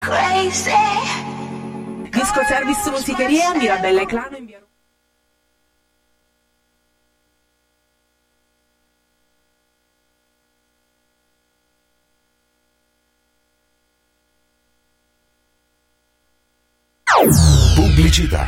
Crazy. 0.00 0.70
Disco 2.10 2.42
Service 2.44 2.90
Musicheria, 2.90 3.54
Mirabella 3.54 4.02
e 4.02 4.06
Clano 4.06 4.36
in 4.36 4.46
via 4.46 4.62
Pubblicità. 17.74 18.46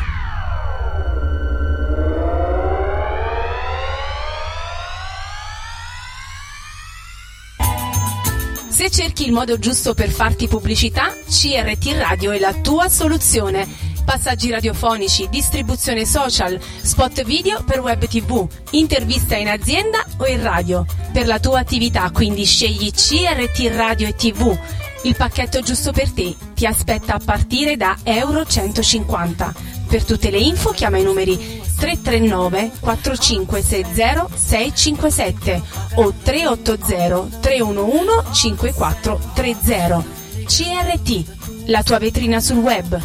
Cerchi 9.11 9.25
il 9.25 9.33
modo 9.33 9.59
giusto 9.59 9.93
per 9.93 10.09
farti 10.09 10.47
pubblicità, 10.47 11.13
CRT 11.27 11.97
Radio 11.97 12.31
è 12.31 12.39
la 12.39 12.53
tua 12.53 12.87
soluzione. 12.87 13.67
Passaggi 14.05 14.49
radiofonici, 14.49 15.27
distribuzione 15.29 16.05
social, 16.05 16.57
spot 16.81 17.23
video 17.23 17.61
per 17.63 17.81
web 17.81 18.07
tv, 18.07 18.47
intervista 18.71 19.35
in 19.35 19.49
azienda 19.49 20.05
o 20.17 20.25
in 20.27 20.41
radio. 20.41 20.85
Per 21.11 21.27
la 21.27 21.39
tua 21.39 21.59
attività 21.59 22.09
quindi 22.11 22.45
scegli 22.45 22.89
CRT 22.89 23.75
Radio 23.75 24.07
e 24.07 24.15
TV. 24.15 24.57
Il 25.03 25.15
pacchetto 25.17 25.61
giusto 25.61 25.91
per 25.91 26.09
te 26.11 26.33
ti 26.53 26.65
aspetta 26.65 27.15
a 27.15 27.21
partire 27.23 27.75
da 27.75 27.97
Euro 28.03 28.45
150. 28.45 29.53
Per 29.91 30.05
tutte 30.05 30.29
le 30.29 30.37
info 30.37 30.69
chiama 30.69 30.99
i 30.99 31.03
numeri 31.03 31.35
339 31.35 32.71
4560 32.79 34.27
657 34.33 35.61
o 35.95 36.13
380 36.13 37.39
311 37.41 38.31
5430. 38.31 40.03
CRT, 40.45 41.65
la 41.65 41.83
tua 41.83 41.99
vetrina 41.99 42.39
sul 42.39 42.59
web. 42.59 43.01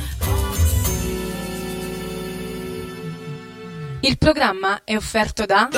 Il 3.98 4.17
programma 4.17 4.83
è 4.84 4.95
offerto 4.95 5.45
da 5.45 5.69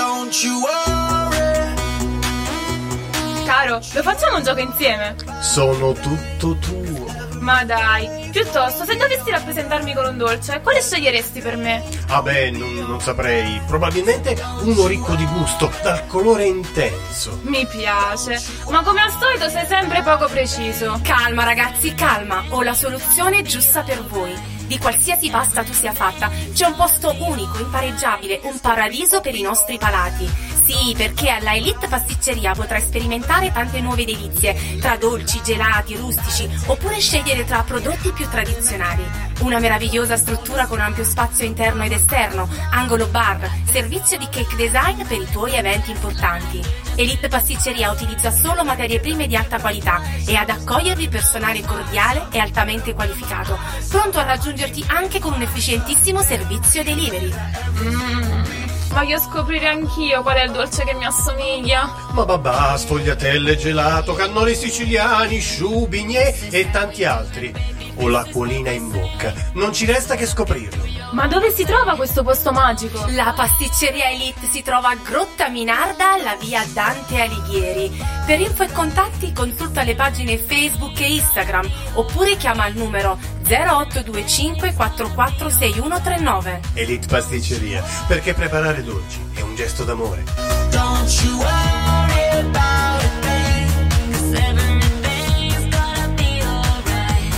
Caro, 3.47 3.81
lo 3.95 4.03
facciamo 4.03 4.37
un 4.37 4.43
gioco 4.43 4.61
insieme? 4.61 5.17
Sono 5.41 5.95
tutto 5.95 6.55
tuo. 6.59 7.08
Ma 7.48 7.64
dai, 7.64 8.28
piuttosto, 8.30 8.84
se 8.84 8.94
dovessi 8.96 9.30
rappresentarmi 9.30 9.94
con 9.94 10.04
un 10.04 10.18
dolce, 10.18 10.60
quale 10.60 10.82
sceglieresti 10.82 11.41
per 11.41 11.56
me? 11.56 11.82
Ah 12.08 12.20
beh, 12.20 12.50
non, 12.50 12.74
non 12.74 13.00
saprei. 13.00 13.58
Probabilmente 13.66 14.38
uno 14.64 14.86
ricco 14.86 15.14
di 15.14 15.24
gusto, 15.24 15.72
dal 15.80 16.06
colore 16.08 16.44
intenso. 16.44 17.41
Mi 17.44 17.66
piace, 17.66 18.38
ma 18.69 18.82
come 18.82 19.00
al 19.00 19.12
solito 19.19 19.48
sei 19.48 19.64
sempre 19.64 20.02
poco 20.02 20.26
preciso. 20.26 21.00
Calma 21.02 21.44
ragazzi, 21.44 21.94
calma, 21.94 22.44
ho 22.50 22.60
la 22.62 22.74
soluzione 22.74 23.41
giusta 23.41 23.80
per 23.80 24.04
voi. 24.04 24.58
Di 24.69 24.77
qualsiasi 24.78 25.30
pasta 25.30 25.64
tu 25.64 25.72
sia 25.72 25.94
fatta, 25.94 26.30
c'è 26.52 26.66
un 26.66 26.77
posto 26.77 27.14
unico, 27.20 27.58
impareggiabile, 27.58 28.41
un 28.42 28.61
paradiso 28.61 29.22
per 29.22 29.34
i 29.34 29.41
nostri 29.41 29.78
palati. 29.78 30.28
Sì, 30.66 30.94
perché 30.94 31.31
alla 31.31 31.54
Elite 31.54 31.88
Pasticceria 31.88 32.53
potrai 32.53 32.82
sperimentare 32.82 33.50
tante 33.50 33.81
nuove 33.81 34.04
delizie, 34.04 34.78
tra 34.78 34.98
dolci, 34.98 35.41
gelati, 35.43 35.97
rustici, 35.97 36.47
oppure 36.66 37.00
scegliere 37.00 37.47
tra 37.47 37.62
prodotti 37.62 38.12
più 38.12 38.28
tradizionali. 38.28 39.28
Una 39.41 39.60
meravigliosa 39.60 40.16
struttura 40.16 40.66
con 40.66 40.81
ampio 40.81 41.04
spazio 41.04 41.44
interno 41.44 41.84
ed 41.84 41.93
esterno, 41.93 42.49
angolo 42.72 43.06
bar, 43.06 43.49
servizio 43.71 44.19
di 44.19 44.26
cake 44.28 44.56
design 44.56 45.03
per 45.06 45.21
i 45.21 45.28
tuoi 45.31 45.54
eventi 45.54 45.93
importanti. 45.93 46.60
Elite 46.97 47.28
Pasticceria 47.28 47.93
utilizza 47.93 48.32
solo 48.32 48.65
materie 48.65 48.99
prime 48.99 49.28
di 49.28 49.37
alta 49.37 49.60
qualità 49.60 50.03
e 50.26 50.34
ad 50.34 50.50
accogliervi 50.50 51.09
personale 51.09 51.62
cordiale 51.62 52.26
e 52.32 52.41
altamente 52.41 52.94
qualificato, 52.94 53.56
pronto 53.88 54.19
a 54.19 54.25
raggiungerti 54.25 54.84
anche 54.88 55.21
con 55.21 55.32
un 55.32 55.43
efficientissimo 55.43 56.20
servizio 56.20 56.82
delivery. 56.82 57.32
Mm, 57.81 58.43
voglio 58.88 59.19
scoprire 59.19 59.69
anch'io 59.69 60.22
qual 60.22 60.37
è 60.37 60.44
il 60.44 60.53
dolce 60.53 60.84
che 60.84 60.94
mi 60.94 61.04
assomiglia. 61.04 61.88
Ma 62.12 62.25
babà, 62.25 62.76
sfogliatelle, 62.76 63.56
gelato, 63.56 64.15
cannoli 64.15 64.54
siciliani, 64.54 65.38
sciù, 65.38 65.87
bignè 65.87 66.34
e 66.50 66.71
tanti 66.71 67.04
altri. 67.04 67.53
Ho 68.00 68.09
l'acquolina 68.09 68.71
in 68.71 68.91
bocca. 68.91 69.32
Non 69.54 69.72
ci 69.72 69.84
resta 69.84 70.15
che 70.15 70.26
scoprirlo. 70.26 70.87
Ma 71.12 71.26
dove 71.26 71.50
si 71.50 71.65
trova 71.65 71.97
questo 71.97 72.22
posto 72.22 72.53
magico? 72.53 73.06
La 73.10 73.32
pasticceria 73.34 74.10
Elite 74.10 74.47
si 74.47 74.62
trova 74.62 74.91
a 74.91 74.97
Grotta 74.97 75.49
Minarda, 75.49 76.12
alla 76.12 76.37
via 76.38 76.62
Dante 76.72 77.20
Alighieri. 77.20 77.91
Per 78.26 78.38
info 78.38 78.62
e 78.62 78.72
contatti 78.72 79.32
consulta 79.32 79.82
le 79.82 79.94
pagine 79.94 80.37
Facebook 80.37 81.00
e 81.00 81.15
Instagram 81.15 81.69
oppure 81.94 82.37
chiama 82.37 82.65
al 82.65 82.75
numero 82.75 83.19
0825 83.48 84.72
446139. 84.72 86.60
Elite 86.75 87.06
Pasticceria, 87.06 87.82
perché 88.06 88.34
preparare 88.34 88.82
dolci 88.82 89.19
è 89.34 89.41
un 89.41 89.54
gesto 89.54 89.84
d'amore. 89.84 90.22
Don't 90.70 91.22
you 91.22 91.36
worry 91.38 92.38
about 92.41 93.03
a 93.03 93.10
thing, 93.20 93.70
'cause 94.10 94.37
everything's 94.38 95.69
gonna 95.70 96.08
be 96.14 96.42
alright. 96.42 97.34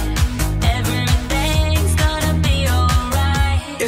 Everything's 0.62 1.94
gonna 1.94 2.32
be 2.40 2.66
alright. 2.68 3.80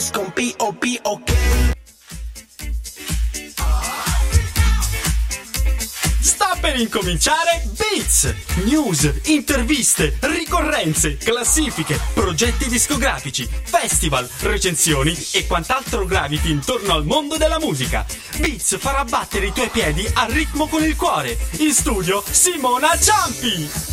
Per 6.62 6.78
incominciare 6.78 7.64
Beats! 7.76 8.32
News, 8.66 9.12
interviste, 9.24 10.16
ricorrenze, 10.20 11.16
classifiche, 11.16 11.98
progetti 12.14 12.68
discografici, 12.68 13.48
festival, 13.64 14.28
recensioni 14.42 15.12
e 15.32 15.44
quant'altro 15.48 16.06
graviti 16.06 16.52
intorno 16.52 16.94
al 16.94 17.04
mondo 17.04 17.36
della 17.36 17.58
musica. 17.58 18.06
Beats 18.36 18.78
farà 18.78 19.02
battere 19.04 19.46
i 19.46 19.52
tuoi 19.52 19.70
piedi 19.70 20.08
al 20.14 20.30
ritmo 20.30 20.68
con 20.68 20.84
il 20.84 20.94
cuore. 20.94 21.36
In 21.58 21.72
studio 21.72 22.22
Simona 22.30 22.96
Ciampi! 22.96 23.91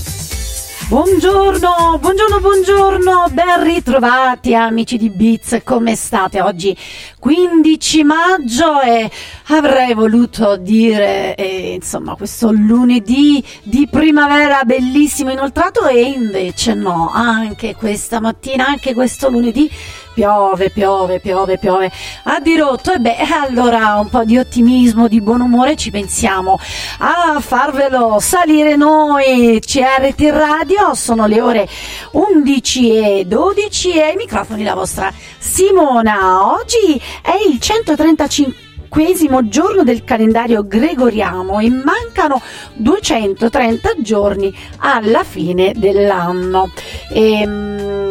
Buongiorno, 0.90 2.00
buongiorno, 2.00 2.40
buongiorno, 2.40 3.28
ben 3.30 3.64
ritrovati 3.64 4.56
amici 4.56 4.98
di 4.98 5.12
Beats, 5.12 5.62
come 5.64 5.94
state 5.96 6.42
oggi? 6.42 6.76
15 7.20 8.04
maggio 8.04 8.82
e 8.82 9.08
avrei 9.50 9.94
voluto 9.94 10.58
dire, 10.58 11.36
eh, 11.36 11.74
insomma, 11.76 12.16
questo 12.16 12.52
lunedì 12.52 13.44
di 13.62 13.88
primavera 13.88 14.64
bellissimo 14.64 15.30
inoltrato 15.30 15.86
e 15.86 16.02
invece 16.02 16.74
no, 16.74 17.12
anche 17.14 17.76
questa 17.76 18.20
mattina, 18.20 18.66
anche 18.66 18.96
questo 18.96 19.30
lunedì 19.30 19.70
piove, 20.14 20.70
piove, 20.70 21.20
piove, 21.20 21.58
piove 21.58 21.92
a 22.24 22.40
dirotto 22.40 22.94
e 22.94 23.00
beh, 23.00 23.18
allora 23.46 23.96
un 23.96 24.10
po' 24.10 24.24
di 24.24 24.38
ottimismo, 24.38 25.08
di 25.08 25.22
buon 25.22 25.42
umore 25.42 25.76
ci 25.76 25.92
pensiamo 25.92 26.60
a 27.00 27.40
farvelo 27.40 28.18
salire 28.20 28.76
noi, 28.76 29.62
CRT 29.66 30.22
Radio, 30.32 30.94
sono 30.94 31.26
le 31.26 31.42
ore 31.42 31.68
11 32.12 33.20
e 33.20 33.26
12 33.26 33.92
e 33.94 34.02
ai 34.02 34.16
microfoni 34.16 34.64
la 34.64 34.76
vostra 34.76 35.12
Simona. 35.38 36.54
Oggi 36.54 37.00
è 37.22 37.36
il 37.50 37.60
135 37.60 39.48
giorno 39.48 39.84
del 39.84 40.04
calendario 40.04 40.66
gregoriano 40.66 41.60
e 41.60 41.70
mancano 41.70 42.42
230 42.74 43.92
giorni 44.00 44.54
alla 44.80 45.24
fine 45.24 45.74
dell'anno. 45.76 46.72
Ehm, 47.14 48.09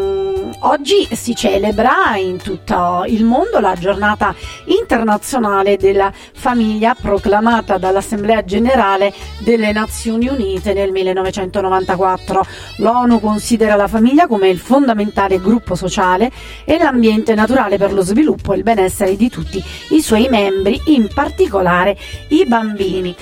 oggi 0.61 1.07
si 1.13 1.35
celebra 1.35 2.17
in 2.17 2.39
tutto 2.39 3.05
il 3.07 3.25
mondo 3.25 3.61
la 3.61 3.75
giornata 3.75 4.35
internazionale 4.65 5.77
della 5.77 6.13
famiglia 6.13 6.95
proclamata 6.95 7.79
dall'Assemblea 7.79 8.45
generale 8.45 9.13
delle 9.39 9.73
Nazioni 9.73 10.29
Unite 10.29 10.73
nel 10.73 10.91
1994. 10.91 12.45
L'ONU 12.79 13.21
considera 13.21 13.77
la 13.77 13.89
famiglia 13.89 14.27
come 14.27 14.49
il 14.49 14.59
fondamentale 14.59 15.41
gruppo 15.41 15.75
sociale 15.75 16.31
e 16.65 16.79
l'ambiente 16.79 17.35
naturale 17.35 17.77
per 17.77 17.93
lo 17.93 18.03
sviluppo 18.03 18.53
e 18.53 18.57
il 18.57 18.63
benessere 18.63 19.17
di 19.17 19.29
tutti 19.29 19.63
i 19.91 20.01
suoi 20.01 20.29
membri, 20.29 20.81
in 20.87 21.09
particolare 21.13 21.97
i 22.29 22.45
bambini. 22.47 23.15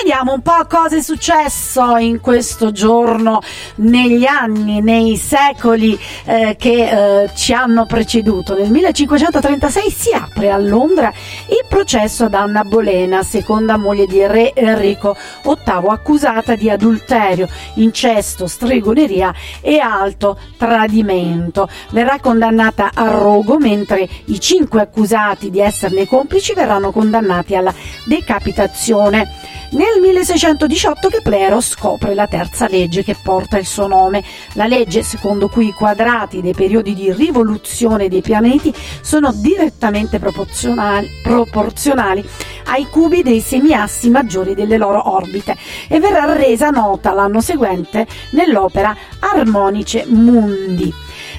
Vediamo 0.00 0.32
un 0.32 0.42
po' 0.42 0.64
cosa 0.68 0.96
è 0.96 1.02
successo 1.02 1.96
in 1.96 2.20
questo 2.20 2.70
giorno, 2.70 3.40
negli 3.76 4.26
anni, 4.26 4.80
nei 4.80 5.16
secoli 5.16 5.98
eh, 6.24 6.54
che 6.56 7.24
eh, 7.24 7.30
ci 7.34 7.52
hanno 7.52 7.84
preceduto. 7.84 8.54
Nel 8.54 8.70
1536 8.70 9.90
si 9.90 10.12
apre 10.12 10.52
a 10.52 10.56
Londra 10.56 11.12
il 11.48 11.66
processo 11.68 12.26
ad 12.26 12.34
Anna 12.34 12.62
Bolena, 12.62 13.24
seconda 13.24 13.76
moglie 13.76 14.06
di 14.06 14.24
re 14.24 14.54
Enrico 14.54 15.16
VIII, 15.42 15.88
accusata 15.88 16.54
di 16.54 16.70
adulterio, 16.70 17.48
incesto, 17.74 18.46
stregoneria 18.46 19.34
e 19.60 19.80
alto 19.80 20.38
tradimento. 20.56 21.68
Verrà 21.90 22.20
condannata 22.20 22.92
a 22.94 23.08
rogo, 23.08 23.58
mentre 23.58 24.08
i 24.26 24.38
cinque 24.38 24.80
accusati 24.80 25.50
di 25.50 25.58
esserne 25.58 26.06
complici 26.06 26.54
verranno 26.54 26.92
condannati 26.92 27.56
alla 27.56 27.74
decapitazione. 28.04 29.56
Nel 29.70 29.87
1618 30.00 31.08
Keplero 31.08 31.60
scopre 31.60 32.14
la 32.14 32.26
terza 32.26 32.68
legge 32.68 33.02
che 33.02 33.16
porta 33.20 33.58
il 33.58 33.66
suo 33.66 33.86
nome, 33.86 34.22
la 34.52 34.66
legge 34.66 35.02
secondo 35.02 35.48
cui 35.48 35.68
i 35.68 35.72
quadrati 35.72 36.40
dei 36.40 36.52
periodi 36.52 36.94
di 36.94 37.12
rivoluzione 37.12 38.08
dei 38.08 38.20
pianeti 38.22 38.74
sono 39.00 39.32
direttamente 39.32 40.18
proporzionali, 40.18 41.08
proporzionali 41.22 42.26
ai 42.66 42.86
cubi 42.88 43.22
dei 43.22 43.40
semiassi 43.40 44.10
maggiori 44.10 44.54
delle 44.54 44.76
loro 44.76 45.10
orbite 45.10 45.56
e 45.88 45.98
verrà 46.00 46.32
resa 46.32 46.70
nota 46.70 47.12
l'anno 47.12 47.40
seguente 47.40 48.06
nell'opera 48.30 48.96
Armonice 49.20 50.04
Mundi. 50.06 50.92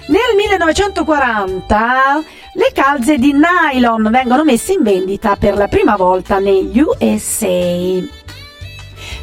Nel 0.07 0.35
1940 0.35 2.23
le 2.53 2.71
calze 2.73 3.17
di 3.17 3.33
nylon 3.33 4.09
vengono 4.11 4.43
messe 4.43 4.73
in 4.73 4.81
vendita 4.81 5.35
per 5.35 5.55
la 5.55 5.67
prima 5.67 5.95
volta 5.95 6.39
negli 6.39 6.79
USA. 6.79 8.18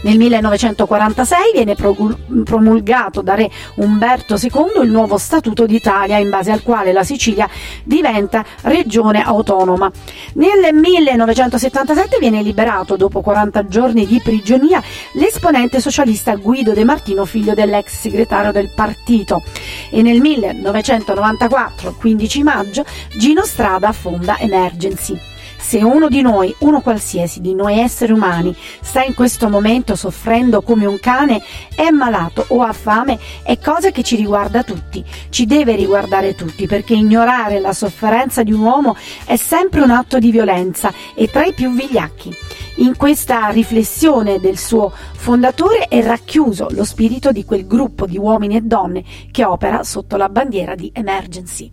Nel 0.03 0.19
1946 0.19 1.39
viene 1.55 1.75
promulgato 1.75 3.23
da 3.23 3.35
re 3.35 3.51
Umberto 3.77 4.37
II 4.41 4.83
il 4.83 4.91
nuovo 4.91 5.19
Statuto 5.19 5.67
d'Italia 5.67 6.19
in 6.19 6.31
base 6.31 6.53
al 6.53 6.63
quale 6.63 6.93
la 6.93 7.03
Sicilia 7.03 7.49
diventa 7.83 8.45
regione 8.63 9.23
autonoma. 9.23 9.91
Nel 10.35 10.75
1977 10.75 12.19
viene 12.19 12.43
liberato 12.43 12.97
dopo 12.97 13.21
40 13.21 13.67
giorni 13.67 14.07
di 14.07 14.21
prigionia 14.23 14.83
l'esponente 15.15 15.81
socialista 15.81 16.35
Guido 16.37 16.73
De 16.73 16.85
Martino, 16.85 17.25
figlio 17.25 17.55
dell'ex 17.55 17.99
segretario 17.99 18.53
del 18.53 18.71
partito. 18.75 19.43
E 19.91 20.03
nel 20.03 20.21
1994, 20.21 21.95
15 21.99 22.43
maggio, 22.43 22.85
Gino 23.17 23.45
Strada 23.45 23.93
fonda 23.93 24.39
Emergency. 24.39 25.35
Se 25.67 25.83
uno 25.83 26.07
di 26.07 26.21
noi, 26.21 26.55
uno 26.61 26.81
qualsiasi 26.81 27.41
di 27.41 27.53
noi 27.53 27.81
esseri 27.81 28.13
umani, 28.13 28.55
sta 28.81 29.03
in 29.03 29.15
questo 29.15 29.49
momento 29.49 29.97
soffrendo 29.97 30.63
come 30.63 30.87
un 30.87 31.01
cane, 31.01 31.43
è 31.75 31.91
malato 31.91 32.45
o 32.51 32.63
ha 32.63 32.73
fame, 32.73 33.19
è 33.43 33.59
cosa 33.59 33.91
che 33.91 34.05
ci 34.05 34.15
riguarda 34.15 34.63
tutti, 34.63 35.05
ci 35.29 35.45
deve 35.45 35.75
riguardare 35.75 36.37
tutti, 36.37 36.69
perché 36.69 36.95
ignorare 36.95 37.59
la 37.59 37.73
sofferenza 37.73 38.45
di 38.45 38.53
un 38.53 38.61
uomo 38.61 38.95
è 39.25 39.35
sempre 39.35 39.81
un 39.81 39.91
atto 39.91 40.21
di 40.21 40.31
violenza 40.31 40.93
e 41.17 41.29
tra 41.29 41.45
i 41.45 41.53
più 41.53 41.75
vigliacchi. 41.75 42.33
In 42.77 42.97
questa 42.97 43.49
riflessione 43.49 44.39
del 44.39 44.59
suo 44.59 44.93
fondatore 45.17 45.89
è 45.89 46.01
racchiuso 46.01 46.69
lo 46.71 46.85
spirito 46.85 47.33
di 47.33 47.45
quel 47.45 47.67
gruppo 47.67 48.07
di 48.07 48.17
uomini 48.17 48.55
e 48.55 48.61
donne 48.61 49.03
che 49.33 49.45
opera 49.45 49.83
sotto 49.83 50.17
la 50.17 50.29
bandiera 50.29 50.77
di 50.77 50.93
Emergency. 50.95 51.73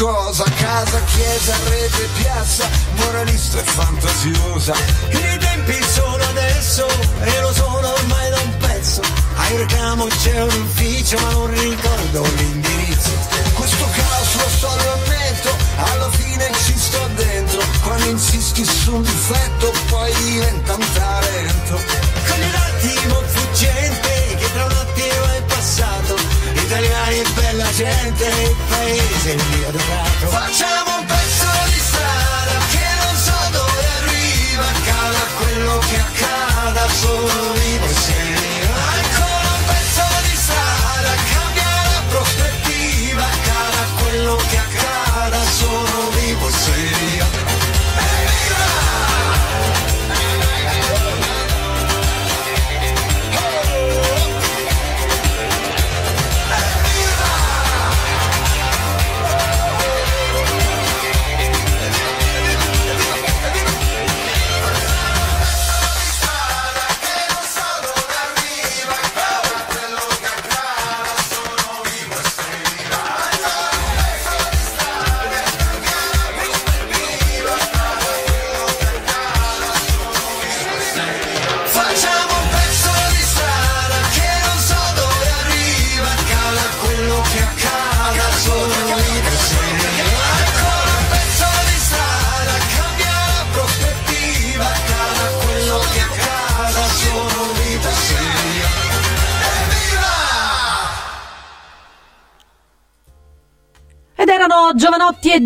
cosa, 0.00 0.44
casa, 0.56 0.98
chiesa, 1.12 1.54
rete, 1.68 2.08
piazza, 2.16 2.66
moralista 2.94 3.60
e 3.60 3.64
fantasiosa. 3.64 4.72
I 5.10 5.38
tempi 5.38 5.78
sono 5.92 6.24
adesso 6.24 6.86
e 7.20 7.40
lo 7.40 7.52
sono 7.52 7.92
ormai 7.92 8.30
da 8.30 8.40
un 8.40 8.56
pezzo. 8.56 9.02
Ai 9.36 9.56
recamo 9.58 10.06
c'è 10.06 10.42
un 10.42 10.62
ufficio 10.62 11.18
ma 11.20 11.30
non 11.32 11.50
ricordo 11.50 12.22
l'indirizzo. 12.36 13.10
Questo 13.52 13.84
caos 13.92 14.34
lo 14.36 14.48
so, 14.48 14.68
lo 14.68 14.92
ammetto, 15.04 15.54
alla 15.76 16.10
fine 16.12 16.50
ci 16.64 16.74
sto 16.78 17.06
dentro. 17.16 17.62
Quando 17.82 18.08
insisti 18.08 18.64
su 18.64 18.94
un 18.94 19.02
difetto 19.02 19.70
poi 19.90 20.14
diventa 20.24 20.74
un 20.76 20.92
talento. 20.94 21.74
Con 22.26 22.40
l'attimo 22.52 23.22
fuggente 23.26 24.09
Italiani 26.70 27.18
e 27.18 27.24
bella 27.34 27.68
gente, 27.72 28.24
il 28.26 28.56
paese 28.68 29.34
è 29.34 29.42
mio 29.50 29.68
adorato. 29.70 30.26
Facciamo 30.28 30.98
un 31.00 31.04
pezzo 31.04 31.50
di 31.66 31.80
strada 31.80 32.58
che 32.70 32.86
non 33.02 33.16
so 33.16 33.50
dove 33.50 33.86
arriva. 33.98 34.68
Accada 34.68 35.18
quello 35.36 35.78
che 35.78 35.96
accada, 35.98 36.88
solo 36.90 37.52
vivo 37.54 37.86
e 37.86 37.94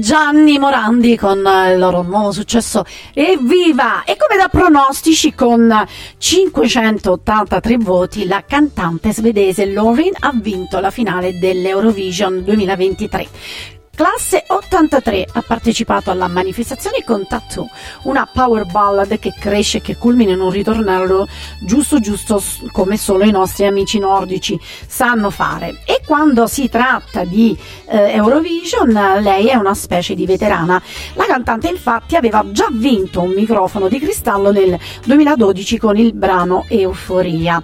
Gianni 0.00 0.58
Morandi 0.58 1.16
con 1.16 1.38
il 1.38 1.78
loro 1.78 2.02
nuovo 2.02 2.32
successo 2.32 2.84
Evviva! 3.12 4.04
E 4.04 4.16
come 4.16 4.40
da 4.40 4.48
pronostici 4.48 5.34
con 5.34 5.72
583 6.18 7.76
voti 7.78 8.26
la 8.26 8.44
cantante 8.46 9.12
svedese 9.12 9.66
Lauren 9.66 10.12
ha 10.20 10.32
vinto 10.34 10.80
la 10.80 10.90
finale 10.90 11.38
dell'Eurovision 11.38 12.42
2023. 12.44 13.83
Classe 13.94 14.42
83 14.48 15.28
ha 15.34 15.44
partecipato 15.46 16.10
alla 16.10 16.26
manifestazione 16.26 17.04
con 17.04 17.28
Tattoo, 17.28 17.68
una 18.02 18.28
power 18.30 18.66
ballad 18.66 19.20
che 19.20 19.32
cresce 19.38 19.78
e 19.78 19.80
che 19.82 19.96
culmina 19.96 20.32
in 20.32 20.40
un 20.40 20.50
ritornello 20.50 21.28
giusto 21.60 22.00
giusto 22.00 22.42
come 22.72 22.96
solo 22.96 23.22
i 23.22 23.30
nostri 23.30 23.66
amici 23.66 24.00
nordici 24.00 24.58
sanno 24.88 25.30
fare. 25.30 25.82
E 25.84 26.00
quando 26.04 26.48
si 26.48 26.68
tratta 26.68 27.22
di 27.22 27.56
eh, 27.86 28.14
Eurovision, 28.14 29.20
lei 29.20 29.46
è 29.46 29.54
una 29.54 29.74
specie 29.74 30.16
di 30.16 30.26
veterana. 30.26 30.82
La 31.12 31.26
cantante 31.26 31.68
infatti 31.68 32.16
aveva 32.16 32.44
già 32.50 32.66
vinto 32.72 33.20
un 33.20 33.30
microfono 33.30 33.86
di 33.86 34.00
cristallo 34.00 34.50
nel 34.50 34.76
2012 35.04 35.78
con 35.78 35.96
il 35.96 36.14
brano 36.14 36.64
Euforia. 36.68 37.62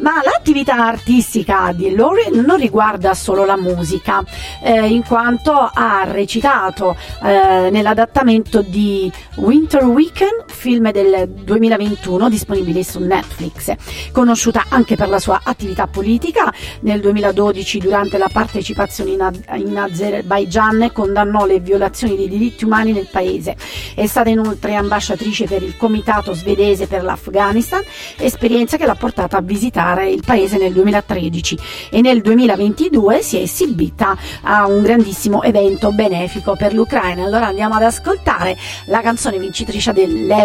Ma 0.00 0.20
l'attività 0.22 0.74
artistica 0.74 1.72
di 1.74 1.94
Lauren 1.94 2.44
non 2.44 2.58
riguarda 2.58 3.14
solo 3.14 3.46
la 3.46 3.56
musica, 3.56 4.22
eh, 4.62 4.86
in 4.86 5.04
quanto 5.04 5.69
ha 5.74 6.04
recitato 6.04 6.96
eh, 7.22 7.68
nell'adattamento 7.70 8.62
di 8.62 9.10
Winter 9.36 9.84
Weekend, 9.84 10.44
film 10.60 10.92
del 10.92 11.26
2021 11.26 12.28
disponibile 12.28 12.84
su 12.84 13.00
Netflix. 13.00 13.74
Conosciuta 14.12 14.66
anche 14.68 14.94
per 14.94 15.08
la 15.08 15.18
sua 15.18 15.40
attività 15.42 15.86
politica, 15.86 16.52
nel 16.80 17.00
2012 17.00 17.78
durante 17.78 18.18
la 18.18 18.28
partecipazione 18.30 19.12
in, 19.12 19.22
Az- 19.22 19.40
in 19.54 19.78
Azerbaigian 19.78 20.90
condannò 20.92 21.46
le 21.46 21.60
violazioni 21.60 22.14
dei 22.14 22.28
diritti 22.28 22.66
umani 22.66 22.92
nel 22.92 23.08
paese. 23.10 23.56
È 23.94 24.04
stata 24.04 24.28
inoltre 24.28 24.74
ambasciatrice 24.74 25.46
per 25.46 25.62
il 25.62 25.78
Comitato 25.78 26.34
svedese 26.34 26.86
per 26.86 27.04
l'Afghanistan, 27.04 27.82
esperienza 28.18 28.76
che 28.76 28.84
l'ha 28.84 28.94
portata 28.94 29.38
a 29.38 29.40
visitare 29.40 30.10
il 30.10 30.22
paese 30.22 30.58
nel 30.58 30.74
2013 30.74 31.58
e 31.90 32.02
nel 32.02 32.20
2022 32.20 33.22
si 33.22 33.38
è 33.38 33.40
esibita 33.40 34.14
a 34.42 34.66
un 34.66 34.82
grandissimo 34.82 35.42
evento 35.42 35.90
benefico 35.92 36.54
per 36.54 36.74
l'Ucraina. 36.74 37.24
Allora 37.24 37.46
andiamo 37.46 37.76
ad 37.76 37.82
ascoltare 37.82 38.58
la 38.86 39.00
canzone 39.00 39.38
vincitrice 39.38 39.88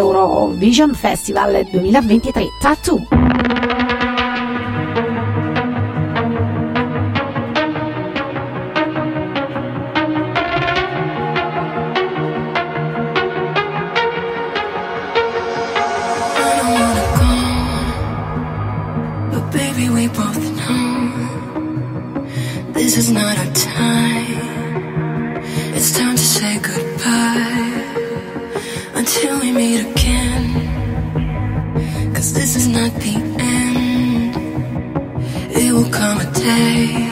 dell'Eurovision 0.05 0.93
Festival 0.93 1.65
2023, 1.71 2.49
Tattoo. 2.59 3.64
Come 36.45 37.04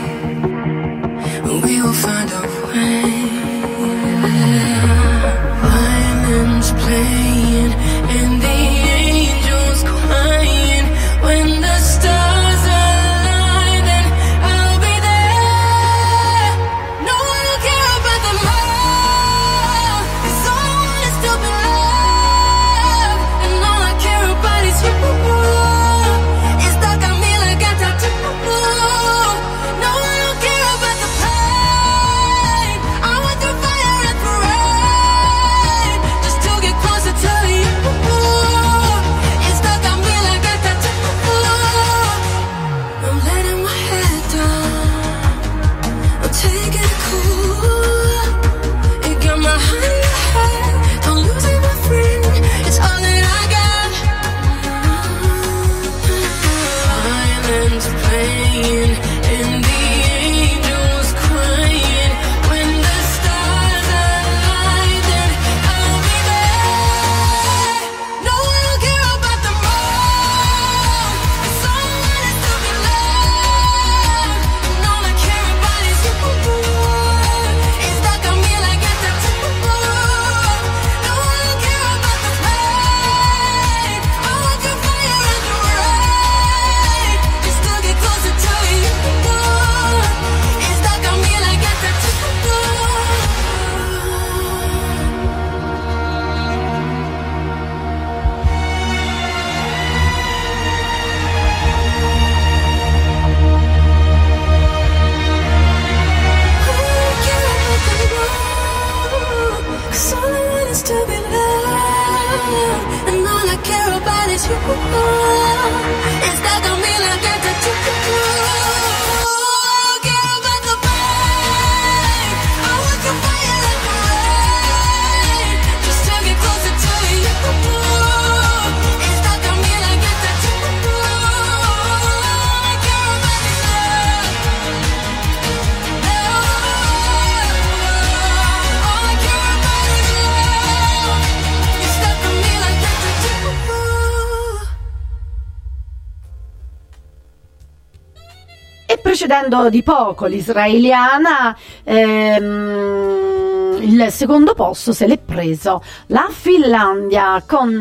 precedendo 149.13 149.69
di 149.69 149.83
poco 149.83 150.25
l'israeliana, 150.25 151.55
ehm, 151.83 153.77
il 153.79 154.07
secondo 154.09 154.55
posto 154.55 154.91
se 154.91 155.05
l'è 155.05 155.19
preso 155.19 155.83
la 156.07 156.29
Finlandia 156.31 157.43
con 157.45 157.79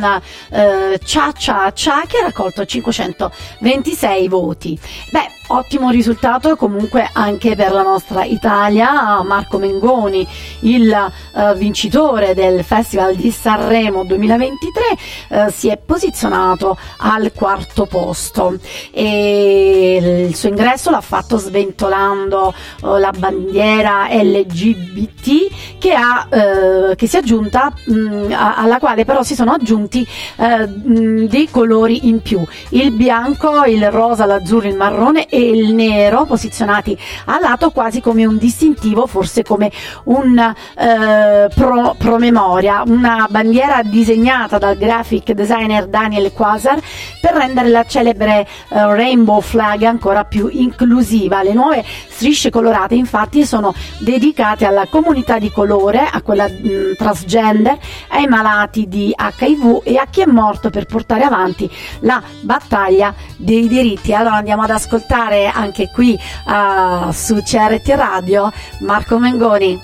eh, 0.51 1.01
Cha 1.03 1.33
Cha 1.35 1.73
Cha 1.75 2.03
che 2.07 2.19
ha 2.19 2.25
raccolto 2.25 2.67
526 2.67 4.29
voti. 4.29 4.79
Beh, 5.11 5.27
ottimo 5.49 5.91
risultato 5.91 6.57
comunque 6.57 7.09
anche 7.13 7.57
per 7.57 7.73
la 7.73 7.83
nostra 7.83 8.25
Italia. 8.25 9.23
Marco 9.23 9.59
Mengoni, 9.59 10.27
il 10.61 10.91
eh, 10.93 11.55
vincitore 11.57 12.35
del 12.35 12.65
Festival 12.65 13.15
di 13.15 13.31
Sanremo 13.31 14.05
2023, 14.05 15.47
eh, 15.47 15.51
si 15.51 15.69
è 15.69 15.77
posizionato 15.77 16.77
al 16.99 17.33
quarto 17.35 17.87
posto 17.87 18.59
e 18.91 20.27
il 20.29 20.35
suo 20.35 20.49
ingresso 20.49 20.91
l'ha 20.91 21.01
fatto 21.01 21.37
sventolando 21.37 22.53
eh, 22.53 22.99
la 22.99 23.13
bandiera 23.17 24.09
LGBT 24.11 25.79
che, 25.79 25.93
ha, 25.93 26.29
eh, 26.31 26.95
che 26.97 27.07
si 27.07 27.17
è 27.17 27.19
aggiunta 27.19 27.73
mh, 27.85 28.33
a- 28.33 28.57
alla 28.57 28.79
quale 28.79 29.05
però 29.05 29.23
si 29.23 29.35
sono 29.35 29.53
aggiunti 29.53 30.07
eh, 30.37 30.67
mh, 30.67 31.27
dei 31.27 31.49
colori 31.51 32.09
in 32.09 32.21
più 32.23 32.45
il 32.71 32.93
bianco, 32.93 33.65
il 33.65 33.91
rosa, 33.91 34.25
l'azzurro, 34.25 34.69
il 34.69 34.77
marrone 34.77 35.27
e 35.35 35.49
il 35.49 35.73
nero 35.73 36.27
posizionati 36.27 36.95
a 37.25 37.39
lato 37.41 37.71
quasi 37.71 38.03
come 38.03 38.27
un 38.27 38.37
distintivo 38.37 39.07
forse 39.07 39.43
come 39.43 39.73
un 40.05 40.39
eh, 40.39 41.49
pro- 41.55 41.95
promemoria 41.97 42.83
una 42.85 43.27
bandiera 43.31 43.81
disegnata 43.83 44.59
dal 44.59 44.77
graphic 44.77 45.33
designer 45.33 45.87
Daniel 45.87 46.33
Quasar 46.33 46.79
per 47.19 47.33
rendere 47.33 47.71
la 47.71 47.87
celebre 47.87 48.41
eh, 48.41 48.47
rainbow 48.69 49.41
flag 49.41 49.85
ancora 49.85 50.25
più 50.25 50.51
inclusiva 50.53 51.43
le 51.43 51.55
nuove 51.55 51.83
strisce 52.09 52.51
colorate 52.51 52.95
infatti 52.95 53.47
sono 53.47 53.73
dedicate 54.01 54.67
alla 54.67 54.87
comunità 54.87 55.39
di 55.39 55.51
colore 55.51 56.01
a 56.12 56.21
quella 56.21 56.47
mh, 56.47 56.97
transgender 56.99 57.79
ai 58.09 58.27
malati 58.27 58.87
di 58.87 59.15
HIV 59.17 59.81
e 59.85 59.97
a 59.97 60.07
chi 60.11 60.21
è 60.21 60.27
morto 60.27 60.69
per 60.69 60.85
portare 60.85 61.25
avanti 61.25 61.71
la 62.01 62.23
battaglia 62.41 63.15
dei 63.37 63.67
diritti. 63.67 64.12
Allora 64.12 64.37
andiamo 64.37 64.62
ad 64.62 64.71
ascoltare 64.71 65.22
anche 65.31 65.91
qui 65.91 66.14
eh, 66.14 67.12
su 67.12 67.37
CRT 67.37 67.88
Radio 67.91 68.50
Marco 68.81 69.19
Mengoni. 69.19 69.81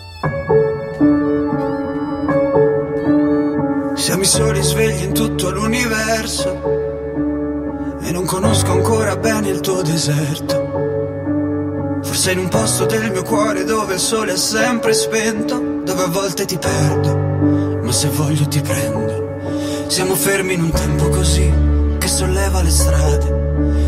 Siamo 3.94 4.22
i 4.22 4.26
soli 4.26 4.62
svegli 4.62 5.04
in 5.04 5.12
tutto 5.12 5.50
l'universo 5.50 6.62
e 8.00 8.10
non 8.10 8.24
conosco 8.24 8.72
ancora 8.72 9.16
bene 9.16 9.50
il 9.50 9.60
tuo 9.60 9.82
deserto. 9.82 12.00
Forse 12.02 12.32
in 12.32 12.38
un 12.38 12.48
posto 12.48 12.86
del 12.86 13.12
mio 13.12 13.22
cuore 13.22 13.64
dove 13.64 13.94
il 13.94 14.00
sole 14.00 14.32
è 14.32 14.36
sempre 14.36 14.92
spento, 14.92 15.82
dove 15.84 16.02
a 16.02 16.08
volte 16.08 16.46
ti 16.46 16.58
perdo, 16.58 17.16
ma 17.82 17.92
se 17.92 18.08
voglio 18.08 18.48
ti 18.48 18.60
prendo. 18.60 19.36
Siamo 19.88 20.14
fermi 20.14 20.54
in 20.54 20.62
un 20.62 20.70
tempo 20.70 21.08
così 21.10 21.52
che 21.98 22.08
solleva 22.08 22.62
le 22.62 22.70
strade, 22.70 23.87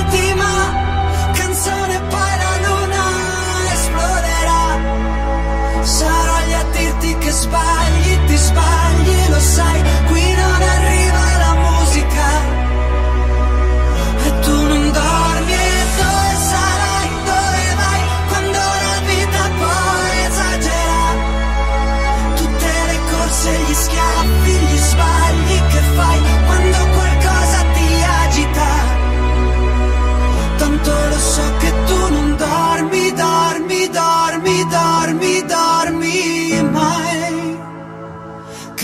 sbagli, 9.41 10.00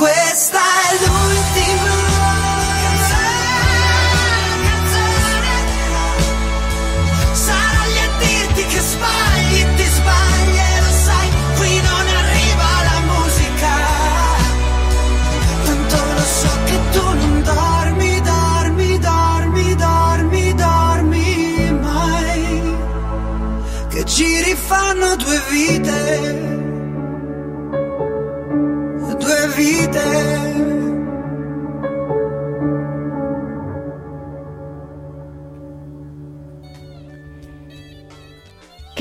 questa 0.00 0.58
è 0.58 0.92
l'ultima 1.04 1.98
Sarò 7.32 7.82
lì 7.92 7.98
a 7.98 8.10
dirti 8.18 8.64
che 8.64 8.80
sbagli, 8.80 9.74
ti 9.76 9.84
sbagli 9.84 10.56
e 10.56 10.80
lo 10.80 10.92
sai, 11.04 11.28
qui 11.56 11.80
non 11.88 12.04
arriva 12.20 12.68
la 12.88 12.98
musica. 13.12 13.74
Tanto 15.66 15.96
lo 16.16 16.26
so 16.40 16.52
che 16.64 16.78
tu 16.92 17.04
non 17.20 17.42
dormi, 17.42 18.20
dormi, 18.22 18.98
dormi, 18.98 19.74
dormi, 19.74 20.54
dormi 20.54 21.78
mai. 21.78 22.74
Che 23.90 24.04
giri 24.04 24.54
fanno 24.54 25.16
due 25.16 25.40
vite, 25.50 25.99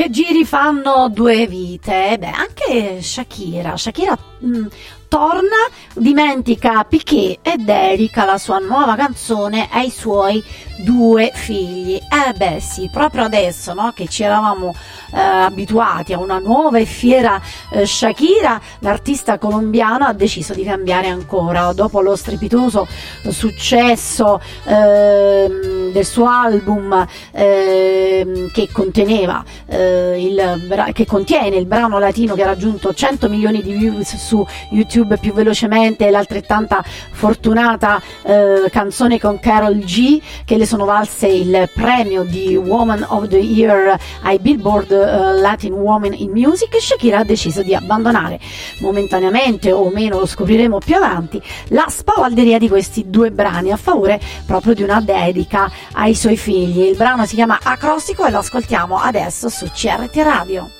Giri 0.09 0.43
fanno 0.45 1.07
due 1.09 1.45
vite? 1.45 2.17
Beh, 2.19 2.27
anche 2.31 3.01
Shakira. 3.01 3.75
Shakira 3.77 4.17
mh, 4.39 4.65
torna, 5.09 5.67
dimentica 5.95 6.85
Piquet 6.85 7.39
e 7.41 7.57
dedica 7.57 8.23
la 8.23 8.37
sua 8.37 8.59
nuova 8.59 8.95
canzone 8.95 9.67
ai 9.71 9.89
suoi 9.89 10.41
due 10.83 11.31
figli. 11.33 11.95
Eh 11.95 12.33
beh 12.37 12.59
sì, 12.61 12.89
proprio 12.91 13.23
adesso 13.23 13.73
no, 13.73 13.91
che 13.93 14.07
ci 14.07 14.23
eravamo 14.23 14.73
eh, 15.13 15.19
abituati 15.19 16.13
a 16.13 16.19
una 16.19 16.39
nuova 16.39 16.77
e 16.77 16.85
fiera 16.85 17.41
eh, 17.71 17.85
Shakira, 17.85 18.61
l'artista 18.79 19.37
colombiana 19.37 20.07
ha 20.07 20.13
deciso 20.13 20.53
di 20.53 20.63
cambiare 20.63 21.07
ancora. 21.07 21.73
Dopo 21.73 22.01
lo 22.01 22.15
strepitoso 22.15 22.87
successo 23.27 24.39
ehm, 24.65 25.91
del 25.91 26.05
suo 26.05 26.27
album 26.27 27.05
ehm, 27.31 28.51
che 28.51 28.69
conteneva 28.71 29.43
eh, 29.65 30.23
il, 30.23 30.91
che 30.93 31.05
contiene 31.05 31.57
il 31.57 31.65
brano 31.65 31.97
latino 31.97 32.35
che 32.35 32.43
ha 32.43 32.47
raggiunto 32.47 32.93
100 32.93 33.27
milioni 33.27 33.61
di 33.61 33.73
views 33.73 34.15
su 34.15 34.45
YouTube 34.69 34.98
più 35.05 35.33
velocemente 35.33 36.09
l'altrettanta 36.09 36.83
fortunata 36.83 38.01
eh, 38.23 38.69
canzone 38.71 39.19
con 39.19 39.39
Carol 39.39 39.77
G 39.77 40.21
che 40.45 40.57
le 40.57 40.65
sono 40.65 40.85
valse 40.85 41.27
il 41.27 41.69
premio 41.73 42.23
di 42.23 42.55
Woman 42.55 43.05
of 43.07 43.27
the 43.27 43.37
Year 43.37 43.97
ai 44.23 44.39
Billboard 44.39 44.91
eh, 44.91 45.39
Latin 45.39 45.73
Woman 45.73 46.13
in 46.13 46.31
Music. 46.31 46.79
Shakira 46.79 47.19
ha 47.19 47.23
deciso 47.23 47.61
di 47.61 47.75
abbandonare 47.75 48.39
momentaneamente 48.79 49.71
o 49.71 49.89
meno 49.89 50.19
lo 50.19 50.25
scopriremo 50.25 50.79
più 50.79 50.95
avanti 50.95 51.41
la 51.69 51.85
spavalderia 51.87 52.57
di 52.57 52.67
questi 52.67 53.09
due 53.09 53.31
brani 53.31 53.71
a 53.71 53.77
favore 53.77 54.19
proprio 54.45 54.73
di 54.73 54.83
una 54.83 55.01
dedica 55.01 55.69
ai 55.93 56.15
suoi 56.15 56.37
figli. 56.37 56.81
Il 56.81 56.95
brano 56.95 57.25
si 57.25 57.35
chiama 57.35 57.59
Acrostico 57.61 58.25
e 58.25 58.31
lo 58.31 58.39
ascoltiamo 58.39 58.97
adesso 58.97 59.49
su 59.49 59.65
CRT 59.65 60.15
Radio 60.17 60.78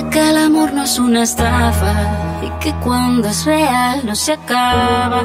que 0.00 0.30
el 0.30 0.38
amor 0.38 0.72
no 0.72 0.84
es 0.84 0.98
una 0.98 1.22
estafa 1.22 1.92
y 2.42 2.48
que 2.60 2.72
cuando 2.76 3.28
es 3.28 3.44
real 3.44 4.00
no 4.04 4.14
se 4.14 4.32
acaba. 4.32 5.22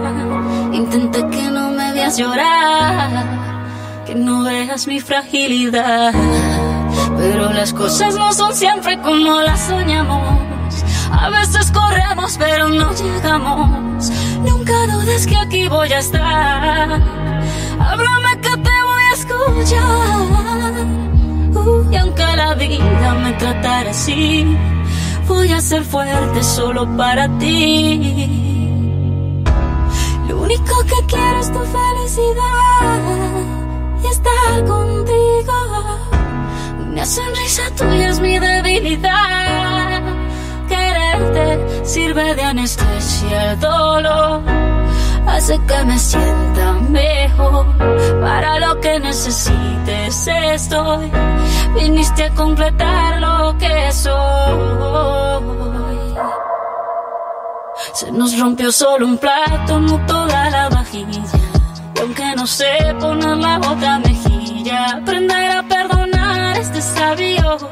Intenté 0.73 1.25
que 1.29 1.49
no 1.49 1.71
me 1.71 1.93
veas 1.93 2.17
llorar, 2.17 3.23
que 4.05 4.13
no 4.13 4.43
veas 4.43 4.85
mi 4.87 4.99
fragilidad. 4.99 6.13
Pero 7.17 7.53
las 7.53 7.71
cosas 7.73 8.15
no 8.15 8.33
son 8.33 8.53
siempre 8.53 8.99
como 9.01 9.39
las 9.39 9.61
soñamos. 9.61 10.37
A 11.11 11.29
veces 11.29 11.71
corremos 11.71 12.35
pero 12.37 12.67
no 12.67 12.93
llegamos. 12.93 14.11
Nunca 14.41 14.73
dudes 14.87 15.25
que 15.27 15.37
aquí 15.37 15.69
voy 15.69 15.93
a 15.93 15.99
estar. 15.99 17.01
Háblame 17.79 18.41
que 18.41 18.49
te 18.49 18.83
voy 18.89 19.03
a 19.03 19.13
escuchar. 19.13 21.16
Y 21.91 21.95
aunque 21.95 22.23
la 22.35 22.53
vida 22.55 23.13
me 23.23 23.31
tratara 23.33 23.91
así, 23.91 24.45
voy 25.27 25.51
a 25.51 25.61
ser 25.61 25.83
fuerte 25.83 26.43
solo 26.43 26.87
para 26.97 27.27
ti. 27.37 29.43
Lo 30.27 30.41
único 30.41 30.83
que 30.83 31.05
quiero 31.07 31.39
es 31.39 31.51
tu 31.51 31.59
felicidad 31.59 33.01
y 34.03 34.07
estar 34.07 34.65
contigo. 34.65 35.53
Una 36.91 37.05
sonrisa 37.05 37.63
tuya 37.77 38.09
es 38.09 38.19
mi 38.19 38.39
debilidad. 38.39 40.01
Quererte 40.67 41.85
sirve 41.85 42.35
de 42.35 42.43
anestesia 42.43 43.51
al 43.51 43.59
dolor. 43.59 44.41
Hace 45.27 45.59
que 45.67 45.85
me 45.85 45.99
sienta 45.99 46.73
mejor. 46.89 47.66
Para 48.21 48.59
lo 48.59 48.79
que 48.79 48.99
necesites 48.99 50.27
estoy. 50.27 51.11
Viniste 51.75 52.25
a 52.25 52.33
completar 52.33 53.21
lo 53.21 53.57
que 53.57 53.91
soy. 53.91 54.77
Se 57.93 58.11
nos 58.11 58.37
rompió 58.39 58.71
solo 58.71 59.05
un 59.05 59.17
plato, 59.17 59.79
no 59.79 59.97
toda 60.05 60.49
la 60.49 60.69
vajilla. 60.69 61.23
Y 61.95 61.99
aunque 61.99 62.35
no 62.35 62.45
sé 62.45 62.95
poner 62.99 63.37
la 63.37 63.57
otra 63.57 63.99
mejilla, 63.99 64.97
aprender 64.97 65.51
a 65.51 65.63
perdonar 65.63 66.57
es 66.57 66.73
de 66.73 66.81
sabios. 66.81 67.65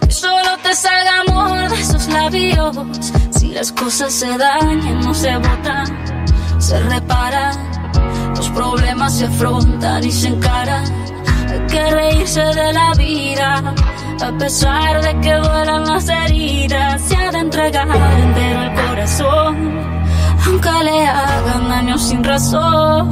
Que 0.00 0.10
solo 0.10 0.56
te 0.62 0.74
salga 0.74 1.20
amor 1.20 1.68
de 1.70 1.80
esos 1.80 2.08
labios. 2.08 2.76
Si 3.30 3.52
las 3.52 3.72
cosas 3.72 4.12
se 4.12 4.36
dañan, 4.36 5.00
no 5.00 5.14
se 5.14 5.36
botan, 5.36 5.86
se 6.58 6.80
reparan. 6.80 7.77
Los 8.48 8.56
problemas 8.56 9.18
se 9.18 9.26
afrontan 9.26 10.04
y 10.04 10.10
se 10.10 10.28
encaran. 10.28 10.84
Hay 11.50 11.66
que 11.66 11.90
reírse 11.90 12.40
de 12.40 12.72
la 12.72 12.92
vida. 12.94 13.74
A 14.22 14.32
pesar 14.38 15.02
de 15.02 15.20
que 15.20 15.34
duelan 15.34 15.86
las 15.86 16.08
heridas, 16.08 17.02
se 17.02 17.16
ha 17.16 17.30
de 17.30 17.38
entregar 17.38 17.88
entero 17.88 18.62
el 18.62 18.74
corazón, 18.74 20.06
aunque 20.46 20.70
le 20.84 21.06
hagan 21.06 21.68
daño 21.68 21.98
sin 21.98 22.24
razón. 22.24 23.10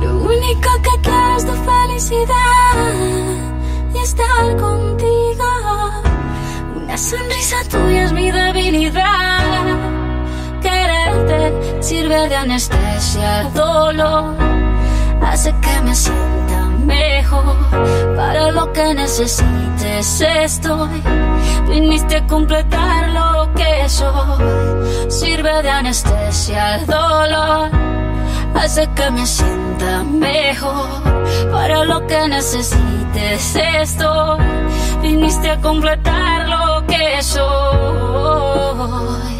Lo 0.00 0.18
único 0.18 0.70
que 0.82 1.00
quiero 1.02 1.36
es 1.36 1.46
tu 1.46 1.52
felicidad 1.52 2.74
y 3.92 3.98
estar 3.98 4.56
contigo. 4.56 5.48
Una 6.76 6.96
sonrisa 6.96 7.56
tuya 7.70 8.04
es 8.04 8.12
mi 8.12 8.30
debilidad. 8.30 9.35
Sirve 11.80 12.28
de 12.28 12.36
anestesia 12.36 13.40
al 13.40 13.54
dolor, 13.54 14.34
hace 15.22 15.54
que 15.60 15.82
me 15.82 15.94
sienta 15.94 16.64
mejor. 16.84 17.56
Para 18.16 18.50
lo 18.50 18.72
que 18.72 18.94
necesites 18.94 20.20
estoy. 20.20 21.02
Viniste 21.68 22.16
a 22.16 22.26
completar 22.26 23.08
lo 23.10 23.52
que 23.54 23.88
soy. 23.88 25.10
Sirve 25.10 25.62
de 25.62 25.70
anestesia 25.70 26.74
al 26.74 26.86
dolor. 26.86 27.70
Hace 28.54 28.88
que 28.94 29.10
me 29.10 29.26
sienta 29.26 30.02
mejor. 30.04 31.02
Para 31.52 31.84
lo 31.84 32.06
que 32.06 32.28
necesites 32.28 33.56
estoy. 33.56 34.38
Viniste 35.02 35.50
a 35.50 35.60
completar 35.60 36.48
lo 36.48 36.86
que 36.86 37.22
soy. 37.22 39.35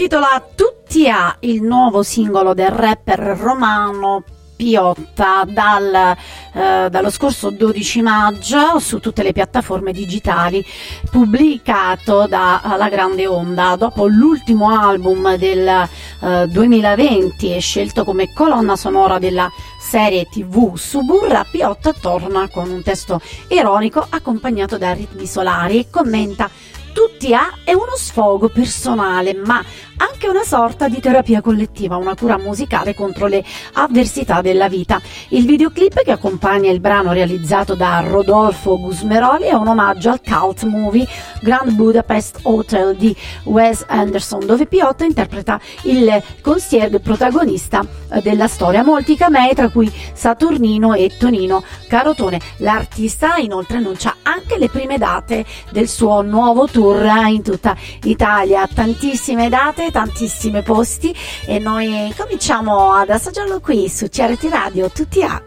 Intitola 0.00 0.42
Tutti 0.54 1.10
a 1.10 1.36
il 1.40 1.60
nuovo 1.62 2.02
singolo 2.02 2.54
del 2.54 2.70
rapper 2.70 3.18
romano 3.38 4.24
Piotta 4.56 5.44
dal, 5.46 6.16
eh, 6.54 6.88
dallo 6.90 7.10
scorso 7.10 7.50
12 7.50 8.00
maggio 8.00 8.78
su 8.78 8.98
tutte 8.98 9.22
le 9.22 9.32
piattaforme 9.32 9.92
digitali 9.92 10.64
pubblicato 11.10 12.26
da 12.26 12.62
eh, 12.62 12.76
La 12.78 12.88
Grande 12.88 13.26
Onda. 13.26 13.76
Dopo 13.76 14.06
l'ultimo 14.06 14.70
album 14.70 15.36
del 15.36 15.68
eh, 15.68 16.46
2020 16.48 17.54
e 17.54 17.60
scelto 17.60 18.04
come 18.04 18.32
colonna 18.32 18.76
sonora 18.76 19.18
della 19.18 19.50
serie 19.78 20.26
tv 20.30 20.76
Suburra 20.76 21.44
Piotta 21.50 21.92
torna 21.92 22.48
con 22.48 22.70
un 22.70 22.82
testo 22.82 23.20
ironico 23.48 24.06
accompagnato 24.08 24.78
da 24.78 24.92
ritmi 24.92 25.26
solari 25.26 25.78
e 25.78 25.90
commenta 25.90 26.50
tutti 26.92 27.34
a 27.34 27.58
è 27.64 27.72
uno 27.72 27.94
sfogo 27.96 28.48
personale, 28.48 29.34
ma 29.34 29.62
anche 29.96 30.28
una 30.28 30.44
sorta 30.44 30.88
di 30.88 30.98
terapia 30.98 31.42
collettiva, 31.42 31.96
una 31.96 32.14
cura 32.14 32.38
musicale 32.38 32.94
contro 32.94 33.26
le 33.26 33.44
avversità 33.74 34.40
della 34.40 34.68
vita. 34.68 35.00
Il 35.28 35.44
videoclip 35.44 36.02
che 36.02 36.12
accompagna 36.12 36.70
il 36.70 36.80
brano 36.80 37.12
realizzato 37.12 37.74
da 37.74 38.00
Rodolfo 38.00 38.78
Gusmeroli 38.80 39.44
è 39.44 39.52
un 39.52 39.68
omaggio 39.68 40.10
al 40.10 40.20
cult 40.22 40.62
movie 40.64 41.06
Grand 41.42 41.72
Budapest 41.72 42.40
Hotel 42.42 42.96
di 42.96 43.14
Wes 43.44 43.84
Anderson, 43.86 44.46
dove 44.46 44.66
Piotta 44.66 45.04
interpreta 45.04 45.60
il 45.82 46.22
concierge 46.40 47.00
protagonista 47.00 47.86
eh, 48.10 48.22
della 48.22 48.48
storia. 48.48 48.82
Molti 48.82 49.16
camei, 49.16 49.54
tra 49.54 49.68
cui 49.68 49.92
Saturnino 50.12 50.94
e 50.94 51.10
Tonino 51.18 51.62
Carotone. 51.88 52.40
L'artista 52.58 53.36
inoltre 53.36 53.76
annuncia 53.76 54.16
anche 54.22 54.56
le 54.56 54.68
prime 54.68 54.96
date 54.96 55.44
del 55.70 55.88
suo 55.88 56.22
nuovo 56.22 56.66
tour 56.66 56.79
tour 56.80 57.04
eh, 57.04 57.30
in 57.30 57.42
tutta 57.42 57.76
Italia, 58.04 58.66
tantissime 58.66 59.50
date, 59.50 59.90
tantissimi 59.90 60.62
posti 60.62 61.14
e 61.44 61.58
noi 61.58 62.10
cominciamo 62.16 62.92
ad 62.92 63.10
assaggiarlo 63.10 63.60
qui 63.60 63.86
su 63.90 64.08
CRT 64.08 64.44
Radio, 64.50 64.90
tutti 64.90 65.22
a... 65.22 65.42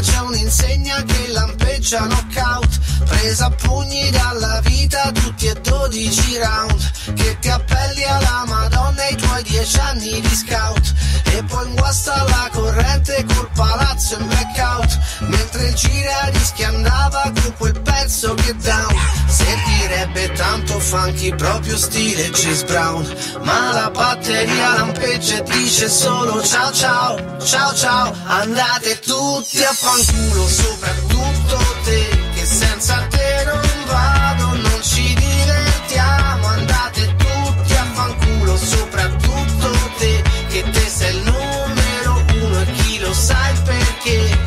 C'è 0.00 0.18
un'insegna 0.20 1.02
che 1.02 1.28
lampeggia 1.30 1.59
pareggia 1.80 2.06
knockout, 2.06 2.78
presa 3.06 3.46
a 3.46 3.50
pugni 3.50 4.10
dalla 4.10 4.60
vita, 4.60 5.10
tutti 5.12 5.46
e 5.46 5.54
12 5.54 6.38
round, 6.38 7.14
che 7.14 7.38
ti 7.40 7.48
appelli 7.48 8.04
alla 8.04 8.44
Madonna 8.46 9.02
e 9.06 9.12
i 9.12 9.16
tuoi 9.16 9.42
10 9.42 9.78
anni 9.80 10.20
di 10.20 10.34
scout, 10.34 10.94
e 11.24 11.42
poi 11.44 11.66
in 11.68 11.74
guasta 11.74 12.22
la 12.24 12.48
corrente 12.52 13.24
col 13.34 13.48
palazzo 13.54 14.18
in 14.18 14.26
blackout, 14.26 14.98
mentre 15.20 15.68
il 15.68 15.74
gira 15.74 16.28
rischiandava 16.32 17.32
con 17.34 17.54
quel 17.56 17.80
pezzo 17.80 18.34
che 18.34 18.54
down, 18.56 18.94
se 19.26 19.44
ti 19.64 19.86
Servirebbe 20.12 20.32
tanto 20.32 20.78
funky 20.80 21.34
proprio 21.34 21.76
stile 21.76 22.30
Chris 22.30 22.64
Brown. 22.64 23.06
Ma 23.42 23.72
la 23.72 23.90
batteria 23.90 24.74
lampeggia 24.74 25.36
e 25.36 25.42
dice 25.42 25.88
solo 25.88 26.42
ciao 26.42 26.72
ciao 26.72 27.38
Ciao 27.38 27.74
ciao. 27.74 28.12
Andate 28.24 28.98
tutti 28.98 29.62
a 29.62 29.72
fanculo 29.72 30.48
soprattutto 30.48 31.58
te 31.84 32.08
Che 32.34 32.44
senza 32.44 33.06
te 33.08 33.44
non 33.46 33.60
vado 33.86 34.46
non 34.46 34.82
ci 34.82 35.14
divertiamo. 35.14 36.46
Andate 36.46 37.14
tutti 37.16 37.72
a 37.74 37.86
fanculo 37.92 38.56
soprattutto 38.56 39.70
te 39.98 40.22
Che 40.48 40.70
te 40.70 40.88
sei 40.88 41.16
il 41.16 41.22
numero 41.22 42.24
uno 42.44 42.60
e 42.60 42.72
chi 42.72 42.98
lo 42.98 43.12
sa 43.12 43.48
il 43.50 43.62
perché. 43.62 44.38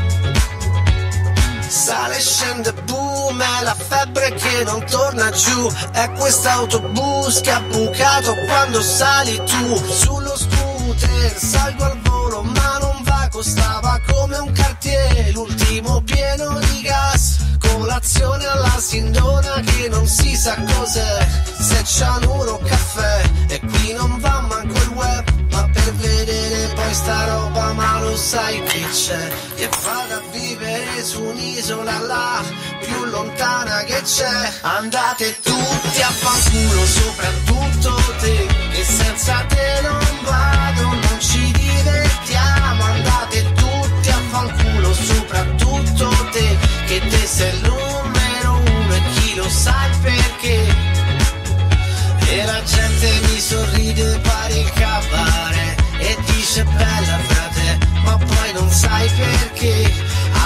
Sale, 1.67 2.19
scende, 2.19 2.71
boom, 2.85 3.41
è 3.41 3.63
la 3.63 3.73
febbre 3.75 4.02
che 4.53 4.63
non 4.63 4.85
torna 4.85 5.29
giù. 5.31 5.69
È 5.91 6.11
quest'autobus 6.11 7.41
che 7.41 7.51
ha 7.51 7.61
bucato 7.61 8.35
quando 8.45 8.81
sali 8.81 9.35
tu. 9.37 9.75
Sullo 9.75 10.35
scooter, 10.37 11.37
salgo 11.37 11.83
al 11.83 11.99
volo 12.01 12.43
ma 12.43 12.77
non 12.79 13.01
va 13.03 13.27
Costava 13.31 13.99
come 14.11 14.37
un 14.37 14.51
cartier, 14.51 15.33
l'ultimo 15.33 16.01
pieno 16.01 16.59
di 16.59 16.81
gas 16.81 17.37
Colazione 17.59 18.45
alla 18.45 18.77
sindona 18.77 19.59
che 19.61 19.89
non 19.89 20.05
si 20.05 20.35
sa 20.35 20.55
cos'è. 20.61 21.27
Se 21.59 21.83
cianuro 21.83 22.59
caffè 22.63 23.23
e 23.47 23.59
qui 23.59 23.93
non 23.93 24.19
va 24.19 24.41
manco 24.41 24.77
il 24.77 24.89
web 24.89 25.32
Ma 25.53 25.69
per 25.71 25.93
vedere 25.93 26.73
poi 26.73 26.93
sta 26.93 27.25
roba 27.25 27.73
ma 27.73 28.01
lo 28.01 28.15
sai 28.17 28.61
che 28.63 28.83
c'è? 28.89 29.31
E 29.57 29.69
vado 29.83 30.15
a 30.15 30.21
vivere 30.31 31.03
su 31.03 31.21
un'isola 31.21 31.99
là 31.99 32.41
più 32.79 33.05
lontana 33.05 33.83
che 33.83 34.01
c'è. 34.01 34.51
Andate 34.61 35.39
tutti 35.41 36.01
a 36.01 36.09
fanculo 36.09 36.85
soprattutto 36.85 37.95
te 38.19 38.47
Che 38.71 38.83
senza 38.83 39.45
te 39.47 39.81
non 39.83 40.07
vado 40.23 40.83
non 40.87 41.19
ci 41.19 41.51
divertiamo. 41.51 42.83
Andate 42.83 43.53
tutti 43.53 44.09
a 44.09 44.21
fanculo 44.31 44.93
soprattutto 44.93 46.09
te 46.31 46.57
Che 46.87 46.99
te 47.07 47.25
sei 47.27 47.53
il 47.53 47.61
numero 47.61 48.51
uno 48.65 48.93
e 48.95 49.01
chi 49.13 49.35
lo 49.35 49.47
sa 49.49 49.87
perché 50.01 50.82
e 52.33 52.45
la 52.45 52.61
gente 52.63 53.07
mi 53.27 53.39
sorride 53.39 54.19
pari 54.23 54.59
il 54.59 54.71
cabaret. 54.71 55.81
E 55.99 56.17
dice 56.25 56.63
bella 56.63 57.17
frate 57.27 57.77
Ma 58.03 58.17
poi 58.17 58.53
non 58.53 58.69
sai 58.69 59.07
perché. 59.09 59.91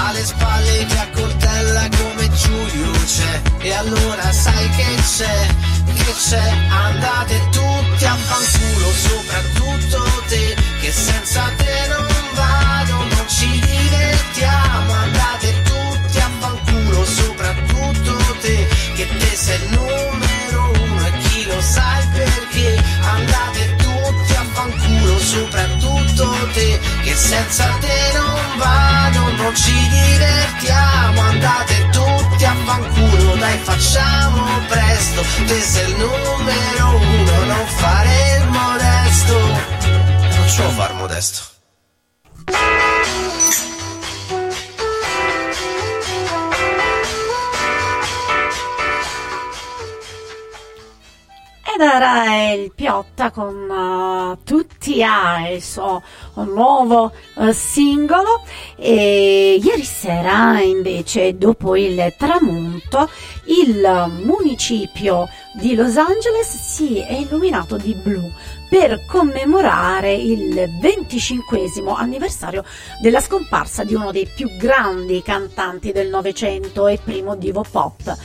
Alle 0.03 0.23
spalle 0.25 0.85
ti 0.85 0.97
accoltella 0.97 1.87
come 1.97 2.29
Giulio 2.31 2.91
c'è. 2.91 3.41
E 3.59 3.73
allora 3.73 4.31
sai 4.31 4.69
che 4.71 4.95
c'è? 5.15 5.47
Che 5.93 6.13
c'è? 6.27 6.47
Andate 6.69 7.35
tutti 7.51 8.05
a 8.05 8.15
fanculo 8.15 8.89
Soprattutto 9.07 10.23
te 10.27 10.55
Che 10.81 10.91
senza 10.91 11.51
te 11.57 11.87
non 11.87 12.07
vado 12.33 12.95
Non 13.15 13.27
ci 13.27 13.49
divertiamo. 13.49 14.93
Andate 14.93 15.61
tutti 15.63 16.17
a 16.19 16.29
fanculo 16.39 17.05
Soprattutto 17.05 18.37
te 18.41 18.67
Che 18.95 19.07
te 19.17 19.35
sei 19.35 19.61
il 19.63 19.69
numero 19.71 20.36
lo 21.57 21.61
sa 21.61 21.99
il 21.99 22.07
perché 22.09 22.83
Andate 23.01 23.75
tutti 23.77 24.33
a 24.33 24.45
fanculo 24.53 25.19
soprattutto 25.19 26.23
te 26.53 26.79
Che 27.03 27.15
senza 27.15 27.65
te 27.79 28.11
non 28.13 28.57
vado, 28.57 29.19
non 29.41 29.55
ci 29.55 29.73
divertiamo 29.89 31.21
Andate 31.21 31.89
tutti 31.91 32.45
a 32.45 32.55
fanculo, 32.65 33.35
dai 33.35 33.57
facciamo 33.63 34.45
presto 34.67 35.21
Te 35.45 35.61
sei 35.61 35.89
il 35.89 35.97
numero 35.97 36.95
uno, 36.95 37.43
non 37.45 37.65
fare 37.65 38.37
il 38.37 38.47
modesto 38.49 39.37
Non 40.35 40.45
lo 40.57 40.69
far 40.71 40.93
modesto 40.93 41.55
Ed 51.77 51.83
era 51.83 52.53
il 52.53 52.71
Piotta 52.73 53.29
con 53.29 53.69
eh, 53.69 54.43
Tutti 54.43 55.03
a 55.03 55.47
il 55.47 55.61
suo 55.61 56.01
nuovo 56.33 57.11
eh, 57.37 57.53
singolo 57.53 58.41
e 58.75 59.59
ieri 59.61 59.83
sera 59.83 60.59
invece 60.59 61.37
dopo 61.37 61.75
il 61.75 62.15
tramonto 62.17 63.07
il 63.45 64.11
municipio 64.23 65.29
di 65.53 65.75
Los 65.75 65.97
Angeles 65.97 66.47
si 66.47 66.97
è 66.97 67.13
illuminato 67.13 67.77
di 67.77 67.93
blu 67.93 68.27
per 68.69 69.05
commemorare 69.05 70.13
il 70.13 70.79
25 70.81 71.69
anniversario 71.95 72.63
della 73.01 73.21
scomparsa 73.21 73.83
di 73.83 73.93
uno 73.93 74.11
dei 74.11 74.27
più 74.35 74.49
grandi 74.57 75.21
cantanti 75.21 75.91
del 75.91 76.09
Novecento 76.09 76.87
e 76.87 76.99
primo 77.01 77.35
divo 77.35 77.63
pop. 77.69 78.17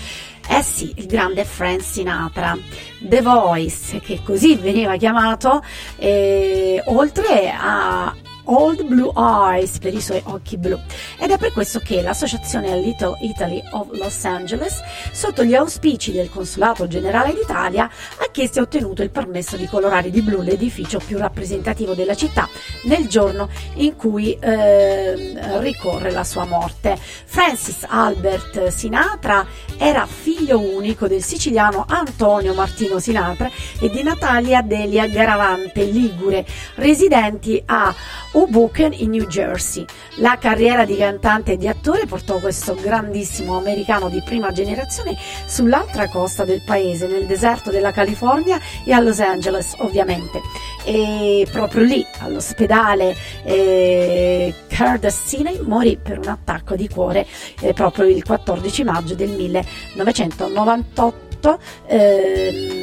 Eh 0.48 0.62
sì, 0.62 0.92
il 0.96 1.07
grande 1.07 1.44
Frank 1.44 1.83
Sinatra, 1.83 2.57
The 3.00 3.22
Voice, 3.22 4.00
che 4.00 4.20
così 4.22 4.57
veniva 4.57 4.96
chiamato, 4.96 5.62
eh, 5.96 6.83
oltre 6.87 7.52
a 7.57 8.14
Old 8.44 8.85
Blue 8.85 9.12
Eyes 9.16 9.78
per 9.78 9.94
i 9.94 10.00
suoi 10.00 10.20
occhi 10.24 10.57
blu. 10.57 10.78
Ed 11.18 11.31
è 11.31 11.38
per 11.38 11.52
questo 11.52 11.78
che 11.78 12.02
l'associazione 12.02 12.76
Little 12.81 13.16
Italy 13.20 13.62
of 13.72 13.88
Los 13.92 14.24
Angeles, 14.24 14.81
sotto 15.12 15.44
gli 15.44 15.55
auspici 15.55 16.12
del 16.12 16.31
Consolato 16.31 16.87
Generale 16.88 17.35
d'Italia, 17.35 17.85
ha 17.85 18.31
chiesto 18.31 18.59
e 18.59 18.62
ottenuto 18.62 19.02
il 19.02 19.11
permesso 19.11 19.57
di 19.57 19.66
colorare 19.66 20.11
di 20.11 20.22
blu 20.22 20.42
l'edificio 20.42 20.98
più 20.98 21.18
rappresentativo 21.18 21.94
della 21.94 22.14
città 22.14 22.48
nel 22.85 23.07
giorno 23.09 23.48
in 23.74 23.96
cui 23.96 24.37
eh, 24.38 25.61
ricorre 25.61 26.11
la 26.11 26.24
sua 26.24 26.44
morte. 26.44 26.98
Francis 26.98 27.85
Albert 27.88 28.68
Sinatra 28.68 29.46
era 29.76 30.07
figlio 30.07 30.59
unico 30.59 31.07
del 31.07 31.22
siciliano 31.22 31.85
Antonio 31.88 32.55
Martino 32.55 32.98
Sinatra 32.98 33.50
e 33.81 33.90
di 33.90 34.02
Natalia 34.02 34.62
Delia 34.62 35.07
Garavante 35.07 35.85
Ligure, 35.85 36.44
residenti 36.76 37.62
a 37.66 37.94
Hoboken 38.33 38.92
in 38.95 39.11
New 39.11 39.27
Jersey. 39.27 39.85
La 40.16 40.37
carriera 40.38 40.85
di 40.85 40.97
cantante 40.97 41.53
e 41.53 41.57
di 41.57 41.68
attore 41.68 42.07
portò 42.07 42.38
questo 42.38 42.75
grandissimo 42.75 43.57
americano 43.57 44.09
di 44.09 44.21
prima 44.25 44.51
generazione 44.53 45.16
sull'altra 45.47 46.09
costa 46.09 46.45
del 46.45 46.62
paese, 46.64 47.07
nel 47.07 47.27
deserto 47.27 47.71
della 47.71 47.92
California 47.92 48.59
e 48.85 48.92
a 48.92 48.99
Los 49.01 49.21
Angeles 49.21 49.75
ovviamente. 49.79 50.40
E 50.85 51.47
proprio 51.51 51.85
lì, 51.85 52.05
all'ospedale 52.21 53.14
eh, 53.45 54.53
Curtis 54.68 55.27
Siney, 55.27 55.61
morì 55.62 55.99
per 56.03 56.18
un 56.18 56.29
attacco 56.29 56.75
di 56.75 56.88
cuore 56.88 57.27
eh, 57.61 57.73
proprio 57.73 58.07
il 58.07 58.25
14 58.25 58.85
maggio 58.85 59.14
del 59.14 59.31
1998 59.31 61.59
ehm, 61.87 62.82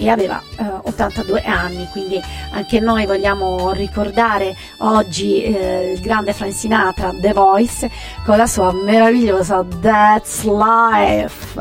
e 0.00 0.08
aveva 0.08 0.42
eh, 0.58 0.64
82 0.84 1.42
anni, 1.42 1.86
quindi 1.92 2.18
anche 2.52 2.80
noi 2.80 3.04
vogliamo 3.04 3.72
ricordare 3.72 4.56
oggi 4.78 5.42
eh, 5.42 5.92
il 5.92 6.00
grande 6.00 6.32
Frank 6.32 6.54
Sinatra, 6.54 7.12
The 7.20 7.32
Voice, 7.34 7.90
con 8.24 8.38
la 8.38 8.46
sua 8.46 8.72
meravigliosa 8.72 9.62
That's 9.80 10.44
Life. 10.44 11.54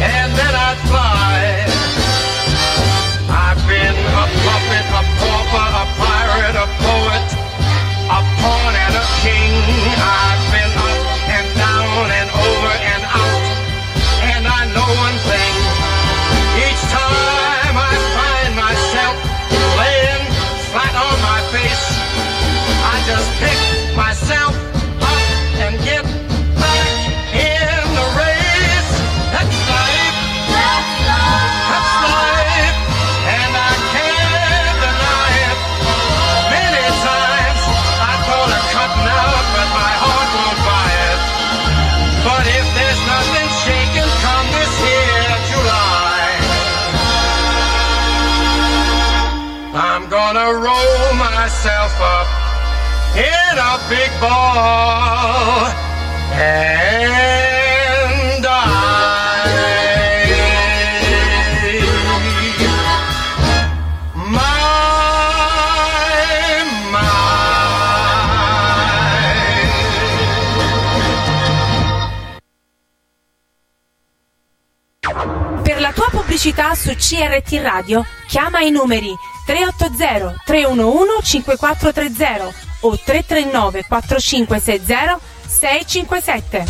and 0.00 0.32
then 0.32 0.54
I'd 0.56 0.80
fly. 0.88 1.40
I've 3.28 3.60
been 3.68 3.96
a 3.96 4.24
puppet, 4.44 4.86
a 4.96 5.02
pauper, 5.20 5.68
a 5.76 5.84
pirate, 6.00 6.56
a 6.56 6.66
poet, 6.80 7.28
a 8.08 8.20
pawn 8.40 8.72
and 8.74 8.94
a 8.96 9.06
king. 9.20 9.52
I've 10.00 10.44
been 10.52 10.72
up 10.88 11.04
and 11.36 11.48
down 11.52 12.06
and 12.18 12.28
over 12.32 12.72
and 12.92 13.02
out. 13.04 13.44
And 14.32 14.42
I 14.48 14.60
know 14.72 14.88
one 14.88 15.18
thing. 15.28 15.54
Each 16.64 16.82
time 16.96 17.76
I 17.76 17.92
find 18.16 18.52
myself 18.56 19.16
laying 19.80 20.24
flat 20.72 20.94
on 20.96 21.16
my 21.28 21.40
face, 21.52 21.86
I 22.88 22.96
just 23.04 23.28
pick 23.40 23.60
myself 23.96 24.69
up 51.98 52.26
in 53.16 53.58
a 53.58 53.78
big 53.88 54.10
ball 54.20 55.66
and. 56.32 57.30
Per 75.62 75.80
la 75.80 75.92
tua 75.92 76.08
pubblicità 76.10 76.74
su 76.74 76.94
CRT 76.94 77.60
Radio 77.62 78.04
chiama 78.26 78.60
i 78.60 78.70
numeri 78.70 79.14
380 79.50 80.36
311 80.46 81.42
5430 81.42 82.54
o 82.82 82.96
339 82.96 83.82
4560 83.82 85.20
657. 85.48 86.64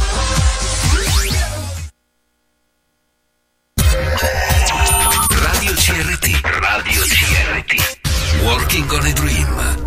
Radio 5.42 5.74
CRT. 5.74 6.40
Radio 6.42 7.02
CRT. 7.02 7.72
Working 8.44 8.90
on 8.92 9.06
a 9.06 9.12
Dream. 9.12 9.79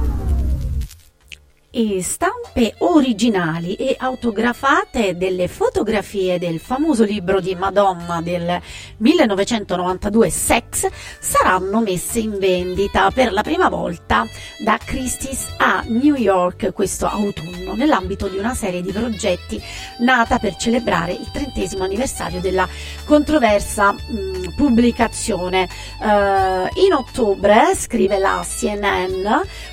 E 1.75 2.03
stampe 2.03 2.75
originali 2.79 3.73
e 3.73 3.95
autografate 3.97 5.17
delle 5.17 5.47
fotografie 5.47 6.37
del 6.37 6.59
famoso 6.59 7.03
libro 7.03 7.39
di 7.39 7.55
Madonna 7.55 8.21
del 8.21 8.61
1992 8.97 10.29
Sex 10.29 10.87
saranno 11.19 11.81
messe 11.81 12.19
in 12.19 12.37
vendita 12.37 13.09
per 13.09 13.33
la 13.33 13.41
prima 13.41 13.69
volta 13.69 14.23
da 14.63 14.77
Christie's 14.77 15.47
a 15.57 15.83
New 15.87 16.13
York 16.13 16.73
questo 16.73 17.07
autunno 17.07 17.73
nell'ambito 17.73 18.27
di 18.27 18.37
una 18.37 18.53
serie 18.53 18.81
di 18.83 18.91
progetti 18.91 19.59
nata 19.99 20.37
per 20.37 20.55
celebrare 20.57 21.13
il 21.13 21.31
trentesimo 21.31 21.85
anniversario 21.85 22.39
della 22.39 22.67
controversa 23.05 23.93
mh, 23.93 24.53
pubblicazione. 24.55 25.63
Eh, 25.63 26.81
in 26.85 26.93
ottobre, 26.93 27.73
scrive 27.75 28.19
la 28.19 28.45
CNN 28.47 29.25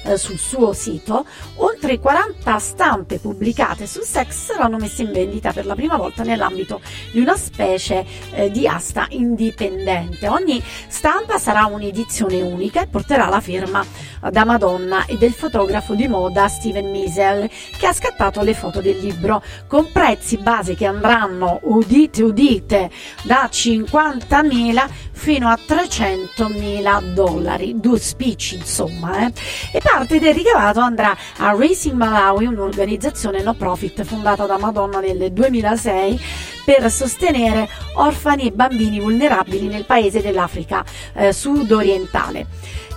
eh, 0.05 0.17
sul 0.17 0.39
suo 0.39 0.73
sito, 0.73 1.27
oltre 1.57 1.89
40 1.98 2.59
stampe 2.59 3.18
pubblicate 3.18 3.87
sul 3.87 4.03
sex 4.03 4.31
saranno 4.31 4.76
messe 4.76 5.03
in 5.03 5.12
vendita 5.12 5.53
per 5.53 5.66
la 5.66 5.74
prima 5.74 5.96
volta 5.96 6.22
nell'ambito 6.22 6.81
di 7.12 7.20
una 7.20 7.37
specie 7.37 8.05
eh, 8.33 8.50
di 8.50 8.66
asta 8.66 9.07
indipendente. 9.11 10.29
Ogni 10.29 10.62
stampa 10.88 11.38
sarà 11.38 11.66
un'edizione 11.66 12.40
unica 12.40 12.83
e 12.83 12.87
porterà 12.87 13.29
la 13.29 13.40
firma 13.40 13.85
da 14.31 14.44
Madonna 14.44 15.07
e 15.07 15.16
del 15.16 15.33
fotografo 15.33 15.94
di 15.94 16.07
moda 16.07 16.48
Steven 16.48 16.90
Meisel 16.90 17.48
che 17.79 17.87
ha 17.87 17.92
scattato 17.92 18.42
le 18.42 18.55
foto 18.55 18.81
del 18.81 18.98
libro 18.98 19.42
con 19.66 19.90
prezzi 19.90 20.37
base 20.37 20.74
che 20.74 20.85
andranno, 20.85 21.61
udite 21.62 22.22
udite, 22.22 22.90
da 23.22 23.48
50.000 23.50 24.88
fino 25.21 25.49
a 25.51 25.59
300.000 25.69 27.13
dollari, 27.13 27.79
due 27.79 27.99
spicci 27.99 28.57
insomma, 28.57 29.27
eh. 29.27 29.33
e 29.71 29.81
parte 29.83 30.19
del 30.19 30.33
ricavato 30.33 30.81
andrà 30.81 31.15
a 31.37 31.55
Racing 31.55 31.95
Malawi, 31.95 32.47
un'organizzazione 32.47 33.43
no 33.43 33.53
profit 33.53 34.03
fondata 34.03 34.47
da 34.47 34.57
Madonna 34.57 34.99
nel 34.99 35.31
2006 35.31 36.21
per 36.65 36.91
sostenere 36.91 37.69
orfani 37.97 38.47
e 38.47 38.53
bambini 38.53 38.99
vulnerabili 38.99 39.67
nel 39.67 39.85
paese 39.85 40.23
dell'Africa 40.23 40.83
eh, 41.13 41.35
sud-orientale. 41.35 42.47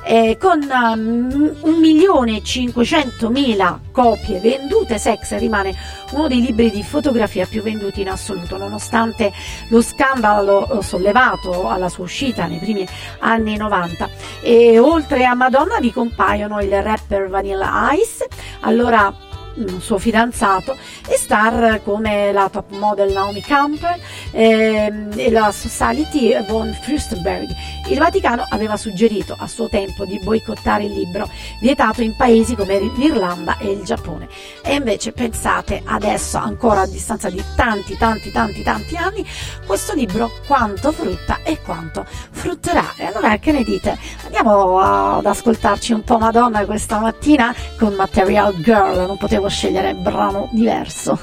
Eh, 0.06 0.38
con 0.38 0.60
um, 0.62 1.56
1.500.000 1.64 3.80
copie 3.92 4.40
vendute, 4.40 4.98
Sex 4.98 5.38
rimane 5.38 5.74
uno 6.12 6.28
dei 6.28 6.42
libri 6.42 6.70
di 6.70 6.84
fotografia 6.84 7.46
più 7.46 7.62
venduti 7.62 8.02
in 8.02 8.10
assoluto, 8.10 8.58
nonostante 8.58 9.32
lo 9.70 9.82
scandalo 9.82 10.80
eh, 10.80 10.84
sollevato 10.84 11.70
alla 11.70 11.88
sua 11.88 12.04
uscita 12.04 12.48
nei 12.48 12.60
primi 12.60 12.86
anni 13.20 13.56
90. 13.56 14.10
E 14.42 14.78
oltre 14.78 15.24
a 15.26 15.36
Madonna 15.36 15.80
vi 15.80 15.94
compaiono 15.94 16.62
il 16.62 16.82
rapper 16.82 17.30
Vanilla 17.30 17.92
Ice, 17.94 18.28
allora 18.62 19.32
un 19.56 19.82
suo 19.82 19.98
fidanzato 19.98 20.76
e 21.08 21.18
star 21.18 21.82
come 21.84 22.32
la 22.32 22.50
top 22.50 22.72
model 22.72 23.12
Naomi 23.12 23.42
Campbell 23.42 24.00
ehm, 24.32 25.12
e 25.16 25.32
la 25.32 25.52
society 25.52 26.36
von 26.48 26.76
Fürstenberg. 26.82 27.48
Il 27.90 28.00
Vaticano 28.00 28.46
aveva 28.50 28.78
suggerito 28.78 29.36
a 29.38 29.48
suo 29.48 29.68
tempo 29.68 30.06
di 30.06 30.20
boicottare 30.20 30.86
il 30.86 30.94
libro, 30.94 31.30
vietato 31.60 32.02
in 32.02 32.16
paesi 32.16 32.56
come 32.56 32.80
l'Irlanda 32.80 33.58
e 33.58 33.72
il 33.72 33.84
Giappone. 33.84 34.28
E 34.64 34.76
invece 34.76 35.12
pensate 35.12 35.82
adesso, 35.86 36.38
ancora 36.38 36.82
a 36.82 36.88
distanza 36.88 37.30
di 37.30 37.44
tanti, 37.56 37.98
tanti, 37.98 38.32
tanti, 38.32 38.64
tanti 38.64 38.96
anni, 38.96 39.26
questo 39.66 39.94
libro 39.94 40.32
quanto 40.48 40.92
frutta 40.92 41.40
e 41.44 41.60
quanto 41.62 42.06
frutterà. 42.08 42.94
E 42.96 43.06
allora 43.06 43.38
che 43.38 43.52
ne 43.52 43.64
dite? 43.64 43.98
Andiamo 44.26 44.80
ad 44.80 45.26
ascoltarci 45.26 45.94
un 45.94 46.04
po' 46.04 46.18
Madonna 46.18 46.66
questa 46.66 47.00
mattina 47.00 47.54
con 47.78 47.94
Material 47.94 48.56
Girl, 48.62 49.06
non 49.06 49.18
potevo 49.18 49.43
scegliere 49.48 49.96
brano 49.96 50.48
diverso. 50.52 51.20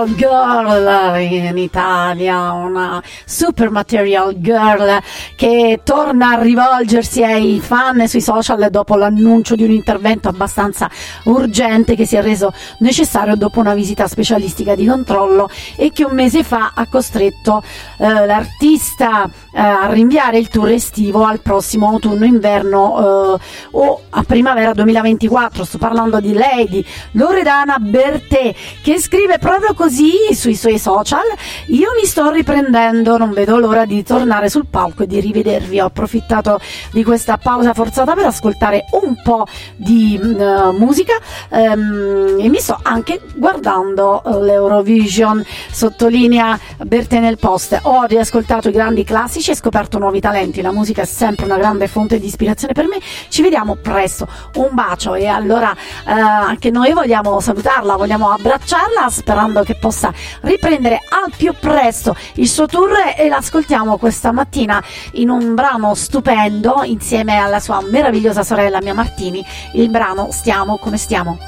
Material 0.00 0.14
Girl 0.14 1.20
in 1.20 1.58
Italia, 1.58 2.52
una 2.52 3.02
Super 3.26 3.70
Material 3.70 4.40
Girl 4.40 4.98
che 5.36 5.80
torna 5.84 6.30
a 6.30 6.40
rivolgersi 6.40 7.22
ai 7.22 7.60
fan 7.60 8.06
sui 8.08 8.22
social 8.22 8.70
dopo 8.70 8.96
l'annuncio 8.96 9.54
di 9.54 9.64
un 9.64 9.70
intervento 9.70 10.28
abbastanza 10.28 10.88
urgente 11.24 11.96
che 11.96 12.06
si 12.06 12.16
è 12.16 12.22
reso 12.22 12.52
necessario 12.78 13.36
dopo 13.36 13.60
una 13.60 13.74
visita 13.74 14.06
specialistica 14.06 14.74
di 14.74 14.86
controllo 14.86 15.50
e 15.76 15.90
che 15.92 16.04
un 16.04 16.14
mese 16.14 16.44
fa 16.44 16.72
ha 16.74 16.86
costretto 16.86 17.62
eh, 17.98 18.26
l'artista 18.26 19.28
eh, 19.52 19.60
a 19.60 19.90
rinviare 19.90 20.38
il 20.38 20.48
tour 20.48 20.68
estivo 20.68 21.24
al 21.24 21.40
prossimo 21.40 21.88
autunno-inverno 21.88 23.34
eh, 23.34 23.40
o 23.72 24.00
a 24.10 24.22
primavera 24.22 24.72
2024. 24.72 25.64
Sto 25.64 25.78
parlando 25.78 26.20
di 26.20 26.32
Lady 26.32 26.84
Loredana 27.12 27.78
Bertè 27.78 28.54
che 28.82 29.00
scrive 29.00 29.38
proprio 29.38 29.74
così 29.74 30.12
sui 30.32 30.54
suoi 30.54 30.78
social: 30.78 31.24
Io 31.66 31.88
mi 32.00 32.06
sto 32.06 32.30
riprendendo, 32.30 33.16
non 33.16 33.32
vedo 33.32 33.58
l'ora 33.58 33.84
di 33.84 34.02
tornare 34.02 34.48
sul 34.48 34.66
palco 34.66 35.02
e 35.02 35.06
di 35.06 35.20
rivedervi. 35.20 35.80
Ho 35.80 35.86
approfittato 35.86 36.60
di 36.92 37.02
questa 37.02 37.36
pausa 37.36 37.74
forzata 37.74 38.14
per 38.14 38.26
ascoltare 38.26 38.84
un 39.02 39.20
po' 39.22 39.46
di 39.76 40.18
eh, 40.20 40.70
musica 40.72 41.14
ehm, 41.48 42.36
e 42.38 42.48
mi 42.48 42.58
sto 42.58 42.78
anche 42.82 43.20
guardando 43.34 44.22
eh, 44.22 44.44
l'Eurovision. 44.44 45.44
Sottolinea 45.70 46.58
Bertè 46.84 47.18
nel 47.18 47.38
post: 47.38 47.78
Ho 47.82 48.04
riascoltato 48.04 48.68
i 48.68 48.72
grandi 48.72 49.02
classici 49.04 49.39
e 49.48 49.54
scoperto 49.54 49.98
nuovi 49.98 50.20
talenti. 50.20 50.60
La 50.60 50.72
musica 50.72 51.02
è 51.02 51.06
sempre 51.06 51.46
una 51.46 51.56
grande 51.56 51.88
fonte 51.88 52.18
di 52.20 52.26
ispirazione 52.26 52.74
per 52.74 52.86
me. 52.86 52.98
Ci 53.28 53.42
vediamo 53.42 53.76
presto. 53.76 54.28
Un 54.54 54.68
bacio 54.72 55.14
e 55.14 55.26
allora 55.26 55.72
eh, 55.72 56.10
anche 56.10 56.70
noi 56.70 56.92
vogliamo 56.92 57.40
salutarla, 57.40 57.96
vogliamo 57.96 58.30
abbracciarla 58.30 59.08
sperando 59.08 59.62
che 59.62 59.76
possa 59.76 60.12
riprendere 60.42 60.96
al 61.08 61.32
più 61.36 61.54
presto 61.58 62.14
il 62.34 62.48
suo 62.48 62.66
tour 62.66 62.92
e 63.16 63.28
l'ascoltiamo 63.28 63.96
questa 63.96 64.32
mattina 64.32 64.82
in 65.12 65.30
un 65.30 65.54
brano 65.54 65.94
stupendo 65.94 66.82
insieme 66.84 67.36
alla 67.36 67.60
sua 67.60 67.80
meravigliosa 67.82 68.42
sorella 68.42 68.80
Mia 68.82 68.94
Martini. 68.94 69.44
Il 69.72 69.88
brano 69.88 70.28
Stiamo 70.30 70.76
come. 70.76 70.98
Stiamo 71.00 71.38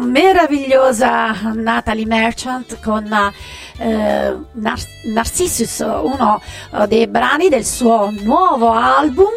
meravigliosa 0.00 1.52
Natalie 1.54 2.06
Merchant 2.06 2.80
con 2.80 3.08
eh, 3.82 4.34
Nar- 4.52 4.86
Narcissus, 5.12 5.80
uno 5.80 6.40
eh, 6.72 6.86
dei 6.86 7.08
brani 7.08 7.48
del 7.48 7.64
suo 7.64 8.12
nuovo 8.20 8.70
album. 8.70 9.32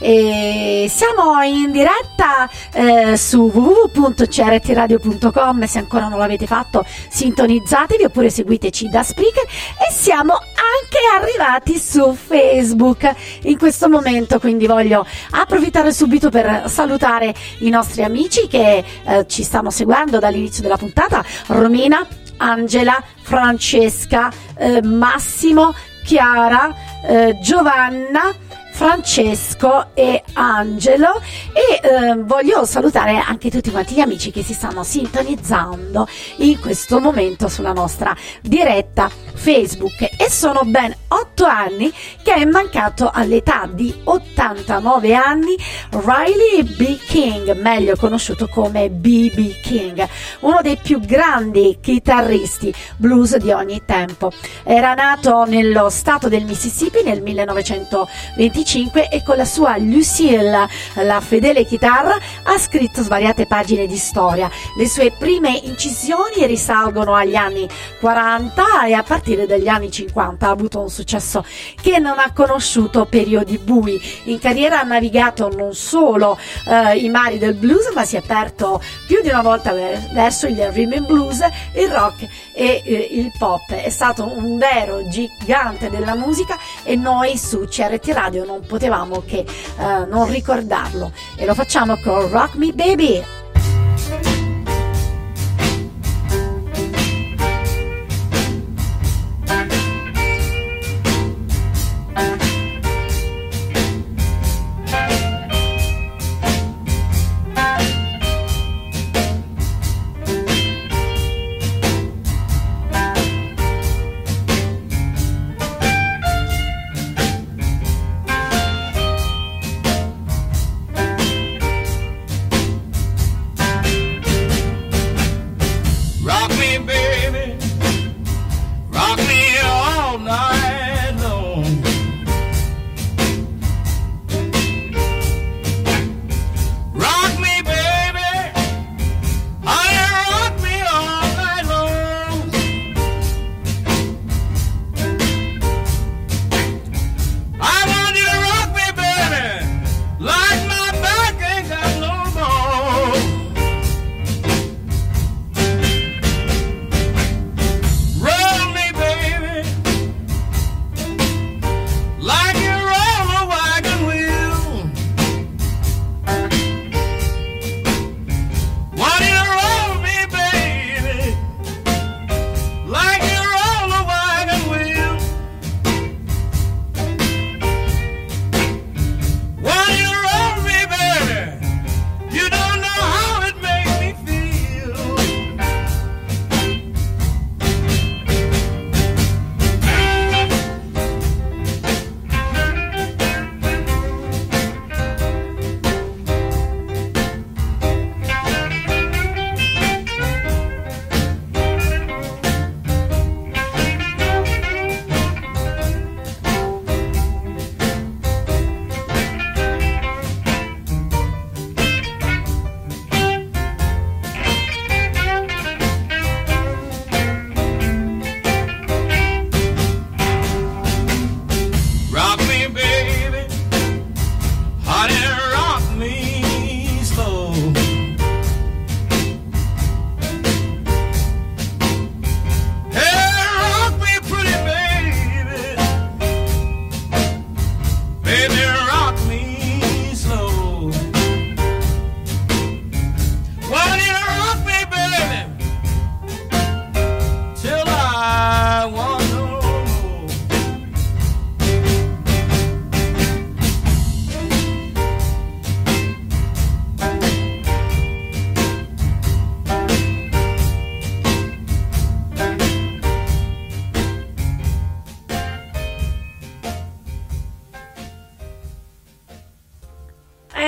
E 0.00 0.90
siamo 0.90 1.40
in 1.42 1.70
diretta 1.70 2.50
eh, 2.72 3.16
su 3.16 3.48
www.crtradio.com 3.52 5.62
se 5.64 5.78
ancora 5.78 6.08
non 6.08 6.18
l'avete 6.18 6.46
fatto 6.46 6.84
sintonizzatevi 7.08 8.02
oppure 8.04 8.30
seguiteci 8.30 8.88
da 8.88 9.02
Spreaker. 9.02 9.44
E 9.44 9.92
siamo 9.92 10.34
anche 10.34 10.98
arrivati 11.16 11.78
su 11.78 12.14
Facebook 12.14 13.14
in 13.42 13.58
questo 13.58 13.88
momento 13.88 14.40
quindi 14.40 14.66
voglio 14.66 15.06
approfittare 15.30 15.92
subito 15.92 16.30
per 16.30 16.68
salutare 16.68 17.32
i 17.60 17.70
nostri 17.70 18.02
amici 18.02 18.48
che 18.48 18.84
eh, 19.04 19.24
ci 19.28 19.44
stanno 19.44 19.70
seguendo 19.70 20.18
dall'inizio 20.18 20.62
della 20.62 20.76
puntata. 20.76 21.24
Romina 21.46 22.04
Angela, 22.38 23.02
Francesca, 23.22 24.30
eh, 24.56 24.82
Massimo, 24.82 25.74
Chiara, 26.04 26.74
eh, 27.06 27.38
Giovanna, 27.40 28.32
Francesco 28.74 29.94
e 29.94 30.20
Angelo 30.32 31.20
e 31.52 31.80
eh, 31.80 32.16
voglio 32.16 32.64
salutare 32.64 33.18
anche 33.18 33.48
tutti 33.48 33.70
quanti 33.70 33.94
gli 33.94 34.00
amici 34.00 34.32
che 34.32 34.42
si 34.42 34.52
stanno 34.52 34.82
sintonizzando 34.82 36.08
in 36.38 36.58
questo 36.58 36.98
momento 36.98 37.46
sulla 37.46 37.72
nostra 37.72 38.16
diretta 38.42 39.08
Facebook 39.32 40.00
e 40.18 40.28
sono 40.28 40.62
ben 40.64 40.92
8 41.06 41.44
anni 41.44 41.92
che 42.22 42.34
è 42.34 42.44
mancato 42.44 43.10
all'età 43.12 43.68
di 43.70 43.94
89 44.02 45.14
anni 45.14 45.56
Riley 45.90 46.64
B. 46.64 46.98
King, 46.98 47.52
meglio 47.60 47.94
conosciuto 47.94 48.48
come 48.48 48.90
B.B. 48.90 49.60
King, 49.60 50.04
uno 50.40 50.60
dei 50.62 50.78
più 50.82 50.98
grandi 50.98 51.78
chitarristi 51.80 52.74
blues 52.96 53.36
di 53.36 53.52
ogni 53.52 53.82
tempo. 53.84 54.32
Era 54.64 54.94
nato 54.94 55.44
nello 55.44 55.90
stato 55.90 56.28
del 56.28 56.44
Mississippi 56.44 57.02
nel 57.04 57.22
1925 57.22 58.63
e 59.10 59.22
con 59.22 59.36
la 59.36 59.44
sua 59.44 59.76
Lucille, 59.76 60.66
la 60.94 61.20
fedele 61.20 61.64
chitarra, 61.64 62.16
ha 62.44 62.58
scritto 62.58 63.02
svariate 63.02 63.46
pagine 63.46 63.86
di 63.86 63.98
storia. 63.98 64.50
Le 64.76 64.88
sue 64.88 65.12
prime 65.18 65.60
incisioni 65.64 66.46
risalgono 66.46 67.14
agli 67.14 67.34
anni 67.34 67.68
40 68.00 68.86
e 68.86 68.94
a 68.94 69.02
partire 69.02 69.46
dagli 69.46 69.68
anni 69.68 69.90
50 69.90 70.46
ha 70.46 70.50
avuto 70.50 70.80
un 70.80 70.88
successo 70.88 71.44
che 71.80 71.98
non 71.98 72.18
ha 72.18 72.32
conosciuto 72.32 73.04
periodi 73.04 73.58
bui. 73.58 74.00
In 74.24 74.38
carriera 74.38 74.80
ha 74.80 74.84
navigato 74.84 75.50
non 75.54 75.74
solo 75.74 76.38
eh, 76.66 76.96
i 76.96 77.10
mari 77.10 77.36
del 77.38 77.54
blues, 77.54 77.92
ma 77.94 78.04
si 78.04 78.16
è 78.16 78.20
aperto 78.20 78.82
più 79.06 79.20
di 79.20 79.28
una 79.28 79.42
volta 79.42 79.72
ver- 79.72 80.10
verso 80.12 80.46
il 80.46 80.56
rhythm 80.72 80.94
and 80.94 81.06
blues, 81.06 81.40
il 81.74 81.90
rock 81.90 82.26
e 82.54 82.82
eh, 82.84 83.08
il 83.10 83.32
pop. 83.36 83.72
È 83.72 83.90
stato 83.90 84.24
un 84.24 84.56
vero 84.56 85.06
gigante 85.08 85.90
della 85.90 86.14
musica 86.14 86.56
e 86.82 86.96
noi 86.96 87.36
su 87.36 87.66
CRT 87.66 88.08
Radio 88.08 88.44
non 88.44 88.64
potevamo 88.66 89.22
che 89.26 89.38
eh, 89.38 89.46
non 90.06 90.30
ricordarlo. 90.30 91.12
E 91.36 91.44
lo 91.44 91.54
facciamo 91.54 91.98
con 91.98 92.30
Rock 92.30 92.54
Me 92.54 92.72
Baby. 92.72 93.43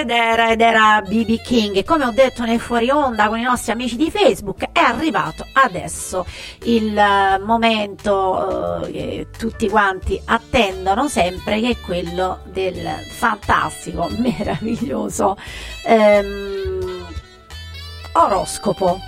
Ed 0.06 0.10
era, 0.10 0.50
ed 0.50 0.60
era 0.60 1.02
BB 1.02 1.40
King 1.42 1.84
come 1.84 2.04
ho 2.04 2.12
detto 2.12 2.44
nel 2.44 2.60
fuori 2.60 2.90
onda 2.90 3.26
con 3.26 3.38
i 3.38 3.42
nostri 3.42 3.72
amici 3.72 3.96
di 3.96 4.10
Facebook 4.10 4.68
è 4.70 4.78
arrivato 4.78 5.44
adesso 5.52 6.24
il 6.62 6.96
eh, 6.96 7.38
momento 7.40 8.84
eh, 8.84 8.92
che 8.92 9.26
tutti 9.36 9.68
quanti 9.68 10.20
attendono 10.24 11.08
sempre 11.08 11.60
che 11.60 11.70
è 11.70 11.76
quello 11.80 12.40
del 12.44 12.88
fantastico, 13.10 14.08
meraviglioso 14.18 15.36
ehm, 15.84 17.06
oroscopo. 18.12 19.00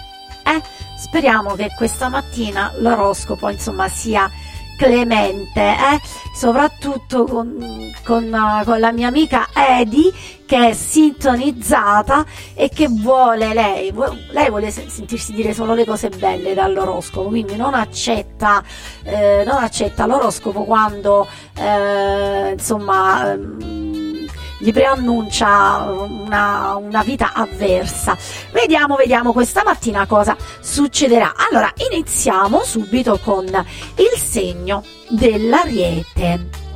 Eh? 0.44 0.62
Speriamo 0.96 1.54
che 1.54 1.68
questa 1.76 2.08
mattina 2.08 2.72
l'oroscopo 2.78 3.48
insomma 3.48 3.88
sia 3.88 4.28
clemente, 4.78 5.60
eh? 5.60 6.00
soprattutto 6.32 7.24
con, 7.24 7.92
con, 8.04 8.32
uh, 8.32 8.64
con 8.64 8.78
la 8.78 8.92
mia 8.92 9.08
amica 9.08 9.48
Edi 9.52 10.36
che 10.46 10.68
è 10.68 10.72
sintonizzata 10.72 12.24
e 12.54 12.70
che 12.70 12.86
vuole 12.88 13.52
lei, 13.52 13.92
lei 14.30 14.48
vuole 14.48 14.70
se- 14.70 14.88
sentirsi 14.88 15.32
dire 15.32 15.52
solo 15.52 15.74
le 15.74 15.84
cose 15.84 16.08
belle 16.08 16.54
dall'oroscopo, 16.54 17.28
quindi 17.28 17.56
non 17.56 17.74
accetta, 17.74 18.62
eh, 19.02 19.42
non 19.44 19.56
accetta 19.56 20.06
l'oroscopo 20.06 20.62
quando 20.64 21.26
eh, 21.54 22.52
insomma 22.52 23.32
ehm, 23.32 23.87
gli 24.58 24.72
preannuncia 24.72 25.86
una, 25.90 26.76
una 26.76 27.02
vita 27.02 27.32
avversa. 27.32 28.16
Vediamo, 28.52 28.96
vediamo 28.96 29.32
questa 29.32 29.62
mattina 29.64 30.06
cosa 30.06 30.36
succederà. 30.60 31.34
Allora, 31.48 31.72
iniziamo 31.90 32.62
subito 32.62 33.18
con 33.22 33.44
il 33.44 34.18
segno 34.18 34.84
dell'ariete. 35.08 36.67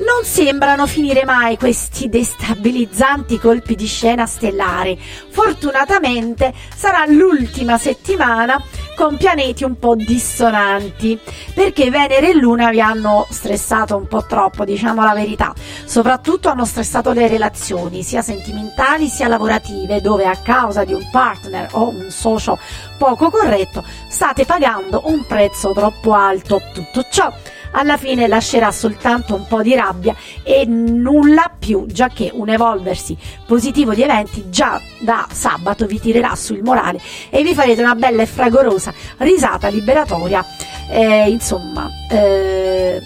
Non 0.00 0.24
sembrano 0.24 0.86
finire 0.86 1.26
mai 1.26 1.58
questi 1.58 2.08
destabilizzanti 2.08 3.38
colpi 3.38 3.74
di 3.74 3.86
scena 3.86 4.24
stellari. 4.24 4.98
Fortunatamente 5.28 6.54
sarà 6.74 7.04
l'ultima 7.06 7.76
settimana 7.76 8.62
con 8.96 9.18
pianeti 9.18 9.62
un 9.62 9.78
po' 9.78 9.94
dissonanti, 9.94 11.18
perché 11.52 11.90
Venere 11.90 12.30
e 12.30 12.34
Luna 12.34 12.70
vi 12.70 12.80
hanno 12.80 13.26
stressato 13.28 13.94
un 13.94 14.06
po' 14.06 14.24
troppo, 14.24 14.64
diciamo 14.64 15.02
la 15.02 15.12
verità. 15.12 15.52
Soprattutto 15.84 16.48
hanno 16.48 16.64
stressato 16.64 17.12
le 17.12 17.28
relazioni, 17.28 18.02
sia 18.02 18.22
sentimentali 18.22 19.08
sia 19.08 19.28
lavorative, 19.28 20.00
dove 20.00 20.24
a 20.24 20.36
causa 20.36 20.84
di 20.84 20.94
un 20.94 21.06
partner 21.10 21.68
o 21.72 21.88
un 21.88 22.10
socio 22.10 22.58
poco 22.96 23.28
corretto 23.30 23.84
state 24.08 24.46
pagando 24.46 25.02
un 25.04 25.26
prezzo 25.26 25.72
troppo 25.72 26.14
alto. 26.14 26.62
Tutto 26.72 27.04
ciò 27.10 27.30
alla 27.72 27.96
fine 27.96 28.26
lascerà 28.26 28.70
soltanto 28.70 29.34
un 29.34 29.46
po' 29.46 29.62
di 29.62 29.74
rabbia 29.74 30.14
e 30.42 30.64
nulla 30.66 31.52
più, 31.56 31.86
già 31.86 32.08
che 32.08 32.30
un 32.32 32.48
evolversi 32.48 33.16
positivo 33.46 33.94
di 33.94 34.02
eventi 34.02 34.50
già 34.50 34.80
da 35.00 35.26
sabato 35.30 35.86
vi 35.86 36.00
tirerà 36.00 36.34
sul 36.34 36.62
morale 36.62 37.00
e 37.30 37.42
vi 37.42 37.54
farete 37.54 37.82
una 37.82 37.94
bella 37.94 38.22
e 38.22 38.26
fragorosa 38.26 38.92
risata 39.18 39.68
liberatoria. 39.68 40.44
Eh, 40.90 41.30
insomma, 41.30 41.88
eh, 42.10 43.00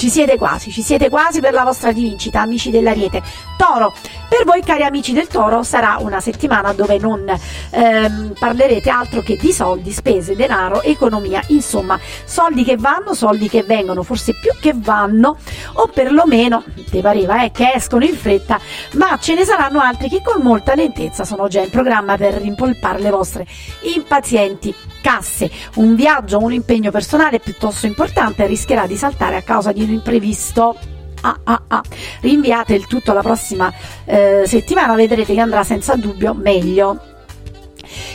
ci 0.00 0.08
siete 0.08 0.38
quasi, 0.38 0.70
ci 0.70 0.80
siete 0.80 1.10
quasi 1.10 1.40
per 1.40 1.52
la 1.52 1.62
vostra 1.62 1.90
rivincita, 1.90 2.40
amici 2.40 2.70
dell'Ariete. 2.70 3.22
Toro, 3.58 3.92
per 4.30 4.46
voi 4.46 4.62
cari 4.62 4.82
amici 4.82 5.12
del 5.12 5.26
Toro 5.26 5.62
sarà 5.62 5.98
una 6.00 6.20
settimana 6.20 6.72
dove 6.72 6.96
non 6.96 7.30
ehm, 7.68 8.32
parlerete 8.38 8.88
altro 8.88 9.20
che 9.20 9.36
di 9.36 9.52
soldi, 9.52 9.92
spese, 9.92 10.34
denaro, 10.34 10.80
economia, 10.80 11.42
insomma, 11.48 12.00
soldi 12.24 12.64
che 12.64 12.76
vanno, 12.76 13.12
soldi 13.12 13.50
che 13.50 13.62
vengono, 13.62 14.02
forse 14.02 14.32
più 14.40 14.52
che 14.58 14.72
vanno, 14.74 15.36
o 15.74 15.90
perlomeno, 15.92 16.64
ti 16.88 17.02
pareva, 17.02 17.44
eh, 17.44 17.50
che 17.50 17.72
escono 17.74 18.02
in 18.06 18.16
fretta, 18.16 18.58
ma 18.92 19.18
ce 19.18 19.34
ne 19.34 19.44
saranno 19.44 19.80
altri 19.80 20.08
che 20.08 20.22
con 20.24 20.40
molta 20.40 20.74
lentezza 20.74 21.24
sono 21.24 21.46
già 21.46 21.60
in 21.60 21.68
programma 21.68 22.16
per 22.16 22.32
rimpolpare 22.36 23.00
le 23.00 23.10
vostre 23.10 23.46
impazienti 23.94 24.74
casse. 25.00 25.50
Un 25.76 25.94
viaggio 25.94 26.38
o 26.38 26.44
un 26.44 26.52
impegno 26.52 26.90
personale 26.90 27.40
piuttosto 27.40 27.86
importante 27.86 28.46
rischierà 28.46 28.86
di 28.86 28.96
saltare 28.96 29.36
a 29.36 29.42
causa 29.42 29.72
di 29.72 29.82
un 29.82 29.90
imprevisto. 29.90 30.76
Ah, 31.22 31.38
ah, 31.44 31.62
ah. 31.68 31.82
Rinviate 32.20 32.74
il 32.74 32.86
tutto 32.86 33.10
alla 33.10 33.22
prossima 33.22 33.72
eh, 34.04 34.44
settimana, 34.46 34.94
vedrete 34.94 35.34
che 35.34 35.40
andrà 35.40 35.64
senza 35.64 35.94
dubbio 35.96 36.34
meglio. 36.34 36.98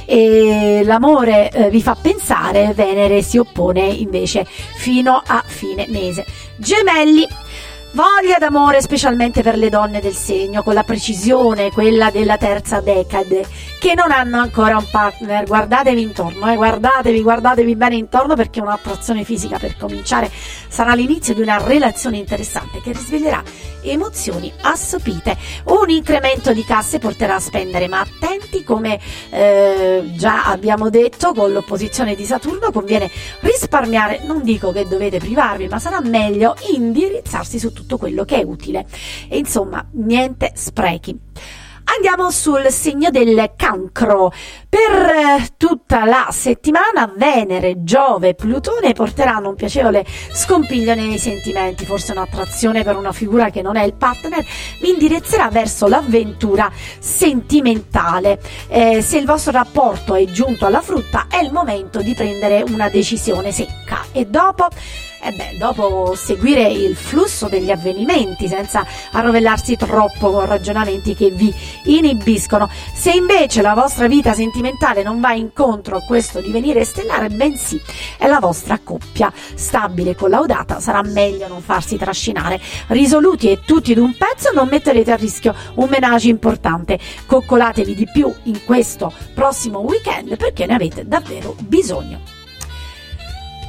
E 0.05 0.81
l'amore 0.86 1.49
eh, 1.51 1.69
vi 1.69 1.81
fa 1.81 1.95
pensare, 1.99 2.73
Venere 2.73 3.21
si 3.21 3.38
oppone 3.38 3.81
invece 3.81 4.45
fino 4.45 5.21
a 5.25 5.43
fine 5.45 5.86
mese. 5.89 6.25
Gemelli, 6.57 7.27
Voglia 7.95 8.37
d'amore 8.37 8.81
specialmente 8.81 9.41
per 9.41 9.55
le 9.55 9.69
donne 9.69 10.01
del 10.01 10.15
segno, 10.15 10.63
con 10.63 10.73
la 10.73 10.83
precisione, 10.83 11.71
quella 11.71 12.11
della 12.11 12.35
terza 12.35 12.81
decade, 12.81 13.47
che 13.79 13.93
non 13.95 14.11
hanno 14.11 14.37
ancora 14.37 14.75
un 14.75 14.85
partner. 14.91 15.45
Guardatevi 15.45 16.01
intorno, 16.01 16.51
eh, 16.51 16.57
guardatevi, 16.57 17.21
guardatevi 17.21 17.73
bene 17.77 17.95
intorno 17.95 18.35
perché 18.35 18.59
un'attrazione 18.59 19.23
fisica 19.23 19.57
per 19.59 19.77
cominciare 19.77 20.29
sarà 20.29 20.93
l'inizio 20.93 21.33
di 21.33 21.41
una 21.41 21.57
relazione 21.63 22.17
interessante 22.17 22.81
che 22.81 22.91
risveglierà 22.91 23.41
emozioni 23.83 24.51
assopite. 24.63 25.37
Un 25.67 25.89
incremento 25.89 26.51
di 26.51 26.65
casse 26.65 26.99
porterà 26.99 27.35
a 27.35 27.39
spendere, 27.39 27.87
ma 27.87 28.01
attenti 28.01 28.65
come 28.65 28.99
eh, 29.29 30.03
già 30.17 30.43
abbiamo 30.47 30.89
detto 30.89 31.33
con 31.33 31.53
l'opposizione 31.53 32.13
di 32.13 32.25
Saturno, 32.25 32.71
conviene 32.73 33.09
risparmiare, 33.39 34.19
non 34.25 34.43
dico 34.43 34.73
che 34.73 34.85
dovete 34.85 35.17
privarvi, 35.17 35.69
ma 35.69 35.79
sarà 35.79 36.01
meglio 36.01 36.57
indirizzarsi 36.73 37.57
su 37.57 37.71
tutto 37.71 37.84
quello 37.97 38.25
che 38.25 38.39
è 38.39 38.43
utile. 38.43 38.86
E 39.29 39.38
insomma, 39.38 39.88
niente 39.91 40.51
sprechi. 40.55 41.17
Andiamo 41.95 42.31
sul 42.31 42.65
segno 42.69 43.11
del 43.11 43.51
cancro. 43.55 44.31
Per 44.76 45.05
eh, 45.05 45.53
tutta 45.55 46.03
la 46.03 46.28
settimana 46.32 47.09
Venere, 47.15 47.86
Giove 47.86 48.28
e 48.28 48.34
Plutone 48.34 48.91
porteranno 48.91 49.47
un 49.47 49.55
piacevole 49.55 50.05
scompiglio 50.34 50.93
nei 50.93 51.17
sentimenti, 51.17 51.86
forse 51.86 52.11
un'attrazione 52.11 52.84
per 52.84 52.97
una 52.97 53.13
figura 53.13 53.51
che 53.51 53.61
non 53.61 53.78
è 53.78 53.86
il 53.86 53.93
partner, 53.93 54.45
vi 54.82 54.89
indirizzerà 54.89 55.47
verso 55.47 55.88
l'avventura 55.88 56.69
sentimentale. 56.99 58.38
Eh, 58.67 59.01
se 59.01 59.17
il 59.17 59.26
vostro 59.26 59.53
rapporto 59.53 60.13
è 60.13 60.26
giunto 60.26 60.65
alla 60.65 60.82
frutta 60.82 61.28
è 61.30 61.38
il 61.38 61.53
momento 61.53 62.01
di 62.01 62.13
prendere 62.13 62.61
una 62.67 62.89
decisione 62.89 63.53
secca 63.53 64.03
e 64.11 64.26
dopo 64.26 64.67
e 65.26 65.32
beh, 65.32 65.57
dopo 65.57 66.13
seguire 66.15 66.67
il 66.67 66.95
flusso 66.95 67.47
degli 67.47 67.71
avvenimenti 67.71 68.47
senza 68.47 68.86
arrovellarsi 69.11 69.76
troppo 69.76 70.30
con 70.30 70.45
ragionamenti 70.45 71.15
che 71.15 71.32
vi 71.32 71.51
inibiscono. 71.86 72.69
Se 72.93 73.09
invece 73.09 73.63
la 73.63 73.73
vostra 73.73 74.07
vita 74.07 74.34
sentimentale 74.34 74.64
non 75.03 75.20
va 75.20 75.34
incontro 75.34 75.97
a 75.97 76.01
questo 76.01 76.41
divenire 76.41 76.84
stellare, 76.84 77.30
bensì 77.30 77.82
è 78.18 78.28
la 78.28 78.39
vostra 78.39 78.80
coppia 78.84 79.32
stabile 79.34 80.11
e 80.11 80.16
collaudata, 80.16 80.80
sarà 80.80 81.01
meglio 81.03 81.47
non 81.47 81.61
farsi 81.61 81.97
trascinare. 81.97 82.59
Risoluti 82.88 83.49
e 83.49 83.61
tutti 83.66 83.93
d'un 83.93 84.16
pezzo, 84.18 84.51
non 84.53 84.68
metterete 84.70 85.11
a 85.11 85.16
rischio 85.16 85.53
un 85.76 85.88
menage 85.89 86.30
importante. 86.30 86.99
Coccolatevi 87.26 87.95
di 87.95 88.07
più 88.11 88.34
in 88.43 88.63
questo 88.63 89.11
prossimo 89.34 89.80
weekend 89.80 90.38
perché 90.38 90.66
ne 90.66 90.76
avete 90.76 91.07
davvero 91.07 91.55
bisogno. 91.59 92.20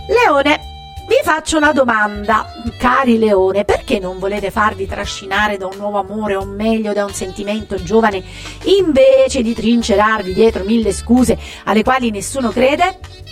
Leone, 0.09 0.76
vi 1.17 1.23
faccio 1.23 1.57
una 1.57 1.73
domanda, 1.73 2.47
cari 2.77 3.19
Leone, 3.19 3.65
perché 3.65 3.99
non 3.99 4.19
volete 4.19 4.51
farvi 4.51 4.87
trascinare 4.87 5.57
da 5.57 5.67
un 5.67 5.77
nuovo 5.79 5.99
amore 5.99 6.37
o 6.37 6.45
meglio 6.45 6.93
da 6.93 7.05
un 7.05 7.13
sentimento 7.13 7.83
giovane 7.83 8.23
invece 8.65 9.41
di 9.41 9.55
trincerarvi 9.55 10.35
dietro 10.35 10.65
mille 10.65 10.93
scuse 10.93 11.39
alle 11.65 11.83
quali 11.83 12.11
nessuno 12.11 12.51
crede? 12.51 13.26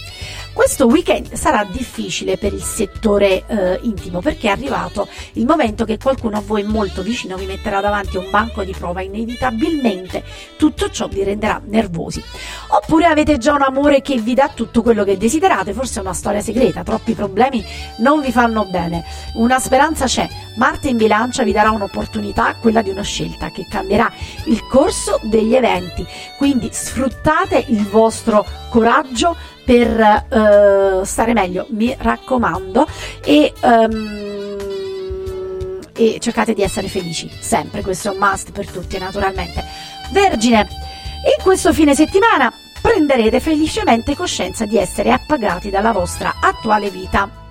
Questo 0.54 0.86
weekend 0.86 1.32
sarà 1.32 1.64
difficile 1.64 2.38
per 2.38 2.52
il 2.52 2.62
settore 2.62 3.42
eh, 3.48 3.80
intimo 3.82 4.20
perché 4.20 4.46
è 4.46 4.50
arrivato 4.52 5.08
il 5.32 5.46
momento 5.46 5.84
che 5.84 5.98
qualcuno 5.98 6.36
a 6.36 6.40
voi 6.40 6.62
molto 6.62 7.02
vicino 7.02 7.36
vi 7.36 7.44
metterà 7.44 7.80
davanti 7.80 8.16
a 8.16 8.20
un 8.20 8.30
banco 8.30 8.62
di 8.62 8.70
prova, 8.70 9.02
inevitabilmente 9.02 10.22
tutto 10.56 10.90
ciò 10.90 11.08
vi 11.08 11.24
renderà 11.24 11.60
nervosi. 11.64 12.22
Oppure 12.68 13.06
avete 13.06 13.36
già 13.36 13.52
un 13.52 13.62
amore 13.62 14.00
che 14.00 14.16
vi 14.18 14.34
dà 14.34 14.48
tutto 14.48 14.80
quello 14.82 15.02
che 15.02 15.18
desiderate, 15.18 15.72
forse 15.72 15.98
è 15.98 16.02
una 16.02 16.14
storia 16.14 16.40
segreta, 16.40 16.84
troppi 16.84 17.14
problemi 17.14 17.62
non 17.98 18.20
vi 18.20 18.30
fanno 18.30 18.64
bene. 18.64 19.04
Una 19.34 19.58
speranza 19.58 20.04
c'è, 20.04 20.28
Marte 20.56 20.88
in 20.88 20.96
bilancia 20.96 21.42
vi 21.42 21.52
darà 21.52 21.70
un'opportunità, 21.70 22.54
quella 22.60 22.82
di 22.82 22.90
una 22.90 23.02
scelta 23.02 23.50
che 23.50 23.66
cambierà 23.68 24.10
il 24.46 24.64
corso 24.66 25.18
degli 25.22 25.54
eventi, 25.54 26.06
quindi 26.36 26.68
sfruttate 26.72 27.64
il 27.68 27.86
vostro 27.86 28.46
coraggio 28.70 29.36
per 29.64 29.88
eh, 30.00 31.04
stare 31.04 31.32
meglio, 31.32 31.66
mi 31.70 31.94
raccomando, 31.98 32.86
e, 33.24 33.52
ehm, 33.60 34.32
e 35.96 36.18
cercate 36.20 36.54
di 36.54 36.62
essere 36.62 36.88
felici, 36.88 37.30
sempre, 37.40 37.82
questo 37.82 38.08
è 38.08 38.10
un 38.12 38.18
must 38.18 38.52
per 38.52 38.68
tutti 38.68 38.98
naturalmente. 38.98 39.64
Vergine, 40.12 40.68
in 41.36 41.42
questo 41.42 41.72
fine 41.72 41.94
settimana 41.94 42.52
prenderete 42.82 43.40
felicemente 43.40 44.14
coscienza 44.14 44.66
di 44.66 44.76
essere 44.76 45.10
appagati 45.10 45.70
dalla 45.70 45.92
vostra 45.92 46.34
attuale 46.40 46.90
vita 46.90 47.43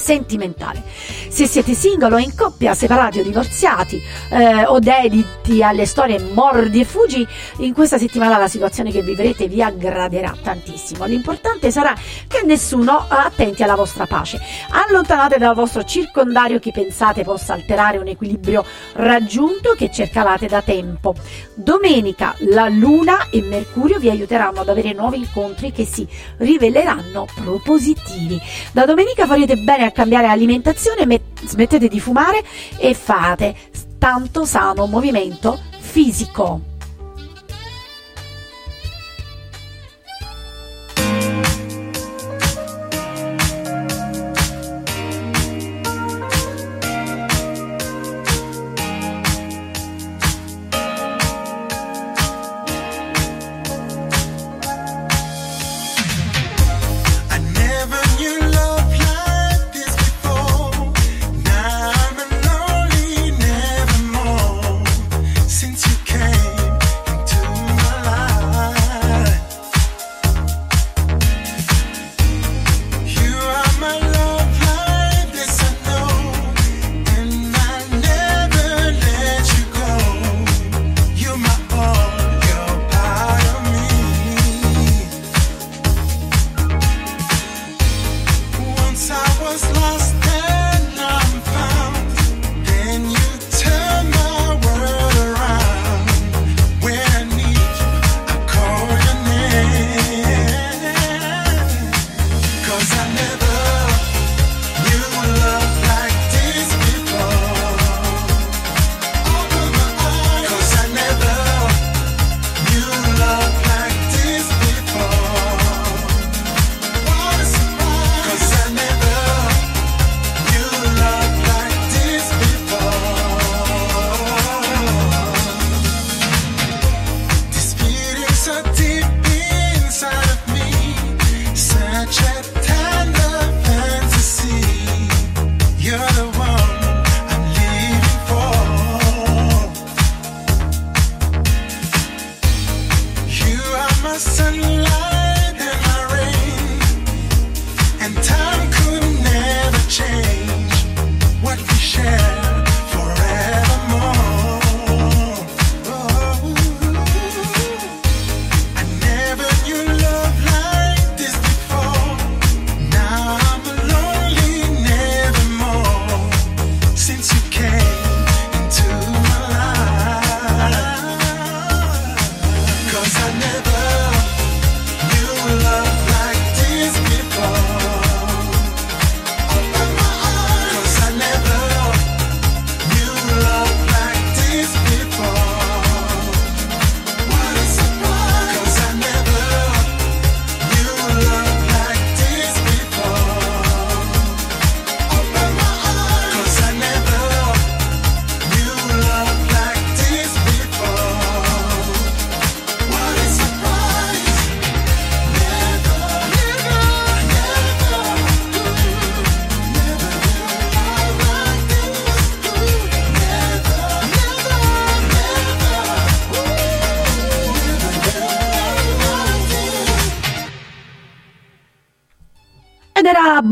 sentimentale. 0.00 0.82
Se 1.28 1.46
siete 1.46 1.74
single 1.74 2.14
o 2.14 2.18
in 2.18 2.34
coppia, 2.34 2.74
separati 2.74 3.20
o 3.20 3.22
divorziati 3.22 4.02
eh, 4.30 4.64
o 4.64 4.78
dediti 4.78 5.62
alle 5.62 5.86
storie 5.86 6.18
mordi 6.18 6.80
e 6.80 6.84
fuggi, 6.84 7.26
in 7.58 7.74
questa 7.74 7.98
settimana 7.98 8.38
la 8.38 8.48
situazione 8.48 8.90
che 8.90 9.02
vivrete 9.02 9.46
vi 9.46 9.62
aggraderà 9.62 10.34
tantissimo. 10.42 11.04
L'importante 11.04 11.70
sarà 11.70 11.94
che 12.26 12.42
nessuno 12.44 13.06
attenti 13.08 13.62
alla 13.62 13.76
vostra 13.76 14.06
pace. 14.06 14.40
Allontanate 14.70 15.38
dal 15.38 15.54
vostro 15.54 15.84
circondario 15.84 16.58
chi 16.58 16.72
pensate 16.72 17.22
possa 17.22 17.52
alterare 17.52 17.98
un 17.98 18.08
equilibrio 18.08 18.64
raggiunto 18.94 19.74
che 19.76 19.90
cercavate 19.92 20.46
da 20.46 20.62
tempo. 20.62 21.14
Domenica 21.54 22.34
la 22.50 22.68
Luna 22.68 23.28
e 23.30 23.42
Mercurio 23.42 23.98
vi 23.98 24.08
aiuteranno 24.08 24.60
ad 24.60 24.68
avere 24.68 24.92
nuovi 24.92 25.18
incontri 25.18 25.72
che 25.72 25.84
si 25.84 26.06
riveleranno 26.38 27.26
propositivi. 27.34 28.40
Da 28.72 28.86
domenica 28.86 29.26
farete 29.26 29.56
bene 29.56 29.84
a 29.84 29.89
cambiare 29.92 30.26
alimentazione, 30.26 31.06
met- 31.06 31.44
smettete 31.44 31.88
di 31.88 32.00
fumare 32.00 32.42
e 32.78 32.94
fate 32.94 33.54
tanto 33.98 34.44
sano 34.44 34.86
movimento 34.86 35.58
fisico. 35.78 36.69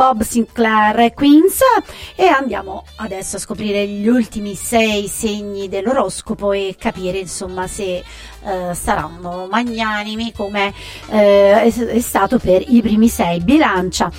Bob 0.08 0.22
Sinclair 0.22 1.12
Queens 1.12 1.60
e 2.14 2.28
andiamo 2.28 2.84
adesso 2.96 3.36
a 3.36 3.38
scoprire 3.38 3.86
gli 3.86 4.08
ultimi 4.08 4.54
sei 4.54 5.06
segni 5.06 5.68
dell'oroscopo 5.68 6.52
e 6.52 6.76
capire 6.78 7.18
insomma 7.18 7.66
se 7.66 7.96
eh, 7.96 8.74
saranno 8.74 9.48
magnanimi 9.50 10.32
come 10.32 10.72
eh, 11.10 11.60
è, 11.60 11.74
è 11.74 12.00
stato 12.00 12.38
per 12.38 12.64
i 12.66 12.80
primi 12.80 13.08
sei. 13.08 13.40
Bilancia. 13.40 14.10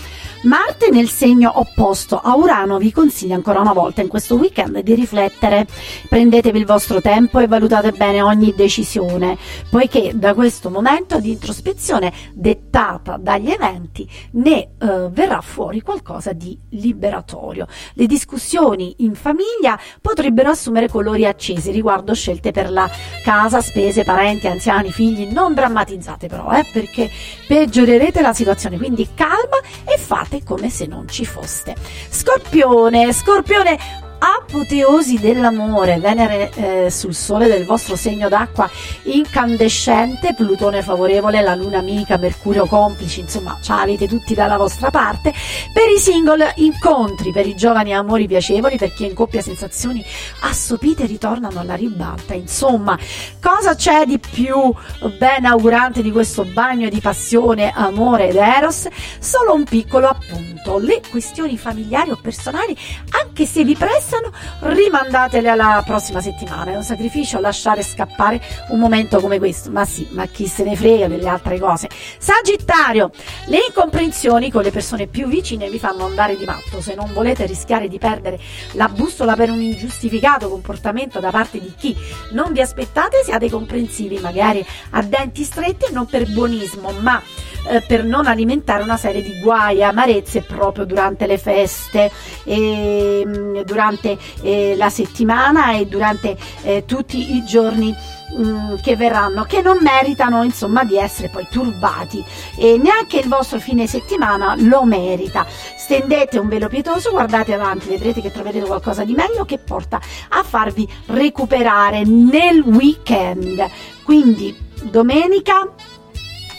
Marte 0.44 0.90
nel 0.90 1.10
segno 1.10 1.60
opposto 1.60 2.18
a 2.18 2.36
Urano 2.36 2.78
vi 2.78 2.94
consiglia 2.94 3.36
ancora 3.36 3.60
una 3.60 3.74
volta 3.74 4.02
in 4.02 4.08
questo 4.08 4.36
weekend 4.36 4.80
di 4.80 4.94
riflettere, 4.94 5.68
prendetevi 6.08 6.58
il 6.58 6.66
vostro 6.66 7.02
tempo 7.02 7.40
e 7.40 7.48
valutate 7.48 7.92
bene 7.92 8.22
ogni 8.22 8.54
decisione, 8.56 9.38
poiché 9.70 10.12
da 10.14 10.34
questo 10.34 10.70
momento 10.70 11.20
di 11.20 11.32
introspezione 11.32 12.14
dettata 12.34 12.89
dagli 13.18 13.50
eventi 13.50 14.10
ne 14.32 14.70
eh, 14.78 15.10
verrà 15.10 15.42
fuori 15.42 15.82
qualcosa 15.82 16.34
di 16.34 16.58
liberatorio. 16.70 17.68
Le 17.94 18.06
discussioni 18.06 18.96
in 19.00 19.16
famiglia 19.16 19.80
potrebbero 20.02 20.50
assumere 20.50 20.90
colori 20.90 21.26
accesi 21.26 21.72
riguardo 21.72 22.14
scelte 22.14 22.52
per 22.52 22.72
la 22.72 22.90
casa, 23.24 23.62
spese, 23.62 24.04
parenti, 24.04 24.48
anziani, 24.48 24.92
figli, 24.92 25.32
non 25.32 25.54
drammatizzate 25.54 26.28
però, 26.28 26.52
eh, 26.52 26.66
perché 26.72 27.10
peggiorerete 27.48 28.22
la 28.22 28.34
situazione, 28.34 28.78
quindi 28.78 29.10
calma 29.14 29.58
e 29.86 29.98
fate 29.98 30.44
come 30.44 30.70
se 30.70 30.86
non 30.86 31.08
ci 31.08 31.26
foste. 31.26 31.76
Scorpione, 32.10 33.12
Scorpione, 33.14 34.08
apoteosi 34.20 35.20
dell'amore, 35.20 35.98
Venere 36.00 36.52
eh, 36.54 36.90
sul 36.90 37.14
sole 37.14 37.48
del 37.48 37.66
vostro 37.66 37.96
segno 37.96 38.30
d'acqua 38.30 38.70
incandescente, 39.04 40.34
Plutone 40.34 40.82
favorevole, 40.82 41.42
la 41.42 41.56
luna 41.56 41.80
amica, 41.80 42.18
Mercurio 42.18 42.66
complice, 42.66 43.22
insomma, 43.22 43.58
ce 43.62 43.74
l'avete 43.74 44.08
tutti 44.08 44.34
dalla 44.34 44.58
vostra 44.58 44.90
parte. 44.90 45.34
Per 45.74 45.90
i 45.90 46.00
single 46.00 46.54
incontri, 46.58 47.32
per 47.32 47.48
i 47.48 47.56
giovani 47.56 47.94
amori 47.94 48.28
piacevoli, 48.28 48.78
per 48.78 48.94
chi 48.94 49.06
è 49.06 49.08
in 49.08 49.14
coppia 49.14 49.42
sensazioni 49.42 50.04
assopite 50.42 51.06
ritornano 51.06 51.60
alla 51.60 51.76
ribalta. 51.76 52.34
Insomma, 52.34 52.98
cosa 53.42 53.76
c'è 53.76 54.06
di 54.06 54.20
più 54.20 54.74
ben 55.18 55.46
augurante 55.46 56.02
di 56.02 56.12
questo 56.12 56.44
bagno 56.44 56.90
di 56.90 57.00
passione, 57.00 57.72
amore 57.74 58.30
ed 58.30 58.36
eros? 58.36 58.88
Solo 59.20 59.54
un 59.54 59.64
piccolo 59.64 60.08
appunto. 60.08 60.78
Le 60.78 61.02
questioni 61.10 61.58
familiari 61.58 62.12
o 62.12 62.20
personali, 62.22 62.78
anche 63.24 63.46
se 63.46 63.64
vi 63.64 63.76
pressano, 64.10 64.32
rimandatele 64.62 65.50
alla 65.50 65.84
prossima 65.86 66.20
settimana. 66.20 66.72
È 66.72 66.76
un 66.76 66.84
sacrificio 66.84 67.40
lasciare 67.40 67.84
scappare 67.84 68.42
un 68.70 68.80
momento 68.80 69.20
come 69.20 69.38
questo. 69.38 69.70
Ma 69.70 69.86
sì, 69.86 70.08
ma 70.12 70.26
chi 70.26 70.48
se 70.48 70.64
ne 70.64 70.76
frega 70.76 71.08
delle 71.08 71.30
altre 71.30 71.60
cose. 71.60 71.88
Sagittario, 72.18 73.12
le 73.46 73.60
incomprensioni 73.68 74.50
con 74.52 74.64
le 74.64 74.72
persone 74.72 75.06
più 75.06 75.28
vicine 75.28 75.70
vi 75.70 75.78
fanno 75.78 76.06
andare 76.06 76.36
di 76.36 76.46
matto. 76.46 76.82
Se 76.82 76.96
non 76.96 77.14
volete 77.14 77.46
rischiare 77.46 77.88
di 77.88 78.00
perdere 78.00 78.40
la 78.74 78.90
bussola 78.90 79.36
per 79.36 79.52
un 79.52 79.62
ingiustificato 79.62 80.50
comportamento 80.50 81.20
da 81.20 81.30
parte 81.30 81.60
di 81.60 81.74
chi 81.78 81.96
non 82.32 82.52
vi 82.52 82.62
aspettate, 82.62 83.22
siate 83.24 83.50
comprensivi, 83.50 84.18
magari 84.18 84.66
a 84.92 85.04
denti 85.04 85.44
stretti 85.44 85.86
e 85.86 85.92
non 85.92 86.08
per 86.08 86.28
buonismo, 86.32 86.92
ma 87.00 87.22
eh, 87.68 87.82
per 87.82 88.04
non 88.04 88.26
alimentare 88.26 88.84
una 88.84 88.98
serie 88.98 89.22
di 89.22 89.40
guai 89.40 89.80
e 89.80 89.84
amarezze 89.84 90.42
proprio 90.42 90.86
durante 90.86 91.28
le 91.28 91.38
feste, 91.38 92.12
e, 92.44 93.24
mm, 93.26 93.60
durante 93.62 94.18
eh, 94.42 94.76
la 94.78 94.90
settimana 94.90 95.74
e 95.74 95.86
durante 95.86 96.38
eh, 96.64 96.86
tutti 96.86 97.36
i 97.36 97.44
giorni 97.44 97.96
mm, 98.36 98.76
che 98.82 98.96
verranno, 98.96 99.44
che 99.44 99.62
non 99.62 99.78
meritano 99.82 100.44
insomma 100.44 100.84
di 100.84 100.98
essere 100.98 101.30
poi 101.30 101.48
turbati 101.50 102.24
e 102.58 102.78
neanche 102.78 103.20
il 103.20 103.28
vostro 103.28 103.60
fine 103.60 103.88
settimana 103.88 104.56
lo 104.58 104.84
merita. 104.84 105.46
Stendete 105.50 106.40
un 106.40 106.48
velo 106.48 106.68
pietoso, 106.68 107.12
guardate 107.12 107.54
avanti, 107.54 107.90
vedrete 107.90 108.22
che 108.22 108.32
troverete 108.32 108.66
qualcosa 108.66 109.04
di 109.04 109.14
meglio 109.14 109.46
che 109.46 109.58
porta 109.58 110.00
a 110.30 110.44
farvi 110.44 110.88
recuperare 111.08 112.04
nel 112.04 112.62
weekend. 112.62 113.66
Quindi 114.04 114.56
domenica 114.84 115.68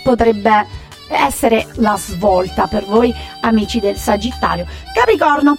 potrebbe 0.03 0.67
essere 1.11 1.67
la 1.75 1.97
svolta 1.97 2.67
per 2.67 2.85
voi 2.85 3.15
amici 3.41 3.81
del 3.81 3.97
Sagittario. 3.97 4.67
Capricorno, 4.95 5.59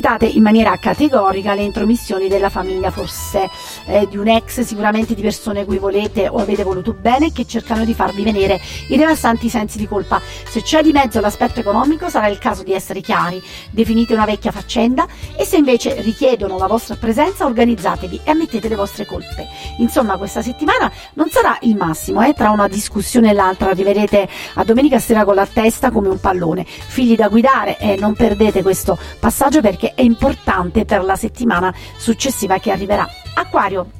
evitate 0.00 0.24
in 0.24 0.42
maniera 0.42 0.78
categorica 0.78 1.52
le 1.52 1.62
intromissioni 1.62 2.26
della 2.28 2.48
famiglia, 2.48 2.90
forse 2.90 3.50
eh, 3.86 4.08
di 4.08 4.16
un 4.16 4.28
ex, 4.28 4.60
sicuramente 4.62 5.14
di 5.14 5.20
persone 5.20 5.66
cui 5.66 5.76
volete 5.76 6.26
o 6.26 6.38
avete 6.38 6.62
voluto 6.62 6.94
bene 6.94 7.26
e 7.26 7.32
che 7.32 7.46
cercano 7.46 7.84
di 7.84 7.92
farvi 7.92 8.22
venire 8.22 8.58
i 8.88 8.96
devastanti 8.96 9.50
sensi 9.50 9.76
di 9.76 9.86
colpa. 9.86 10.20
Se 10.48 10.62
c'è 10.62 10.82
di 10.82 10.92
mezzo 10.92 11.20
l'aspetto 11.20 11.60
economico 11.60 12.08
sarà 12.08 12.28
il 12.28 12.38
caso 12.38 12.62
di 12.62 12.72
essere 12.72 13.00
chiari, 13.00 13.42
definite 13.70 14.14
una 14.14 14.24
vecchia 14.24 14.50
faccenda 14.50 15.06
e 15.36 15.44
se 15.44 15.58
invece 15.58 16.00
richiedono 16.00 16.56
la 16.56 16.66
vostra 16.66 16.96
presenza 16.96 17.44
organizzatevi 17.44 18.20
e 18.24 18.30
ammettete 18.30 18.68
le 18.68 18.76
vostre 18.76 19.04
colpe. 19.04 19.48
Insomma 19.78 20.16
questa 20.16 20.40
settimana 20.40 20.90
non 21.14 21.28
sarà 21.28 21.58
il 21.60 21.76
massimo, 21.76 22.22
eh? 22.22 22.32
tra 22.32 22.50
una 22.50 22.68
discussione 22.68 23.30
e 23.30 23.32
l'altra 23.34 23.68
arriverete 23.68 24.26
a 24.54 24.64
domenica 24.64 24.98
sera 24.98 25.24
con 25.24 25.34
la 25.34 25.46
testa 25.46 25.90
come 25.90 26.08
un 26.08 26.18
pallone, 26.18 26.64
figli 26.64 27.16
da 27.16 27.28
guidare 27.28 27.78
e 27.78 27.96
non 27.96 28.14
perdete 28.14 28.62
questo 28.62 28.98
passaggio 29.18 29.60
perché 29.60 29.89
è 29.94 30.02
importante 30.02 30.84
per 30.84 31.02
la 31.04 31.16
settimana 31.16 31.74
successiva 31.96 32.58
che 32.58 32.70
arriverà. 32.70 33.06
Acquario. 33.34 33.99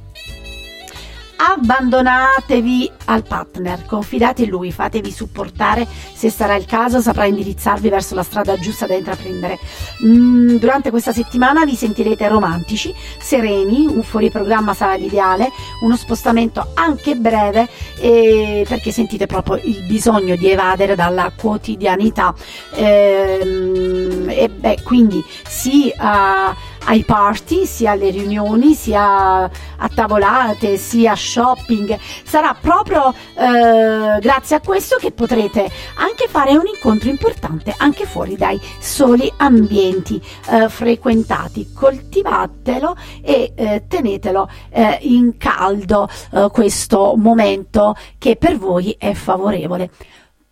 Abbandonatevi 1.43 2.91
al 3.07 3.22
partner, 3.22 3.86
confidate 3.86 4.43
in 4.43 4.51
lui, 4.51 4.70
fatevi 4.72 5.11
supportare, 5.11 5.86
se 6.12 6.28
sarà 6.28 6.55
il 6.55 6.66
caso 6.66 7.01
saprà 7.01 7.24
indirizzarvi 7.24 7.88
verso 7.88 8.14
la 8.14 8.22
strada 8.22 8.59
giusta 8.59 8.86
da 8.86 8.93
intraprendere. 8.95 9.59
Mm, 10.05 10.57
durante 10.57 10.91
questa 10.91 11.14
settimana 11.14 11.64
vi 11.64 11.76
sentirete 11.76 12.28
romantici, 12.28 12.95
sereni, 13.18 13.86
un 13.86 14.03
fuori 14.03 14.30
programma 14.30 14.74
sarà 14.74 14.97
l'ideale, 14.97 15.51
uno 15.80 15.97
spostamento 15.97 16.72
anche 16.74 17.16
breve 17.16 17.66
eh, 17.99 18.66
perché 18.68 18.93
sentite 18.93 19.24
proprio 19.24 19.59
il 19.64 19.82
bisogno 19.86 20.36
di 20.36 20.51
evadere 20.51 20.95
dalla 20.95 21.32
quotidianità. 21.34 22.34
Ehm, 22.74 24.26
e 24.28 24.49
beh, 24.51 24.82
quindi 24.82 25.24
sì 25.49 25.91
a 25.97 26.55
ai 26.91 27.05
party, 27.05 27.66
sia 27.66 27.93
alle 27.93 28.11
riunioni, 28.11 28.74
sia 28.74 29.45
a 29.45 29.88
tavolate, 29.95 30.76
sia 30.76 31.14
shopping. 31.14 31.97
Sarà 32.24 32.57
proprio 32.61 33.14
eh, 33.34 34.18
grazie 34.18 34.57
a 34.57 34.61
questo 34.61 34.97
che 34.97 35.12
potrete 35.12 35.70
anche 35.95 36.26
fare 36.28 36.57
un 36.57 36.66
incontro 36.66 37.09
importante 37.09 37.72
anche 37.78 38.07
fuori 38.07 38.36
dai 38.36 38.61
soli 38.80 39.32
ambienti 39.36 40.20
eh, 40.51 40.68
frequentati. 40.68 41.72
Coltivatelo 41.72 42.97
e 43.22 43.53
eh, 43.55 43.84
tenetelo 43.86 44.51
eh, 44.70 44.99
in 45.03 45.36
caldo 45.36 46.09
eh, 46.32 46.49
questo 46.51 47.14
momento 47.16 47.95
che 48.18 48.34
per 48.34 48.59
voi 48.59 48.97
è 48.99 49.14
favorevole. 49.14 49.91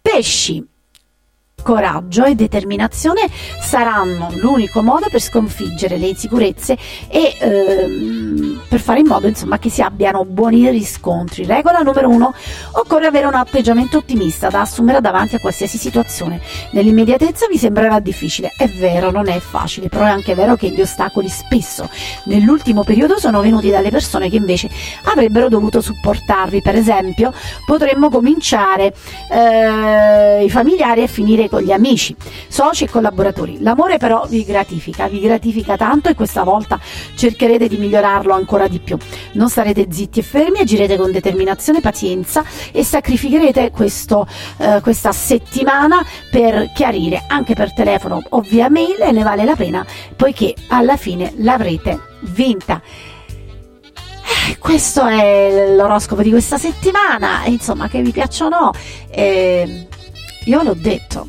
Pesci 0.00 0.64
coraggio 1.68 2.24
e 2.24 2.34
determinazione 2.34 3.28
saranno 3.60 4.30
l'unico 4.36 4.80
modo 4.82 5.08
per 5.10 5.20
sconfiggere 5.20 5.98
le 5.98 6.06
insicurezze 6.06 6.78
e 7.08 7.36
ehm, 7.38 8.62
per 8.66 8.80
fare 8.80 9.00
in 9.00 9.06
modo 9.06 9.26
insomma 9.26 9.58
che 9.58 9.68
si 9.68 9.82
abbiano 9.82 10.24
buoni 10.24 10.70
riscontri. 10.70 11.44
Regola 11.44 11.80
numero 11.80 12.08
uno: 12.08 12.32
occorre 12.72 13.04
avere 13.04 13.26
un 13.26 13.34
atteggiamento 13.34 13.98
ottimista 13.98 14.48
da 14.48 14.62
assumere 14.62 15.02
davanti 15.02 15.34
a 15.34 15.40
qualsiasi 15.40 15.76
situazione. 15.76 16.40
Nell'immediatezza 16.70 17.46
vi 17.48 17.58
sembrerà 17.58 18.00
difficile, 18.00 18.50
è 18.56 18.66
vero, 18.66 19.10
non 19.10 19.28
è 19.28 19.38
facile, 19.38 19.90
però 19.90 20.06
è 20.06 20.08
anche 20.08 20.34
vero 20.34 20.56
che 20.56 20.70
gli 20.70 20.80
ostacoli 20.80 21.28
spesso 21.28 21.90
nell'ultimo 22.24 22.82
periodo 22.82 23.18
sono 23.18 23.42
venuti 23.42 23.68
dalle 23.68 23.90
persone 23.90 24.30
che 24.30 24.36
invece 24.36 24.70
avrebbero 25.04 25.50
dovuto 25.50 25.82
supportarvi. 25.82 26.62
Per 26.62 26.76
esempio, 26.76 27.30
potremmo 27.66 28.08
cominciare 28.08 28.94
eh, 29.30 30.44
i 30.44 30.48
familiari 30.48 31.02
e 31.02 31.08
finire 31.08 31.46
con 31.50 31.56
gli 31.60 31.72
amici, 31.72 32.14
soci 32.48 32.84
e 32.84 32.88
collaboratori. 32.90 33.60
L'amore 33.60 33.98
però 33.98 34.26
vi 34.26 34.44
gratifica, 34.44 35.08
vi 35.08 35.20
gratifica 35.20 35.76
tanto 35.76 36.08
e 36.08 36.14
questa 36.14 36.42
volta 36.42 36.78
cercherete 37.16 37.68
di 37.68 37.76
migliorarlo 37.76 38.32
ancora 38.32 38.68
di 38.68 38.78
più. 38.78 38.96
Non 39.32 39.48
starete 39.48 39.86
zitti 39.90 40.20
e 40.20 40.22
fermi, 40.22 40.60
agirete 40.60 40.96
con 40.96 41.10
determinazione, 41.10 41.80
pazienza 41.80 42.44
e 42.72 42.84
sacrificherete 42.84 43.70
questo, 43.70 44.26
eh, 44.58 44.80
questa 44.82 45.12
settimana 45.12 46.04
per 46.30 46.70
chiarire 46.74 47.24
anche 47.28 47.54
per 47.54 47.72
telefono 47.72 48.22
o 48.30 48.40
via 48.40 48.68
mail 48.68 49.00
e 49.00 49.12
ne 49.12 49.22
vale 49.22 49.44
la 49.44 49.56
pena 49.56 49.86
poiché 50.16 50.54
alla 50.68 50.96
fine 50.96 51.32
l'avrete 51.38 52.00
vinta. 52.22 52.80
Eh, 54.50 54.58
Questo 54.58 55.06
è 55.06 55.74
l'oroscopo 55.74 56.22
di 56.22 56.30
questa 56.30 56.58
settimana, 56.58 57.44
insomma 57.46 57.88
che 57.88 58.02
vi 58.02 58.10
piacciono 58.10 58.56
o 58.56 58.60
no, 58.60 58.72
eh, 59.10 59.86
io 60.44 60.62
l'ho 60.62 60.74
detto. 60.74 61.28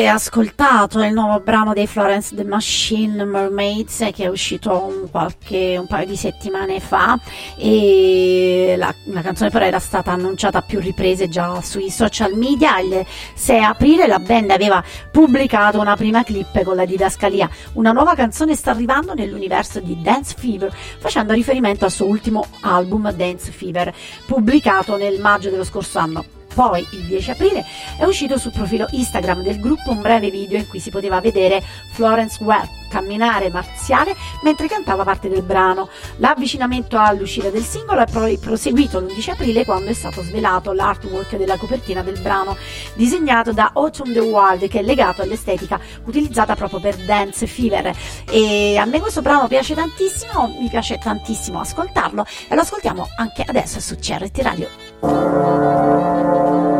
Avete 0.00 0.08
ascoltato 0.08 1.02
il 1.02 1.12
nuovo 1.12 1.40
brano 1.40 1.74
dei 1.74 1.86
Florence 1.86 2.34
the 2.34 2.44
Machine 2.44 3.22
Mermaids 3.24 3.98
che 4.14 4.24
è 4.24 4.28
uscito 4.28 4.82
un, 4.82 5.10
qualche, 5.10 5.76
un 5.78 5.86
paio 5.86 6.06
di 6.06 6.16
settimane 6.16 6.80
fa 6.80 7.18
e 7.58 8.76
la, 8.78 8.94
la 9.06 9.20
canzone 9.20 9.50
però 9.50 9.66
era 9.66 9.78
stata 9.78 10.10
annunciata 10.10 10.58
a 10.58 10.62
più 10.62 10.80
riprese 10.80 11.28
già 11.28 11.60
sui 11.60 11.90
social 11.90 12.32
media. 12.34 12.78
Il 12.78 13.04
6 13.34 13.62
aprile 13.62 14.06
la 14.06 14.18
band 14.18 14.50
aveva 14.50 14.82
pubblicato 15.10 15.78
una 15.78 15.96
prima 15.96 16.24
clip 16.24 16.62
con 16.62 16.76
la 16.76 16.86
didascalia. 16.86 17.48
Una 17.74 17.92
nuova 17.92 18.14
canzone 18.14 18.54
sta 18.54 18.70
arrivando 18.70 19.12
nell'universo 19.12 19.80
di 19.80 20.00
Dance 20.00 20.34
Fever 20.38 20.72
facendo 20.98 21.34
riferimento 21.34 21.84
al 21.84 21.90
suo 21.90 22.06
ultimo 22.06 22.46
album 22.60 23.12
Dance 23.12 23.50
Fever 23.50 23.92
pubblicato 24.24 24.96
nel 24.96 25.20
maggio 25.20 25.50
dello 25.50 25.64
scorso 25.64 25.98
anno. 25.98 26.39
Poi, 26.54 26.86
il 26.92 27.04
10 27.04 27.30
aprile, 27.30 27.64
è 27.96 28.04
uscito 28.04 28.38
sul 28.38 28.52
profilo 28.52 28.86
Instagram 28.90 29.42
del 29.42 29.60
gruppo 29.60 29.92
un 29.92 30.00
breve 30.00 30.30
video 30.30 30.58
in 30.58 30.68
cui 30.68 30.80
si 30.80 30.90
poteva 30.90 31.20
vedere 31.20 31.62
Florence 31.92 32.42
Webb 32.42 32.80
camminare 32.90 33.50
marziale 33.50 34.14
mentre 34.42 34.66
cantava 34.66 35.04
parte 35.04 35.30
del 35.30 35.42
brano. 35.42 35.88
L'avvicinamento 36.16 36.98
all'uscita 36.98 37.48
del 37.48 37.62
singolo 37.62 38.02
è 38.02 38.06
poi 38.10 38.36
proseguito 38.36 38.98
l'11 38.98 39.30
aprile 39.30 39.64
quando 39.64 39.90
è 39.90 39.94
stato 39.94 40.22
svelato 40.22 40.72
l'artwork 40.72 41.36
della 41.36 41.56
copertina 41.56 42.02
del 42.02 42.20
brano, 42.20 42.56
disegnato 42.94 43.52
da 43.52 43.70
Autumn 43.72 44.12
the 44.12 44.18
Wild, 44.18 44.68
che 44.68 44.80
è 44.80 44.82
legato 44.82 45.22
all'estetica 45.22 45.80
utilizzata 46.04 46.56
proprio 46.56 46.80
per 46.80 46.96
Dance 46.96 47.46
Fever. 47.46 47.96
E 48.28 48.76
a 48.76 48.84
me 48.84 49.00
questo 49.00 49.22
brano 49.22 49.46
piace 49.46 49.74
tantissimo, 49.74 50.56
mi 50.60 50.68
piace 50.68 50.98
tantissimo 50.98 51.60
ascoltarlo 51.60 52.26
e 52.48 52.54
lo 52.54 52.60
ascoltiamo 52.60 53.08
anche 53.16 53.44
adesso 53.46 53.80
su 53.80 53.96
CRT 53.96 54.38
Radio. 54.40 56.39
Thank 56.42 56.74
you. 56.74 56.79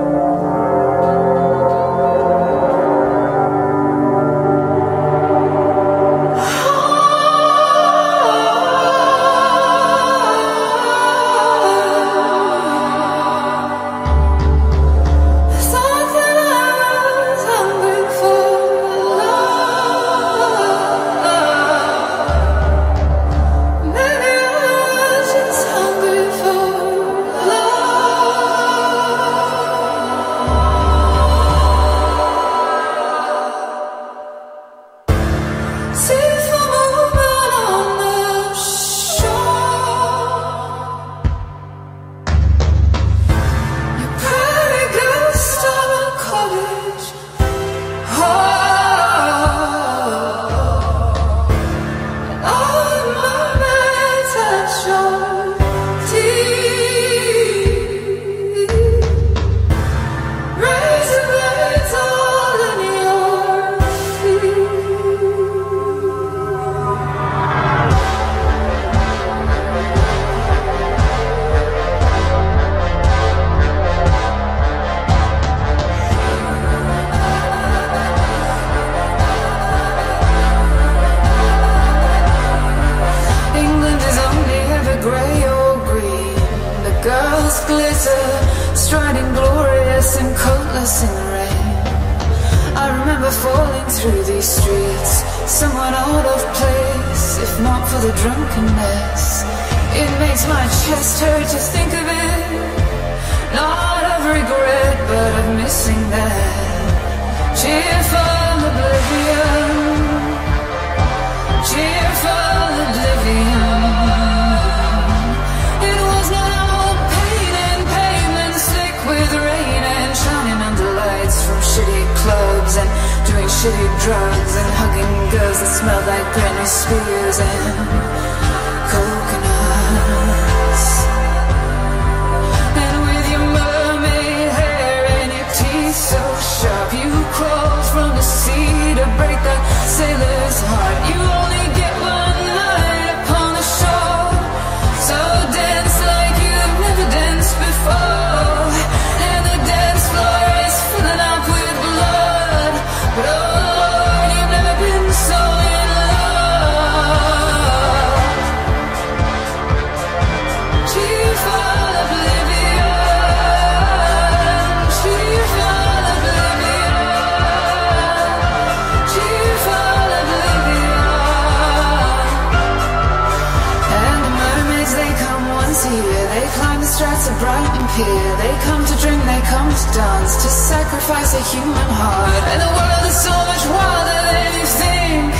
Dance, 179.93 180.37
to 180.43 180.49
sacrifice 180.49 181.35
a 181.35 181.43
human 181.53 181.91
heart. 182.01 182.45
And 182.53 182.61
the 182.62 182.73
world 182.79 183.05
is 183.11 183.19
so 183.29 183.35
much 183.51 183.65
wilder 183.67 184.21
than 184.31 184.51
you 184.59 184.67
think. 184.83 185.33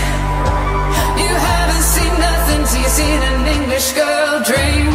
You 1.23 1.33
haven't 1.51 1.87
seen 1.95 2.13
nothing 2.19 2.61
till 2.67 2.81
you've 2.83 2.97
seen 3.01 3.21
an 3.31 3.47
English 3.47 3.93
girl 3.93 4.43
dream. 4.51 4.93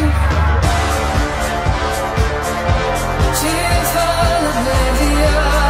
Cheerful 3.39 4.41
oblivion, 4.51 5.64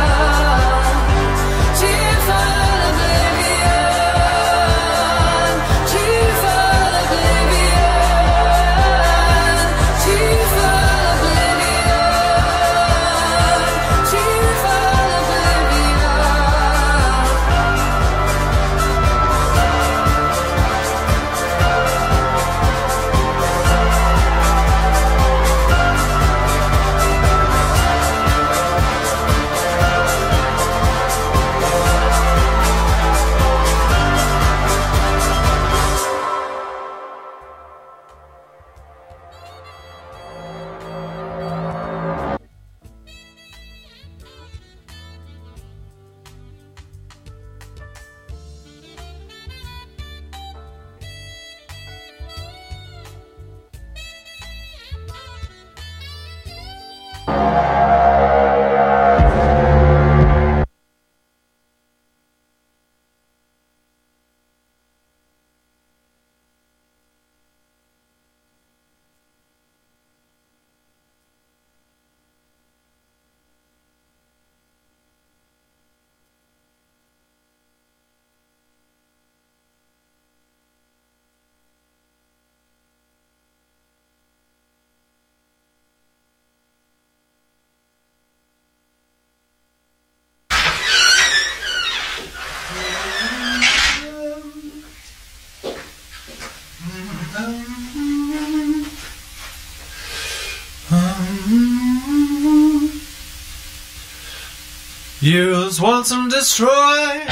Use 105.25 105.81
once 105.81 106.11
and 106.11 106.29
destroy. 106.29 107.25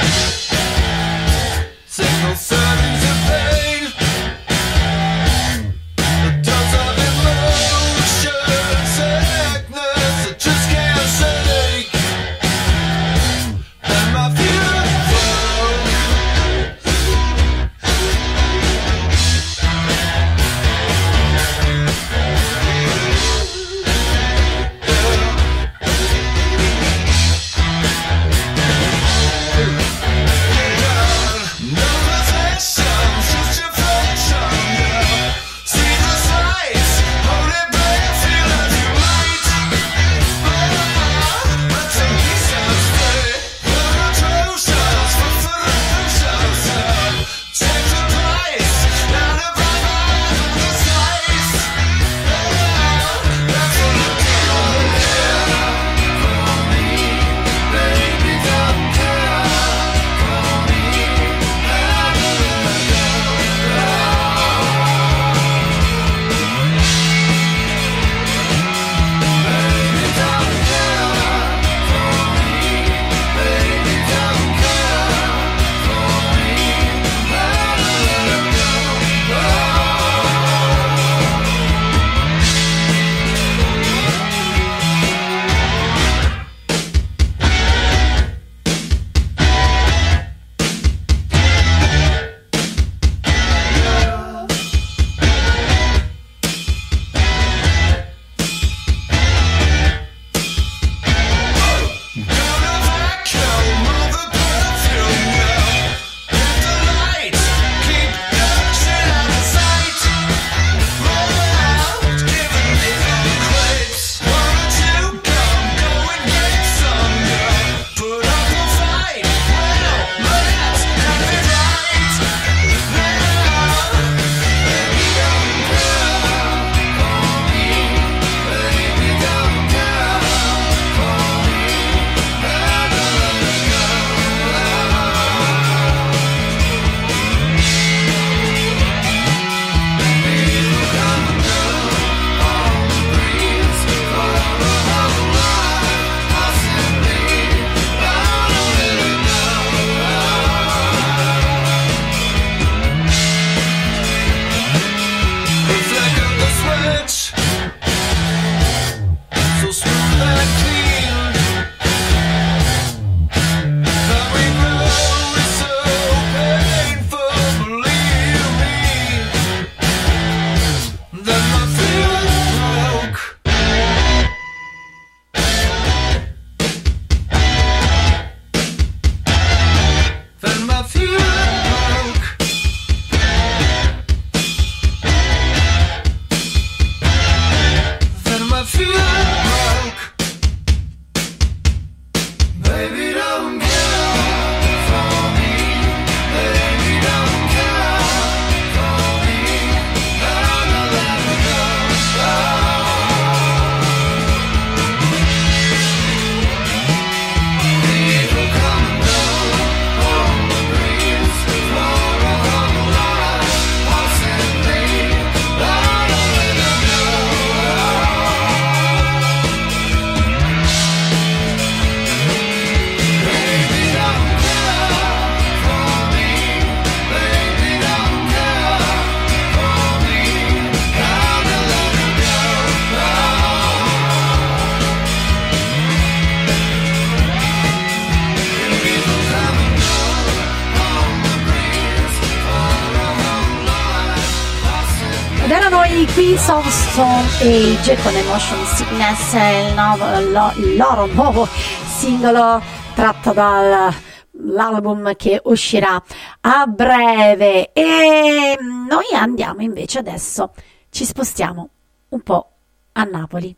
Age 247.46 247.96
con 248.02 248.14
Emotion 248.16 248.64
Sickness, 248.64 249.34
il, 249.34 249.74
nuovo- 249.74 250.18
lo- 250.30 250.52
il 250.56 250.76
loro 250.76 251.04
nuovo 251.06 251.46
singolo 251.46 252.58
tratto 252.94 253.32
dall'album 253.34 255.14
che 255.14 255.42
uscirà 255.44 256.02
a 256.40 256.66
breve. 256.66 257.70
E 257.74 258.56
noi 258.60 259.04
andiamo 259.14 259.60
invece 259.60 259.98
adesso, 259.98 260.54
ci 260.88 261.04
spostiamo 261.04 261.68
un 262.08 262.20
po' 262.22 262.50
a 262.92 263.04
Napoli. 263.04 263.54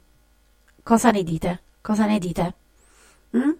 Cosa 0.82 1.10
ne 1.12 1.22
dite? 1.22 1.62
Cosa 1.80 2.06
ne 2.06 2.18
dite? 2.18 2.54
Mm? 3.36 3.50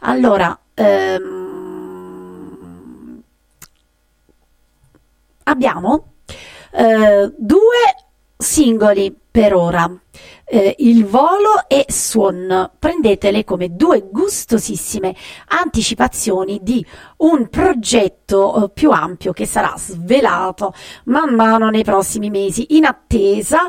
Allora, 0.00 0.58
ehm, 0.74 1.28
abbiamo 5.44 6.12
eh, 6.72 7.32
due 7.36 7.94
singoli 8.36 9.14
per 9.30 9.54
ora. 9.54 9.90
Eh, 10.52 10.74
il 10.78 11.06
volo 11.06 11.68
e 11.68 11.84
Swan, 11.88 12.72
prendetele 12.76 13.44
come 13.44 13.76
due 13.76 14.08
gustosissime 14.10 15.14
anticipazioni 15.46 16.58
di 16.60 16.84
un 17.18 17.48
progetto 17.48 18.64
eh, 18.64 18.70
più 18.70 18.90
ampio 18.90 19.32
che 19.32 19.46
sarà 19.46 19.74
svelato 19.76 20.74
man 21.04 21.34
mano 21.36 21.70
nei 21.70 21.84
prossimi 21.84 22.30
mesi 22.30 22.74
in 22.76 22.84
attesa 22.84 23.68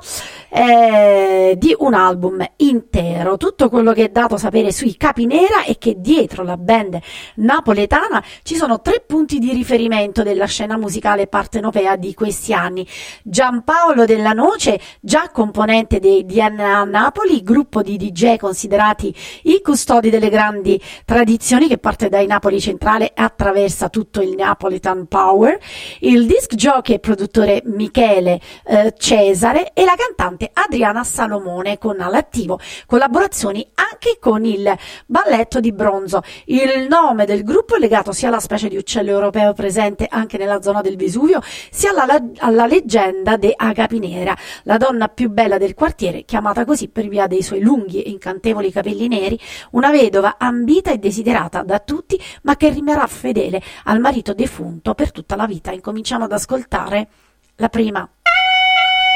eh, 0.49 1.55
di 1.55 1.75
un 1.77 1.93
album 1.93 2.43
intero. 2.57 3.37
Tutto 3.37 3.69
quello 3.69 3.93
che 3.93 4.05
è 4.05 4.09
dato 4.09 4.37
sapere 4.37 4.71
sui 4.71 4.97
Capinera 4.97 5.63
è 5.63 5.77
che 5.77 6.01
dietro 6.01 6.43
la 6.43 6.57
band 6.57 6.99
napoletana 7.35 8.23
ci 8.41 8.55
sono 8.55 8.81
tre 8.81 9.03
punti 9.05 9.37
di 9.37 9.51
riferimento 9.51 10.23
della 10.23 10.45
scena 10.45 10.77
musicale 10.77 11.27
partenopea 11.27 11.95
di 11.95 12.15
questi 12.15 12.53
anni. 12.53 12.87
Giampaolo 13.23 14.05
Della 14.05 14.33
Noce, 14.33 14.79
già 14.99 15.29
componente 15.51 15.99
dei 15.99 16.25
DNA 16.25 16.85
Napoli, 16.85 17.43
gruppo 17.43 17.81
di 17.81 17.97
DJ 17.97 18.37
considerati 18.37 19.13
i 19.43 19.59
custodi 19.61 20.09
delle 20.09 20.29
grandi 20.29 20.81
tradizioni 21.03 21.67
che 21.67 21.77
parte 21.77 22.07
dai 22.07 22.25
Napoli 22.25 22.61
centrale 22.61 23.07
e 23.07 23.21
attraversa 23.21 23.89
tutto 23.89 24.21
il 24.21 24.33
Napolitan 24.33 25.07
Power, 25.07 25.59
il 25.99 26.25
disc 26.25 26.55
jockey 26.55 26.95
e 26.95 26.99
produttore 26.99 27.63
Michele 27.65 28.39
eh, 28.65 28.93
Cesare 28.97 29.73
e 29.73 29.83
la 29.83 29.95
cantante 29.97 30.49
Adriana 30.53 31.03
Salomone 31.03 31.77
con 31.77 31.99
all'attivo 31.99 32.57
collaborazioni 32.85 33.69
anche 33.75 34.19
con 34.21 34.45
il 34.45 34.73
balletto 35.05 35.59
di 35.59 35.73
bronzo. 35.73 36.21
Il 36.45 36.87
nome 36.87 37.25
del 37.25 37.43
gruppo 37.43 37.75
è 37.75 37.79
legato 37.79 38.13
sia 38.13 38.29
alla 38.29 38.39
specie 38.39 38.69
di 38.69 38.77
uccello 38.77 39.09
europeo 39.09 39.51
presente 39.51 40.07
anche 40.09 40.37
nella 40.37 40.61
zona 40.61 40.79
del 40.79 40.95
Vesuvio, 40.95 41.41
sia 41.69 41.91
alla, 41.91 42.23
alla 42.37 42.65
leggenda 42.65 43.35
de 43.35 43.53
Agapinera, 43.53 44.33
la 44.63 44.77
donna 44.77 45.09
più 45.09 45.27
bella 45.27 45.39
del 45.41 45.73
quartiere, 45.73 46.23
chiamata 46.23 46.65
così 46.65 46.87
per 46.87 47.07
via 47.07 47.27
dei 47.27 47.41
suoi 47.41 47.61
lunghi 47.61 48.01
e 48.01 48.09
incantevoli 48.09 48.71
capelli 48.71 49.07
neri, 49.07 49.39
una 49.71 49.91
vedova 49.91 50.35
ambita 50.37 50.91
e 50.91 50.97
desiderata 50.97 51.63
da 51.63 51.79
tutti, 51.79 52.19
ma 52.43 52.55
che 52.55 52.69
rimarrà 52.69 53.07
fedele 53.07 53.61
al 53.85 53.99
marito 53.99 54.33
defunto 54.33 54.93
per 54.93 55.11
tutta 55.11 55.35
la 55.35 55.45
vita. 55.45 55.71
Incominciamo 55.71 56.25
ad 56.25 56.31
ascoltare 56.31 57.07
la 57.55 57.69
prima, 57.69 58.07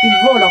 il 0.04 0.28
volo. 0.28 0.48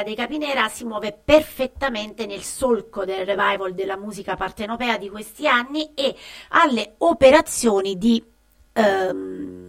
L'estetica 0.00 0.02
dei 0.02 0.14
Capinera 0.14 0.68
si 0.68 0.84
muove 0.84 1.18
perfettamente 1.24 2.26
nel 2.26 2.42
solco 2.42 3.04
del 3.04 3.26
revival 3.26 3.74
della 3.74 3.96
musica 3.96 4.36
partenopea 4.36 4.98
di 4.98 5.08
questi 5.08 5.46
anni 5.46 5.92
e 5.94 6.14
alle 6.50 6.94
operazioni 6.98 7.96
di 7.98 8.22
ehm, 8.72 9.59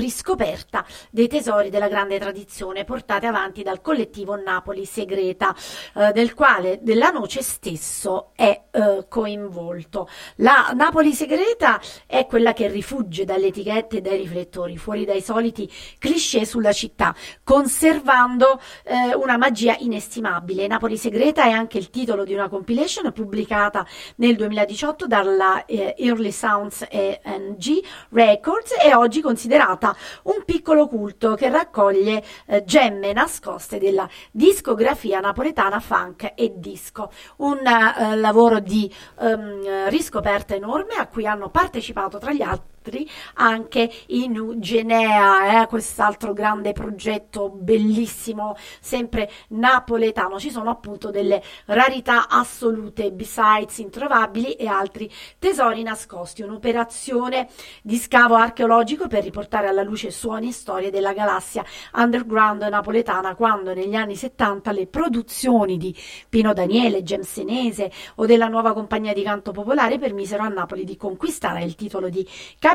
riscoperta 0.00 0.84
dei 1.10 1.28
tesori 1.28 1.70
della 1.70 1.88
grande 1.88 2.18
tradizione 2.18 2.84
portate 2.84 3.26
avanti 3.26 3.62
dal 3.62 3.80
collettivo 3.80 4.34
Napoli 4.34 4.84
Segreta, 4.84 5.54
eh, 5.94 6.12
del 6.12 6.34
quale 6.34 6.80
Della 6.82 7.10
Noce 7.10 7.42
stesso 7.42 8.30
è 8.34 8.62
eh, 8.70 9.04
coinvolto. 9.08 10.08
La 10.36 10.72
Napoli 10.74 11.12
Segreta 11.12 11.80
è 12.06 12.26
quella 12.26 12.52
che 12.52 12.68
rifugge 12.68 13.24
dalle 13.24 13.48
etichette 13.48 13.98
e 13.98 14.00
dai 14.00 14.16
riflettori, 14.16 14.76
fuori 14.76 15.04
dai 15.04 15.20
soliti 15.20 15.70
cliché 15.98 16.44
sulla 16.44 16.72
città, 16.72 17.14
conservando 17.44 18.60
eh, 18.84 19.14
una 19.14 19.36
magia 19.36 19.76
inestimabile. 19.78 20.66
Napoli 20.66 20.96
Segreta 20.96 21.44
è 21.44 21.50
anche 21.50 21.78
il 21.78 21.90
titolo 21.90 22.24
di 22.24 22.32
una 22.32 22.48
compilation 22.48 23.12
pubblicata 23.12 23.86
nel 24.16 24.36
2018 24.36 25.06
dalla 25.06 25.64
eh, 25.66 25.94
Early 25.98 26.32
Sounds 26.32 26.86
ENG 26.88 27.80
Records 28.10 28.74
e 28.82 28.94
oggi 28.94 29.20
considerata 29.20 29.89
un 30.24 30.42
piccolo 30.44 30.86
culto 30.86 31.34
che 31.34 31.48
raccoglie 31.48 32.22
eh, 32.46 32.64
gemme 32.64 33.12
nascoste 33.12 33.78
della 33.78 34.08
discografia 34.30 35.20
napoletana 35.20 35.80
funk 35.80 36.32
e 36.34 36.52
disco. 36.56 37.10
Un 37.36 37.58
eh, 37.58 38.16
lavoro 38.16 38.60
di 38.60 38.92
ehm, 39.18 39.88
riscoperta 39.88 40.54
enorme 40.54 40.94
a 40.94 41.06
cui 41.06 41.26
hanno 41.26 41.50
partecipato 41.50 42.18
tra 42.18 42.32
gli 42.32 42.42
altri 42.42 42.79
anche 43.34 43.90
in 44.06 44.38
Ugenea, 44.38 45.62
eh, 45.62 45.66
quest'altro 45.66 46.32
grande 46.32 46.72
progetto 46.72 47.50
bellissimo, 47.50 48.56
sempre 48.80 49.30
napoletano. 49.48 50.38
Ci 50.38 50.50
sono 50.50 50.70
appunto 50.70 51.10
delle 51.10 51.42
rarità 51.66 52.28
assolute, 52.28 53.12
besides 53.12 53.78
introvabili 53.78 54.54
e 54.54 54.66
altri 54.66 55.10
tesori 55.38 55.82
nascosti. 55.82 56.42
Un'operazione 56.42 57.48
di 57.82 57.98
scavo 57.98 58.34
archeologico 58.34 59.08
per 59.08 59.24
riportare 59.24 59.68
alla 59.68 59.82
luce 59.82 60.10
suoni 60.10 60.48
e 60.48 60.52
storie 60.52 60.90
della 60.90 61.12
galassia 61.12 61.64
underground 61.94 62.62
napoletana, 62.62 63.34
quando 63.34 63.74
negli 63.74 63.94
anni 63.94 64.16
70 64.16 64.72
le 64.72 64.86
produzioni 64.86 65.76
di 65.76 65.94
Pino 66.28 66.54
Daniele, 66.54 67.02
Gem 67.02 67.22
Senese 67.22 67.92
o 68.16 68.26
della 68.26 68.48
nuova 68.48 68.72
compagnia 68.72 69.12
di 69.12 69.22
canto 69.22 69.52
popolare 69.52 69.98
permisero 69.98 70.42
a 70.42 70.48
Napoli 70.48 70.84
di 70.84 70.96
conquistare 70.96 71.62
il 71.62 71.74
titolo 71.74 72.08
di 72.08 72.26
capitale 72.58 72.68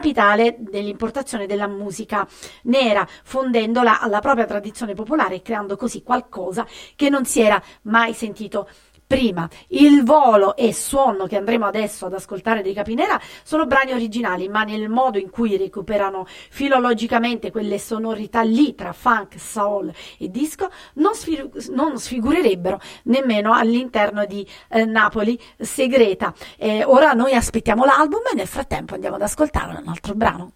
dell'importazione 0.57 1.45
della 1.45 1.67
musica 1.67 2.27
nera, 2.63 3.07
fondendola 3.23 3.99
alla 3.99 4.19
propria 4.19 4.45
tradizione 4.45 4.93
popolare 4.93 5.35
e 5.35 5.41
creando 5.41 5.75
così 5.75 6.03
qualcosa 6.03 6.65
che 6.95 7.09
non 7.09 7.25
si 7.25 7.41
era 7.41 7.61
mai 7.83 8.13
sentito 8.13 8.67
prima. 9.05 9.47
Il 9.67 10.03
volo 10.03 10.55
e 10.55 10.73
suono 10.73 11.27
che 11.27 11.37
andremo 11.37 11.65
adesso 11.65 12.05
ad 12.05 12.13
ascoltare 12.13 12.61
dei 12.61 12.73
Capinera 12.73 13.19
sono 13.43 13.65
brani 13.65 13.91
originali, 13.91 14.47
ma 14.47 14.63
nel 14.63 14.89
modo 14.89 15.17
in 15.17 15.29
cui 15.29 15.57
recuperano 15.57 16.25
filologicamente 16.27 17.51
quelle 17.51 17.79
sonorità 17.79 18.41
lì 18.41 18.75
tra 18.75 18.93
funk, 18.93 19.39
soul 19.39 19.91
e 20.17 20.29
disco 20.29 20.69
non, 20.95 21.13
sfi- 21.13 21.49
non 21.69 21.97
sfigurerebbero 21.97 22.79
nemmeno 23.03 23.53
all'interno 23.53 24.25
di 24.25 24.47
eh, 24.69 24.85
Napoli 24.85 25.39
Segreta. 25.57 26.33
Eh, 26.57 26.83
ora 26.83 27.13
noi 27.13 27.33
aspettiamo 27.33 27.85
l'album 27.85 28.21
e 28.31 28.35
nel 28.35 28.47
frattempo 28.47 28.93
andiamo 28.95 29.15
ad 29.15 29.21
ascoltare 29.21 29.79
un 29.81 29.87
altro 29.87 30.13
brano. 30.13 30.51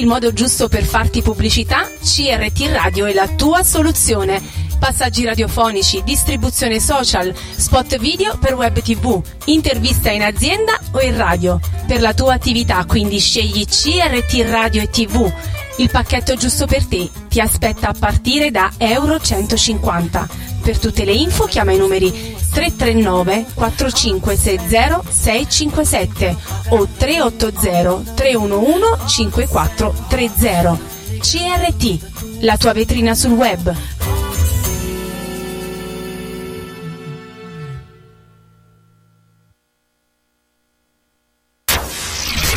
il 0.03 0.09
modo 0.09 0.33
giusto 0.33 0.67
per 0.67 0.83
farti 0.83 1.21
pubblicità, 1.21 1.89
CRT 2.03 2.67
Radio 2.73 3.05
è 3.05 3.13
la 3.13 3.29
tua 3.29 3.63
soluzione. 3.63 4.41
Passaggi 4.77 5.23
radiofonici, 5.23 6.03
distribuzione 6.03 6.81
social, 6.81 7.33
spot 7.55 7.97
video 7.99 8.37
per 8.37 8.53
web 8.55 8.81
tv, 8.81 9.21
intervista 9.45 10.11
in 10.11 10.23
azienda 10.23 10.77
o 10.91 10.99
in 10.99 11.15
radio. 11.15 11.57
Per 11.87 12.01
la 12.01 12.13
tua 12.13 12.33
attività 12.33 12.83
quindi 12.83 13.17
scegli 13.19 13.65
CRT 13.65 14.45
Radio 14.49 14.81
e 14.81 14.89
TV. 14.89 15.31
Il 15.77 15.89
pacchetto 15.89 16.35
giusto 16.35 16.67
per 16.67 16.85
te 16.85 17.09
ti 17.29 17.39
aspetta 17.39 17.87
a 17.87 17.95
partire 17.97 18.51
da 18.51 18.73
Euro 18.79 19.21
150. 19.21 20.27
Per 20.61 20.79
tutte 20.79 21.05
le 21.05 21.13
info 21.13 21.45
chiama 21.45 21.71
i 21.71 21.77
numeri 21.77 22.11
339 22.51 23.45
4560 23.53 25.01
657 25.09 26.37
o 26.73 26.87
380 26.87 28.13
311 28.15 29.07
5430. 29.07 30.79
CRT, 31.19 32.41
la 32.41 32.57
tua 32.57 32.73
vetrina 32.73 33.13
sul 33.13 33.33
web. 33.33 33.75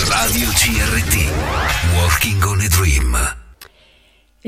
Radio 0.08 0.48
GRT. 0.48 1.30
Working 1.94 2.42
on 2.44 2.60
a 2.60 2.68
Dream. 2.68 3.36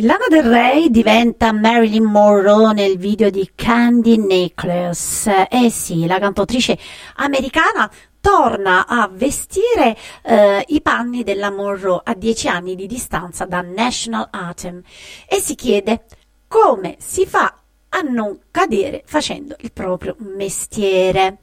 Lana 0.01 0.27
Del 0.29 0.45
Rey 0.45 0.91
diventa 0.91 1.51
Marilyn 1.53 2.05
Monroe 2.05 2.73
nel 2.73 2.99
video 2.99 3.31
di 3.31 3.51
Candy 3.53 4.17
Necklace. 4.17 5.49
Eh 5.49 5.71
sì, 5.71 6.07
la 6.07 6.21
cantautrice 6.21 6.79
americana 7.17 7.91
torna 8.29 8.87
a 8.87 9.09
vestire 9.11 9.97
eh, 10.23 10.63
i 10.67 10.83
panni 10.83 11.25
della 11.25 11.51
Monroe 11.51 12.03
a 12.05 12.13
dieci 12.13 12.47
anni 12.47 12.75
di 12.75 12.87
distanza 12.87 13.47
da 13.47 13.63
National 13.63 14.29
Anthem 14.31 14.83
e 15.27 15.37
si 15.37 15.55
chiede 15.55 16.05
come 16.47 16.97
si 16.99 17.25
fa 17.25 17.55
a 17.89 18.01
non 18.03 18.39
cadere 18.59 19.05
facendo 19.07 19.55
il 19.61 19.73
proprio 19.73 20.17
mestiere. 20.19 21.39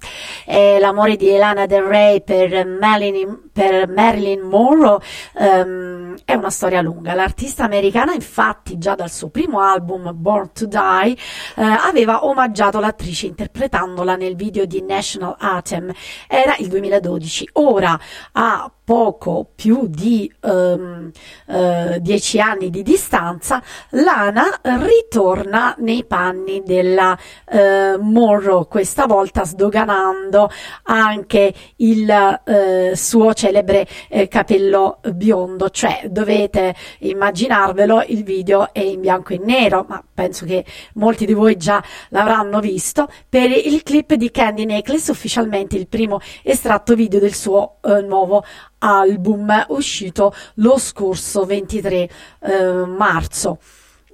Eh, 0.45 0.79
l'amore 0.79 1.15
di 1.15 1.33
Lana 1.37 1.65
Del 1.65 1.83
Rey 1.83 2.21
per 2.21 2.65
Marilyn, 2.65 3.51
per 3.53 3.87
Marilyn 3.87 4.41
Monroe 4.41 4.99
ehm, 5.37 6.17
è 6.25 6.33
una 6.33 6.49
storia 6.49 6.81
lunga. 6.81 7.13
L'artista 7.13 7.63
americana, 7.63 8.13
infatti, 8.13 8.77
già 8.77 8.95
dal 8.95 9.09
suo 9.09 9.29
primo 9.29 9.61
album 9.61 10.11
Born 10.13 10.51
to 10.51 10.65
Die, 10.65 11.15
eh, 11.55 11.63
aveva 11.63 12.25
omaggiato 12.25 12.81
l'attrice 12.81 13.27
interpretandola 13.27 14.17
nel 14.17 14.35
video 14.35 14.65
di 14.65 14.81
National 14.81 15.37
Anthem. 15.39 15.93
Era 16.27 16.55
il 16.57 16.67
2012. 16.67 17.49
Ora, 17.53 17.97
a 18.33 18.69
poco 18.83 19.49
più 19.55 19.87
di 19.87 20.31
ehm, 20.41 21.11
eh, 21.47 21.97
dieci 22.01 22.39
anni 22.39 22.69
di 22.69 22.83
distanza, 22.83 23.61
Lana 23.89 24.59
ritorna 24.61 25.75
nei 25.79 26.05
panni 26.05 26.61
della 26.63 27.04
eh, 27.13 27.97
Monroe, 27.99 28.67
questa 28.67 29.05
volta 29.05 29.43
sdoganando 29.43 30.49
anche 30.83 31.53
il 31.77 32.09
eh, 32.09 32.93
suo 32.95 33.33
celebre 33.33 33.85
eh, 34.09 34.27
capello 34.27 34.99
biondo, 35.13 35.69
cioè 35.69 36.07
dovete 36.09 36.73
immaginarvelo, 36.99 38.03
il 38.07 38.23
video 38.23 38.73
è 38.73 38.79
in 38.79 39.01
bianco 39.01 39.33
e 39.33 39.39
nero, 39.43 39.85
ma 39.87 40.03
penso 40.13 40.45
che 40.45 40.65
molti 40.93 41.25
di 41.25 41.33
voi 41.33 41.57
già 41.57 41.83
l'avranno 42.09 42.59
visto, 42.59 43.07
per 43.27 43.51
il 43.51 43.83
clip 43.83 44.13
di 44.13 44.31
Candy 44.31 44.65
Necklace, 44.65 45.11
ufficialmente 45.11 45.75
il 45.75 45.87
primo 45.87 46.19
estratto 46.43 46.95
video 46.95 47.19
del 47.19 47.33
suo 47.33 47.77
eh, 47.83 48.01
nuovo 48.01 48.43
album 48.79 49.65
uscito 49.69 50.33
lo 50.55 50.77
scorso 50.77 51.45
23 51.45 52.09
eh, 52.39 52.85
marzo. 52.85 53.59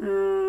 Mm, 0.04 0.41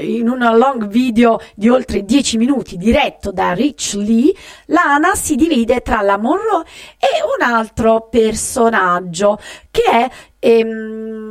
in 0.00 0.28
un 0.28 0.38
long 0.56 0.86
video 0.86 1.38
di 1.54 1.68
oltre 1.68 2.04
10 2.04 2.36
minuti 2.36 2.76
diretto 2.76 3.30
da 3.30 3.52
Rich 3.52 3.94
Lee, 3.94 4.32
Lana 4.66 5.14
si 5.14 5.36
divide 5.36 5.80
tra 5.80 6.00
la 6.00 6.18
Monroe 6.18 6.64
e 6.98 7.22
un 7.22 7.44
altro 7.44 8.08
personaggio 8.10 9.38
che 9.70 9.82
è 9.82 10.10
ehm, 10.38 11.21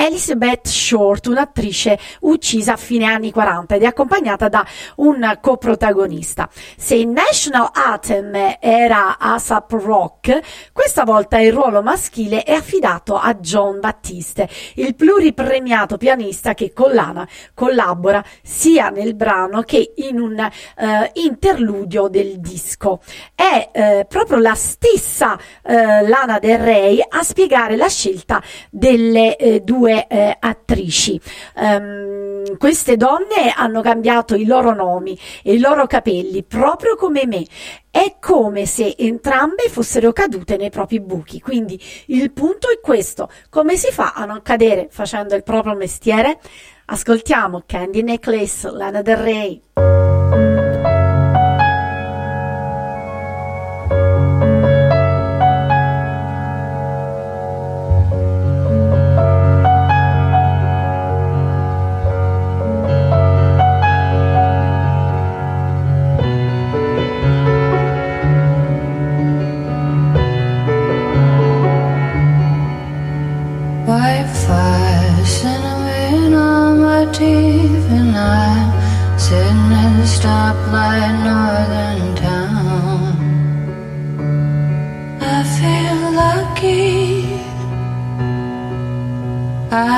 Elizabeth 0.00 0.66
Short, 0.66 1.26
un'attrice 1.26 1.98
uccisa 2.20 2.72
a 2.72 2.76
fine 2.78 3.04
anni 3.04 3.30
40 3.30 3.74
ed 3.74 3.82
è 3.82 3.86
accompagnata 3.86 4.48
da 4.48 4.66
un 4.96 5.38
coprotagonista. 5.42 6.48
Se 6.78 6.94
in 6.94 7.12
National 7.12 7.68
Anthem 7.70 8.56
era 8.60 9.18
ASAP 9.18 9.72
Rock, 9.72 10.40
questa 10.72 11.04
volta 11.04 11.38
il 11.38 11.52
ruolo 11.52 11.82
maschile 11.82 12.44
è 12.44 12.54
affidato 12.54 13.18
a 13.18 13.34
John 13.34 13.78
Battiste, 13.78 14.48
il 14.76 14.94
pluripremiato 14.94 15.98
pianista 15.98 16.54
che 16.54 16.72
con 16.72 16.94
Lana 16.94 17.28
collabora 17.52 18.24
sia 18.42 18.88
nel 18.88 19.14
brano 19.14 19.60
che 19.60 19.92
in 19.96 20.18
un 20.18 20.38
eh, 20.38 21.10
interludio 21.12 22.08
del 22.08 22.40
disco. 22.40 23.00
È 23.34 23.68
eh, 23.70 24.06
proprio 24.08 24.38
la 24.38 24.54
stessa 24.54 25.38
eh, 25.62 26.08
Lana 26.08 26.38
Del 26.38 26.58
Rey 26.58 27.04
a 27.06 27.22
spiegare 27.22 27.76
la 27.76 27.88
scelta 27.88 28.42
delle 28.70 29.36
eh, 29.36 29.62
due 29.90 30.06
eh, 30.06 30.36
attrici. 30.38 31.20
Ehm, 31.56 32.56
queste 32.56 32.96
donne 32.96 33.52
hanno 33.54 33.82
cambiato 33.82 34.34
i 34.34 34.44
loro 34.44 34.74
nomi 34.74 35.18
e 35.42 35.54
i 35.54 35.58
loro 35.58 35.86
capelli 35.86 36.44
proprio 36.44 36.94
come 36.96 37.26
me. 37.26 37.44
È 37.90 38.16
come 38.20 38.66
se 38.66 38.94
entrambe 38.96 39.68
fossero 39.68 40.12
cadute 40.12 40.56
nei 40.56 40.70
propri 40.70 41.00
buchi. 41.00 41.40
Quindi 41.40 41.80
il 42.06 42.32
punto 42.32 42.70
è 42.70 42.78
questo: 42.80 43.28
come 43.48 43.76
si 43.76 43.90
fa 43.90 44.12
a 44.14 44.24
non 44.24 44.42
cadere 44.42 44.88
facendo 44.90 45.34
il 45.34 45.42
proprio 45.42 45.74
mestiere? 45.74 46.38
Ascoltiamo 46.86 47.62
Candy 47.66 48.02
Necklace, 48.02 48.70
Lana 48.70 49.02
Del 49.02 49.16
Rey. 49.16 49.99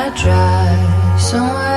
I 0.05 0.09
drive 0.21 1.21
somewhere 1.21 1.72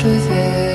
truth 0.00 0.30
is 0.30 0.67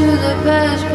to 0.00 0.06
the 0.06 0.34
best 0.44 0.89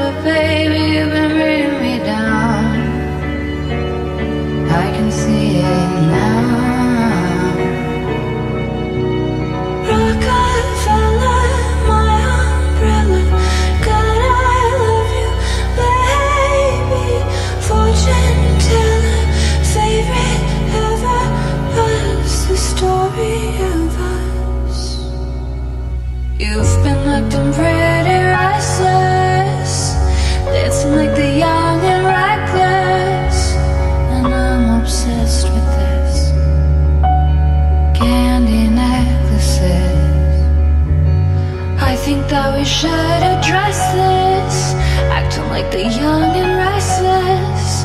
think 42.06 42.28
that 42.30 42.56
we 42.56 42.64
should 42.64 43.22
address 43.34 43.80
this. 43.98 44.76
Acting 45.10 45.50
like 45.50 45.72
the 45.72 45.86
young 45.86 46.36
and 46.42 46.52
restless. 46.56 47.84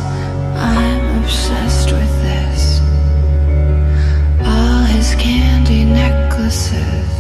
I'm 0.61 1.25
obsessed 1.25 1.91
with 1.91 2.15
this. 2.21 2.81
All 4.45 4.85
his 4.85 5.15
candy 5.15 5.87
necklaces. 5.87 7.20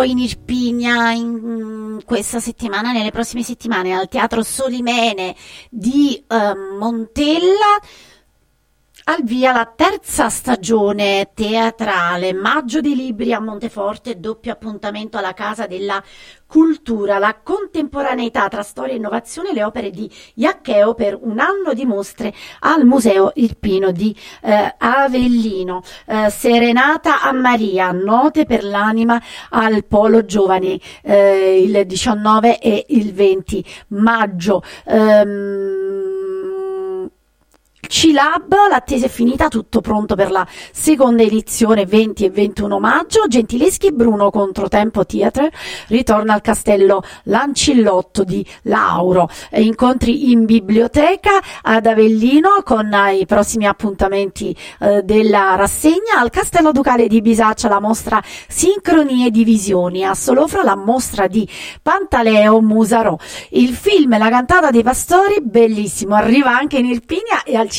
Evento 0.00 0.02
in 0.02 0.18
Irpigna 0.18 1.12
in 1.12 1.28
mm, 1.28 1.98
questa 2.04 2.40
settimana, 2.40 2.92
nelle 2.92 3.10
prossime 3.10 3.42
settimane, 3.42 3.92
al 3.92 4.08
Teatro 4.08 4.42
Solimene 4.42 5.34
di 5.68 6.16
eh, 6.26 6.54
Montella. 6.78 7.78
Al 9.10 9.24
via 9.24 9.50
la 9.50 9.66
terza 9.74 10.28
stagione 10.28 11.30
teatrale, 11.34 12.32
Maggio 12.32 12.80
dei 12.80 12.94
Libri 12.94 13.32
a 13.32 13.40
Monteforte, 13.40 14.20
doppio 14.20 14.52
appuntamento 14.52 15.18
alla 15.18 15.34
Casa 15.34 15.66
della 15.66 16.00
Cultura, 16.46 17.18
la 17.18 17.36
contemporaneità 17.42 18.46
tra 18.46 18.62
storia 18.62 18.92
e 18.92 18.98
innovazione, 18.98 19.52
le 19.52 19.64
opere 19.64 19.90
di 19.90 20.08
Iaccheo 20.34 20.94
per 20.94 21.18
un 21.20 21.40
anno 21.40 21.74
di 21.74 21.84
mostre 21.86 22.32
al 22.60 22.86
Museo 22.86 23.32
Irpino 23.34 23.90
di 23.90 24.14
eh, 24.42 24.76
Avellino. 24.78 25.82
Eh, 26.06 26.30
Serenata 26.30 27.20
a 27.20 27.32
Maria, 27.32 27.90
note 27.90 28.44
per 28.44 28.62
l'anima 28.62 29.20
al 29.48 29.86
Polo 29.86 30.24
Giovani, 30.24 30.80
eh, 31.02 31.60
il 31.60 31.84
19 31.84 32.60
e 32.60 32.84
il 32.90 33.12
20 33.12 33.64
maggio. 33.88 34.62
Ehm, 34.86 36.19
C-Lab, 37.90 38.54
l'attesa 38.70 39.06
è 39.06 39.08
finita, 39.08 39.48
tutto 39.48 39.80
pronto 39.80 40.14
per 40.14 40.30
la 40.30 40.46
seconda 40.70 41.24
edizione 41.24 41.86
20 41.86 42.24
e 42.24 42.30
21 42.30 42.78
maggio. 42.78 43.24
Gentileschi 43.26 43.90
Bruno 43.90 44.30
Controtempo 44.30 45.04
Theatre 45.04 45.50
ritorna 45.88 46.34
al 46.34 46.40
castello 46.40 47.02
Lancillotto 47.24 48.22
di 48.22 48.46
Lauro. 48.62 49.28
Incontri 49.54 50.30
in 50.30 50.44
biblioteca 50.44 51.30
ad 51.62 51.84
Avellino 51.86 52.62
con 52.62 52.92
eh, 52.94 53.16
i 53.16 53.26
prossimi 53.26 53.66
appuntamenti 53.66 54.56
eh, 54.78 55.02
della 55.02 55.56
rassegna. 55.56 56.20
Al 56.20 56.30
castello 56.30 56.70
ducale 56.70 57.08
di 57.08 57.20
Bisaccia 57.20 57.68
la 57.68 57.80
mostra 57.80 58.22
Sincronie 58.46 59.26
e 59.26 59.30
Divisioni. 59.32 60.04
A 60.04 60.14
Solofra 60.14 60.62
la 60.62 60.76
mostra 60.76 61.26
di 61.26 61.46
Pantaleo 61.82 62.60
Musarò. 62.60 63.16
Il 63.50 63.74
film 63.74 64.16
La 64.16 64.28
cantata 64.28 64.70
dei 64.70 64.84
pastori, 64.84 65.40
bellissimo, 65.42 66.14
arriva 66.14 66.56
anche 66.56 66.78
in 66.78 66.84
Irpinia 66.84 67.42
e 67.42 67.56
al 67.56 67.68
cinema 67.68 67.78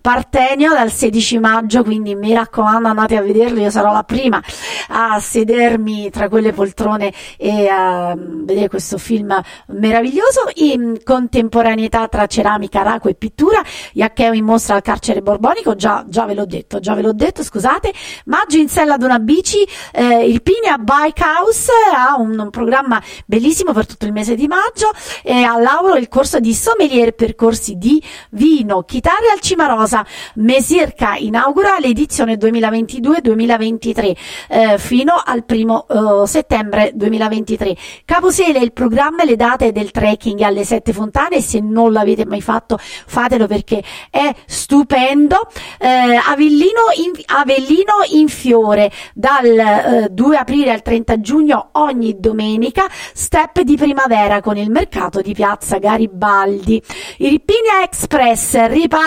Partenio 0.00 0.72
dal 0.72 0.90
16 0.90 1.38
maggio, 1.38 1.82
quindi 1.82 2.14
mi 2.14 2.32
raccomando 2.32 2.88
andate 2.88 3.16
a 3.16 3.22
vederlo, 3.22 3.60
io 3.60 3.70
sarò 3.70 3.92
la 3.92 4.02
prima 4.02 4.42
a 4.88 5.18
sedermi 5.18 6.10
tra 6.10 6.28
quelle 6.28 6.52
poltrone 6.52 7.12
e 7.36 7.68
a 7.68 8.14
vedere 8.16 8.68
questo 8.68 8.98
film 8.98 9.38
meraviglioso 9.68 10.50
in 10.54 11.00
contemporaneità 11.02 12.08
tra 12.08 12.26
ceramica, 12.26 12.82
raco 12.82 13.08
e 13.08 13.14
pittura, 13.14 13.62
Iaccheo 13.92 14.32
in 14.32 14.44
mostra 14.44 14.76
al 14.76 14.82
carcere 14.82 15.22
borbonico, 15.22 15.74
già, 15.74 16.04
già 16.08 16.24
ve 16.24 16.34
l'ho 16.34 16.46
detto, 16.46 16.80
già 16.80 16.94
ve 16.94 17.02
l'ho 17.02 17.12
detto, 17.12 17.42
scusate, 17.42 17.92
maggio 18.26 18.56
in 18.56 18.68
sella 18.68 18.94
ad 18.94 19.02
una 19.02 19.18
bici, 19.18 19.66
eh, 19.92 20.28
Irpinia 20.28 20.78
Bike 20.78 21.22
House 21.22 21.70
ha 21.94 22.16
un, 22.18 22.38
un 22.38 22.50
programma 22.50 23.02
bellissimo 23.26 23.72
per 23.72 23.86
tutto 23.86 24.06
il 24.06 24.12
mese 24.12 24.34
di 24.34 24.46
maggio 24.46 24.90
e 25.22 25.42
a 25.42 25.58
Lauro 25.58 25.96
il 25.96 26.08
corso 26.08 26.40
di 26.40 26.54
sommelier 26.54 27.14
percorsi 27.14 27.76
di 27.76 28.02
vino, 28.30 28.84
chitarre 29.26 29.34
Real 29.36 29.40
Cimarosa, 29.40 30.06
Mesirca 30.34 31.16
inaugura 31.16 31.78
l'edizione 31.80 32.34
2022-2023 32.34 34.16
eh, 34.48 34.78
fino 34.78 35.20
al 35.24 35.44
primo 35.44 35.86
eh, 35.88 36.26
settembre 36.26 36.92
2023. 36.94 37.76
Caposele 38.04 38.60
il 38.60 38.72
programma 38.72 39.22
e 39.22 39.26
le 39.26 39.36
date 39.36 39.72
del 39.72 39.90
trekking 39.90 40.40
alle 40.40 40.64
Sette 40.64 40.92
Fontane, 40.92 41.40
se 41.40 41.60
non 41.60 41.92
l'avete 41.92 42.24
mai 42.24 42.40
fatto 42.40 42.78
fatelo 42.78 43.46
perché 43.46 43.82
è 44.10 44.32
stupendo. 44.46 45.48
Eh, 45.78 45.88
Avellino, 45.88 46.82
in, 46.96 47.12
Avellino 47.26 48.04
in 48.12 48.28
fiore 48.28 48.90
dal 49.12 49.46
eh, 49.46 50.08
2 50.10 50.36
aprile 50.36 50.70
al 50.70 50.82
30 50.82 51.20
giugno 51.20 51.70
ogni 51.72 52.16
domenica, 52.18 52.86
step 52.90 53.60
di 53.62 53.76
primavera 53.76 54.40
con 54.40 54.56
il 54.56 54.70
mercato 54.70 55.20
di 55.20 55.34
piazza 55.34 55.78
Garibaldi. 55.78 56.80
Irpinia 57.18 57.82
Express 57.82 58.66
riparte, 58.66 59.05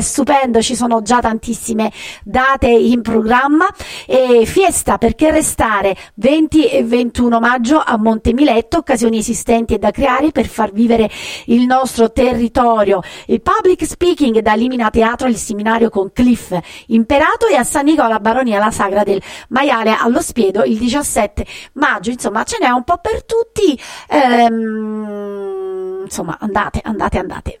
stupendo, 0.00 0.60
ci 0.62 0.74
sono 0.74 1.02
già 1.02 1.20
tantissime 1.20 1.92
date 2.24 2.68
in 2.68 3.02
programma 3.02 3.66
e 4.06 4.44
fiesta 4.46 4.98
perché 4.98 5.30
restare 5.30 5.96
20 6.14 6.68
e 6.68 6.82
21 6.84 7.38
maggio 7.38 7.82
a 7.84 7.96
Montemiletto, 7.96 8.78
occasioni 8.78 9.18
esistenti 9.18 9.74
e 9.74 9.78
da 9.78 9.90
creare 9.90 10.32
per 10.32 10.46
far 10.46 10.72
vivere 10.72 11.10
il 11.46 11.66
nostro 11.66 12.10
territorio. 12.12 13.00
Il 13.26 13.42
public 13.42 13.86
speaking 13.86 14.40
da 14.40 14.54
Limina 14.54 14.90
Teatro, 14.90 15.28
il 15.28 15.36
seminario 15.36 15.90
con 15.90 16.12
Cliff 16.12 16.58
Imperato 16.86 17.46
e 17.46 17.56
a 17.56 17.64
San 17.64 17.84
Nicola 17.84 18.18
Baronia 18.20 18.58
la 18.58 18.70
sagra 18.70 19.02
del 19.02 19.22
maiale 19.48 19.94
allo 19.98 20.20
Spiedo 20.20 20.64
il 20.64 20.78
17 20.78 21.46
maggio. 21.74 22.10
Insomma, 22.10 22.44
ce 22.44 22.58
n'è 22.60 22.68
un 22.68 22.84
po' 22.84 22.98
per 22.98 23.24
tutti. 23.24 23.78
Ehm, 24.08 26.02
insomma, 26.04 26.36
andate, 26.40 26.80
andate, 26.82 27.18
andate. 27.18 27.60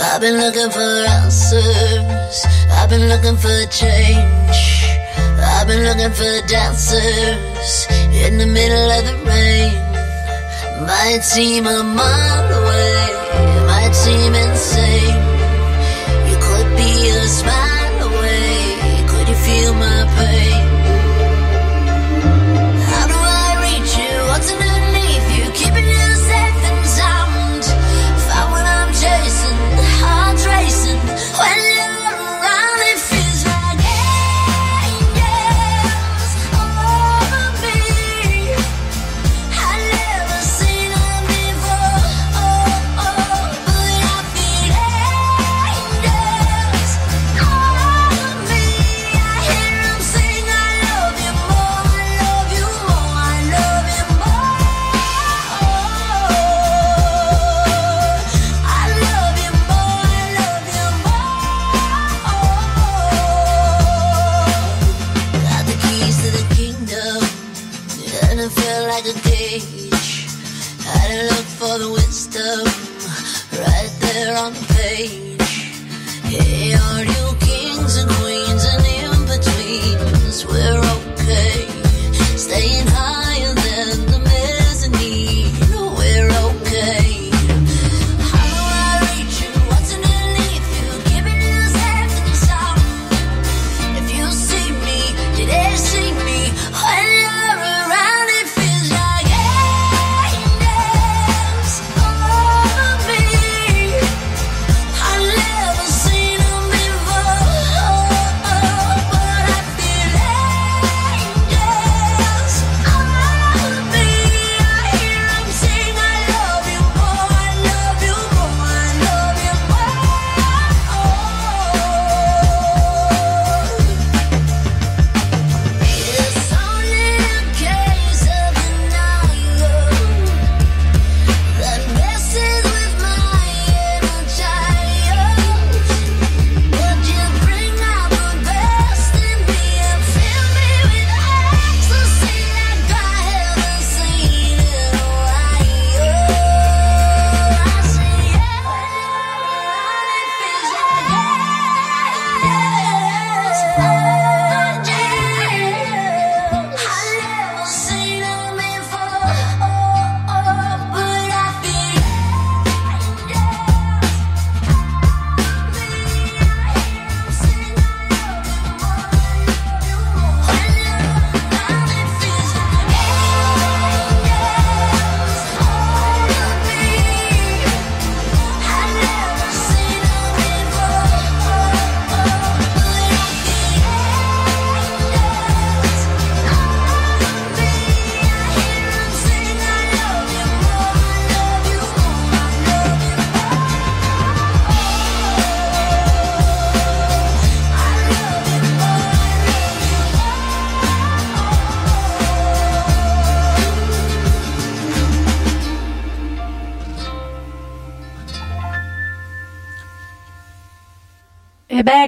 I've 0.00 0.20
been 0.20 0.36
looking 0.36 0.70
for 0.70 0.90
answers. 1.18 2.46
I've 2.70 2.88
been 2.88 3.08
looking 3.08 3.36
for 3.36 3.66
change. 3.66 4.58
I've 5.42 5.66
been 5.66 5.82
looking 5.82 6.12
for 6.12 6.46
dancers 6.46 7.86
in 8.14 8.38
the 8.38 8.46
middle 8.46 8.90
of 8.90 9.04
the 9.04 9.16
rain. 9.26 9.74
Might 10.86 11.22
seem 11.22 11.66
a 11.66 11.82
mile 11.82 12.46
away, 12.62 13.66
might 13.66 13.92
seem 13.92 14.34
insane. 14.34 15.17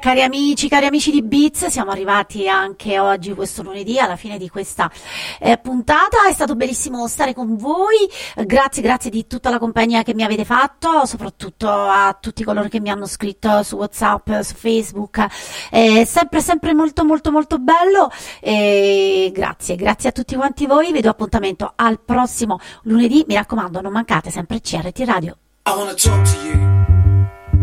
Cari 0.01 0.23
amici, 0.23 0.69
cari 0.69 0.87
amici 0.87 1.13
di 1.13 1.23
Beats, 1.23 1.67
siamo 1.67 1.93
arrivati 1.93 2.49
anche 2.49 2.99
oggi, 2.99 3.33
questo 3.35 3.63
lunedì, 3.63 4.01
alla 4.01 4.17
fine 4.17 4.37
di 4.37 4.49
questa 4.49 4.91
eh, 5.39 5.59
puntata. 5.59 6.27
È 6.29 6.33
stato 6.33 6.57
bellissimo 6.57 7.07
stare 7.07 7.33
con 7.33 7.57
voi. 7.57 8.09
Grazie, 8.45 8.83
grazie 8.83 9.11
di 9.11 9.29
tutta 9.29 9.51
la 9.51 9.61
compagnia 9.61 10.03
che 10.03 10.15
mi 10.15 10.25
avete 10.25 10.45
fatto, 10.45 11.07
soprattutto 11.07 11.69
a 11.71 12.17
tutti 12.21 12.43
coloro 12.43 12.69
che 12.69 12.81
mi 12.81 12.91
hanno 12.91 13.07
scritto 13.07 13.63
su 13.63 13.77
WhatsApp, 13.77 14.41
su 14.41 14.55
Facebook. 14.55 15.25
È 15.71 16.05
sempre, 16.05 16.41
sempre 16.41 16.75
molto, 16.75 17.05
molto, 17.05 17.31
molto 17.31 17.59
bello. 17.59 18.11
E 18.41 19.31
grazie, 19.33 19.77
grazie 19.77 20.09
a 20.09 20.13
tutti 20.13 20.35
quanti 20.35 20.67
voi. 20.67 20.91
Vi 20.91 21.01
do 21.01 21.11
appuntamento 21.11 21.73
al 21.77 22.01
prossimo 22.01 22.59
lunedì. 22.83 23.25
Mi 23.29 23.35
raccomando, 23.35 23.81
non 23.81 23.93
mancate 23.93 24.31
sempre 24.31 24.61
CRT 24.61 24.99
Radio. 25.05 25.37
I 25.67 25.73
wanna 25.77 25.95
talk 25.95 26.25
to 26.25 26.49
you. 26.49 26.70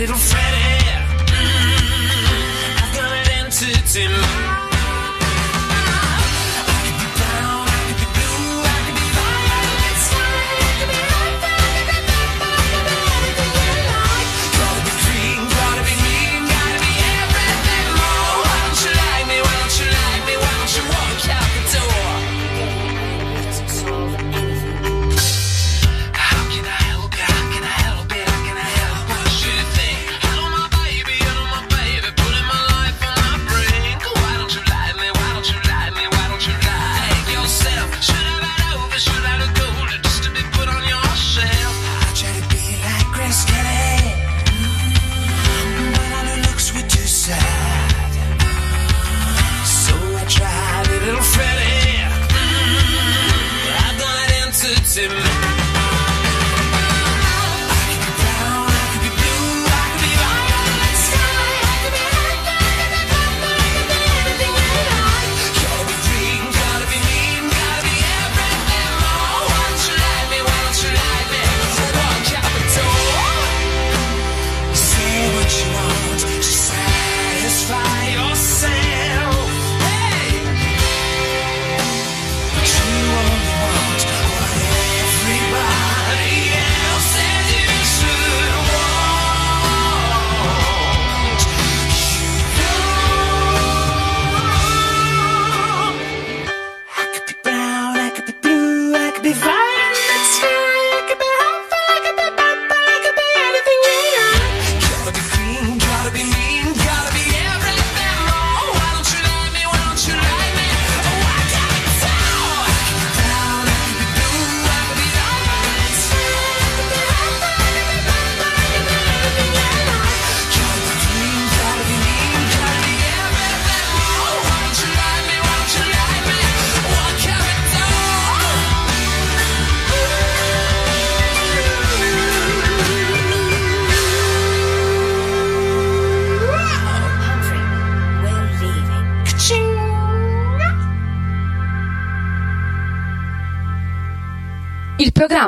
Little 0.00 0.16
Freddie. 0.16 0.96
Mm, 1.26 2.82
I've 2.82 2.94
got 2.96 3.12
an 3.12 3.44
entity 3.44 4.08
mind. 4.08 4.59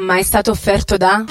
Programma 0.02 0.16
è 0.18 0.22
stato 0.22 0.50
offerto 0.50 0.96
da 0.96 1.24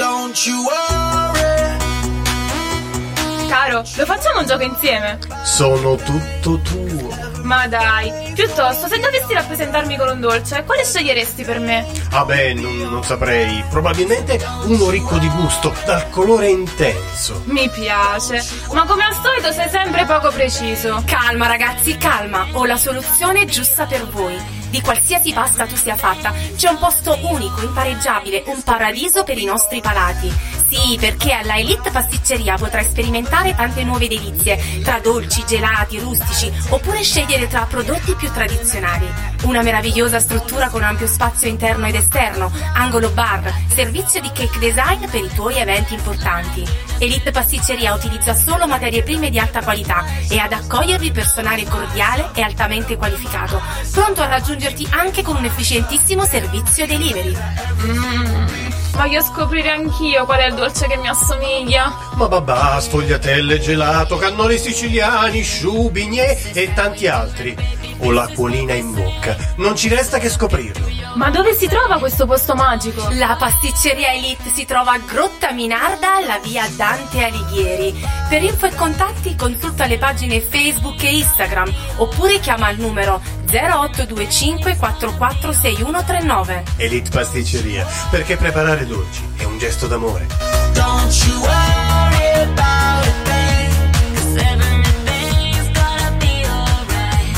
Caro, 3.47 3.83
lo 3.95 4.05
facciamo 4.05 4.39
un 4.39 4.45
gioco 4.45 4.63
insieme? 4.63 5.19
Sono 5.43 5.95
tutto 5.97 6.57
tuo. 6.61 7.29
Ma 7.43 7.67
dai, 7.67 8.31
piuttosto, 8.33 8.87
se 8.87 8.97
dovessi 8.97 9.33
rappresentarmi 9.33 9.97
con 9.97 10.07
un 10.07 10.21
dolce, 10.21 10.63
quale 10.63 10.85
sceglieresti 10.85 11.43
per 11.43 11.59
me? 11.59 11.85
Ah 12.11 12.23
beh, 12.23 12.53
non, 12.53 12.77
non 12.77 13.03
saprei. 13.03 13.61
Probabilmente 13.69 14.39
uno 14.67 14.89
ricco 14.89 15.17
di 15.17 15.27
gusto, 15.27 15.73
dal 15.85 16.09
colore 16.09 16.47
intenso. 16.47 17.41
Mi 17.45 17.69
piace, 17.69 18.41
ma 18.71 18.85
come 18.85 19.03
al 19.03 19.15
solito 19.21 19.51
sei 19.51 19.69
sempre 19.69 20.05
poco 20.05 20.31
preciso. 20.31 21.03
Calma 21.05 21.47
ragazzi, 21.47 21.97
calma, 21.97 22.47
ho 22.53 22.65
la 22.65 22.77
soluzione 22.77 23.45
giusta 23.45 23.85
per 23.85 24.07
voi. 24.07 24.60
Di 24.71 24.79
qualsiasi 24.79 25.33
pasta 25.33 25.65
tu 25.65 25.75
sia 25.75 25.97
fatta, 25.97 26.33
c'è 26.55 26.69
un 26.69 26.77
posto 26.77 27.17
unico, 27.23 27.61
impareggiabile, 27.61 28.43
un 28.45 28.63
paradiso 28.63 29.25
per 29.25 29.37
i 29.37 29.43
nostri 29.43 29.81
palati. 29.81 30.31
Sì, 30.71 30.95
perché 30.97 31.33
alla 31.33 31.57
Elite 31.57 31.91
Pasticceria 31.91 32.55
potrai 32.55 32.85
sperimentare 32.85 33.53
tante 33.53 33.83
nuove 33.83 34.07
delizie, 34.07 34.81
tra 34.81 34.99
dolci, 34.99 35.43
gelati, 35.45 35.99
rustici, 35.99 36.49
oppure 36.69 37.03
scegliere 37.03 37.49
tra 37.49 37.65
prodotti 37.65 38.15
più 38.15 38.31
tradizionali. 38.31 39.05
Una 39.43 39.63
meravigliosa 39.63 40.21
struttura 40.21 40.69
con 40.69 40.81
ampio 40.81 41.07
spazio 41.07 41.49
interno 41.49 41.87
ed 41.87 41.95
esterno, 41.95 42.49
angolo 42.73 43.09
bar, 43.09 43.53
servizio 43.67 44.21
di 44.21 44.31
cake 44.31 44.59
design 44.59 45.09
per 45.09 45.21
i 45.21 45.33
tuoi 45.35 45.57
eventi 45.57 45.93
importanti. 45.93 46.65
Elite 46.99 47.31
Pasticceria 47.31 47.93
utilizza 47.93 48.33
solo 48.33 48.65
materie 48.65 49.03
prime 49.03 49.29
di 49.29 49.39
alta 49.39 49.61
qualità 49.61 50.05
e 50.29 50.37
ad 50.37 50.53
accogliervi 50.53 51.11
personale 51.11 51.65
cordiale 51.65 52.29
e 52.33 52.43
altamente 52.43 52.95
qualificato, 52.95 53.61
pronto 53.91 54.21
a 54.21 54.27
raggiungerti 54.27 54.87
anche 54.91 55.21
con 55.21 55.35
un 55.35 55.43
efficientissimo 55.43 56.23
servizio 56.23 56.87
delivery. 56.87 57.35
Mm, 57.83 58.45
voglio 58.91 59.21
scoprire 59.21 59.69
anch'io 59.69 60.25
qual 60.25 60.39
è 60.39 60.47
il 60.47 60.55
dolce 60.55 60.87
che 60.87 60.97
mi 60.97 61.07
assomiglia. 61.07 61.93
Ma 62.15 62.27
babà, 62.27 62.79
sfogliatelle, 62.79 63.59
gelato, 63.59 64.17
cannoli 64.17 64.57
siciliani, 64.57 65.41
sciù, 65.41 65.89
bignè 65.89 66.37
e 66.53 66.73
tanti 66.73 67.07
altri. 67.07 67.55
Ho 68.03 68.11
l'acquolina 68.11 68.73
in 68.73 68.93
bocca. 68.93 69.35
Non 69.57 69.75
ci 69.75 69.87
resta 69.87 70.17
che 70.17 70.29
scoprirlo. 70.29 70.89
Ma 71.15 71.29
dove 71.29 71.53
si 71.53 71.67
trova 71.67 71.99
questo 71.99 72.25
posto 72.25 72.55
magico? 72.55 73.07
La 73.11 73.35
pasticceria 73.37 74.13
Elite 74.13 74.49
si 74.49 74.65
trova 74.65 74.93
a 74.93 74.97
Grotta 74.97 75.51
Minarda, 75.51 76.15
alla 76.15 76.39
via 76.39 76.67
Dante 76.75 77.23
Alighieri. 77.23 77.93
Per 78.29 78.41
info 78.41 78.65
e 78.65 78.75
contatti 78.75 79.35
consulta 79.35 79.85
le 79.85 79.97
pagine 79.97 80.39
Facebook 80.39 81.03
e 81.03 81.17
Instagram 81.17 81.71
oppure 81.97 82.39
chiama 82.39 82.67
al 82.67 82.77
numero 82.77 83.21
0825 83.51 84.75
446139. 84.77 86.63
Elite 86.77 87.09
Pasticceria, 87.09 87.85
perché 88.09 88.37
preparare 88.37 88.85
dolci 88.85 89.21
è 89.37 89.43
un 89.43 89.57
gesto 89.57 89.87
d'amore. 89.87 90.25
Don't 90.73 91.13
you 91.25 91.39
worry 91.39 92.41
about 92.43 93.05
a 93.05 93.13
thing, 93.23 93.73
'cause 94.15 94.39
everything's 94.41 95.71
gonna 95.73 96.11
be 96.17 96.45
alright. 96.45 97.35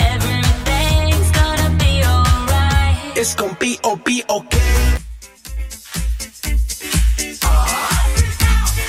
Everything's 0.00 1.30
gonna 1.30 1.68
be 1.76 2.02
alright. 2.04 3.16
It's 3.16 3.34
gonna 3.34 3.54
be 3.58 3.78
oh, 3.82 3.96
be 3.96 4.22
okay. 4.26 4.60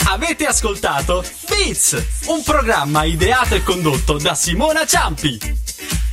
Avete 0.10 0.46
ascoltato 0.48 1.24
Beats, 1.48 2.24
un 2.28 2.42
programma 2.44 3.04
ideato 3.04 3.54
e 3.56 3.62
condotto 3.64 4.18
da 4.18 4.34
Simona 4.34 4.86
Ciampi. 4.86 5.38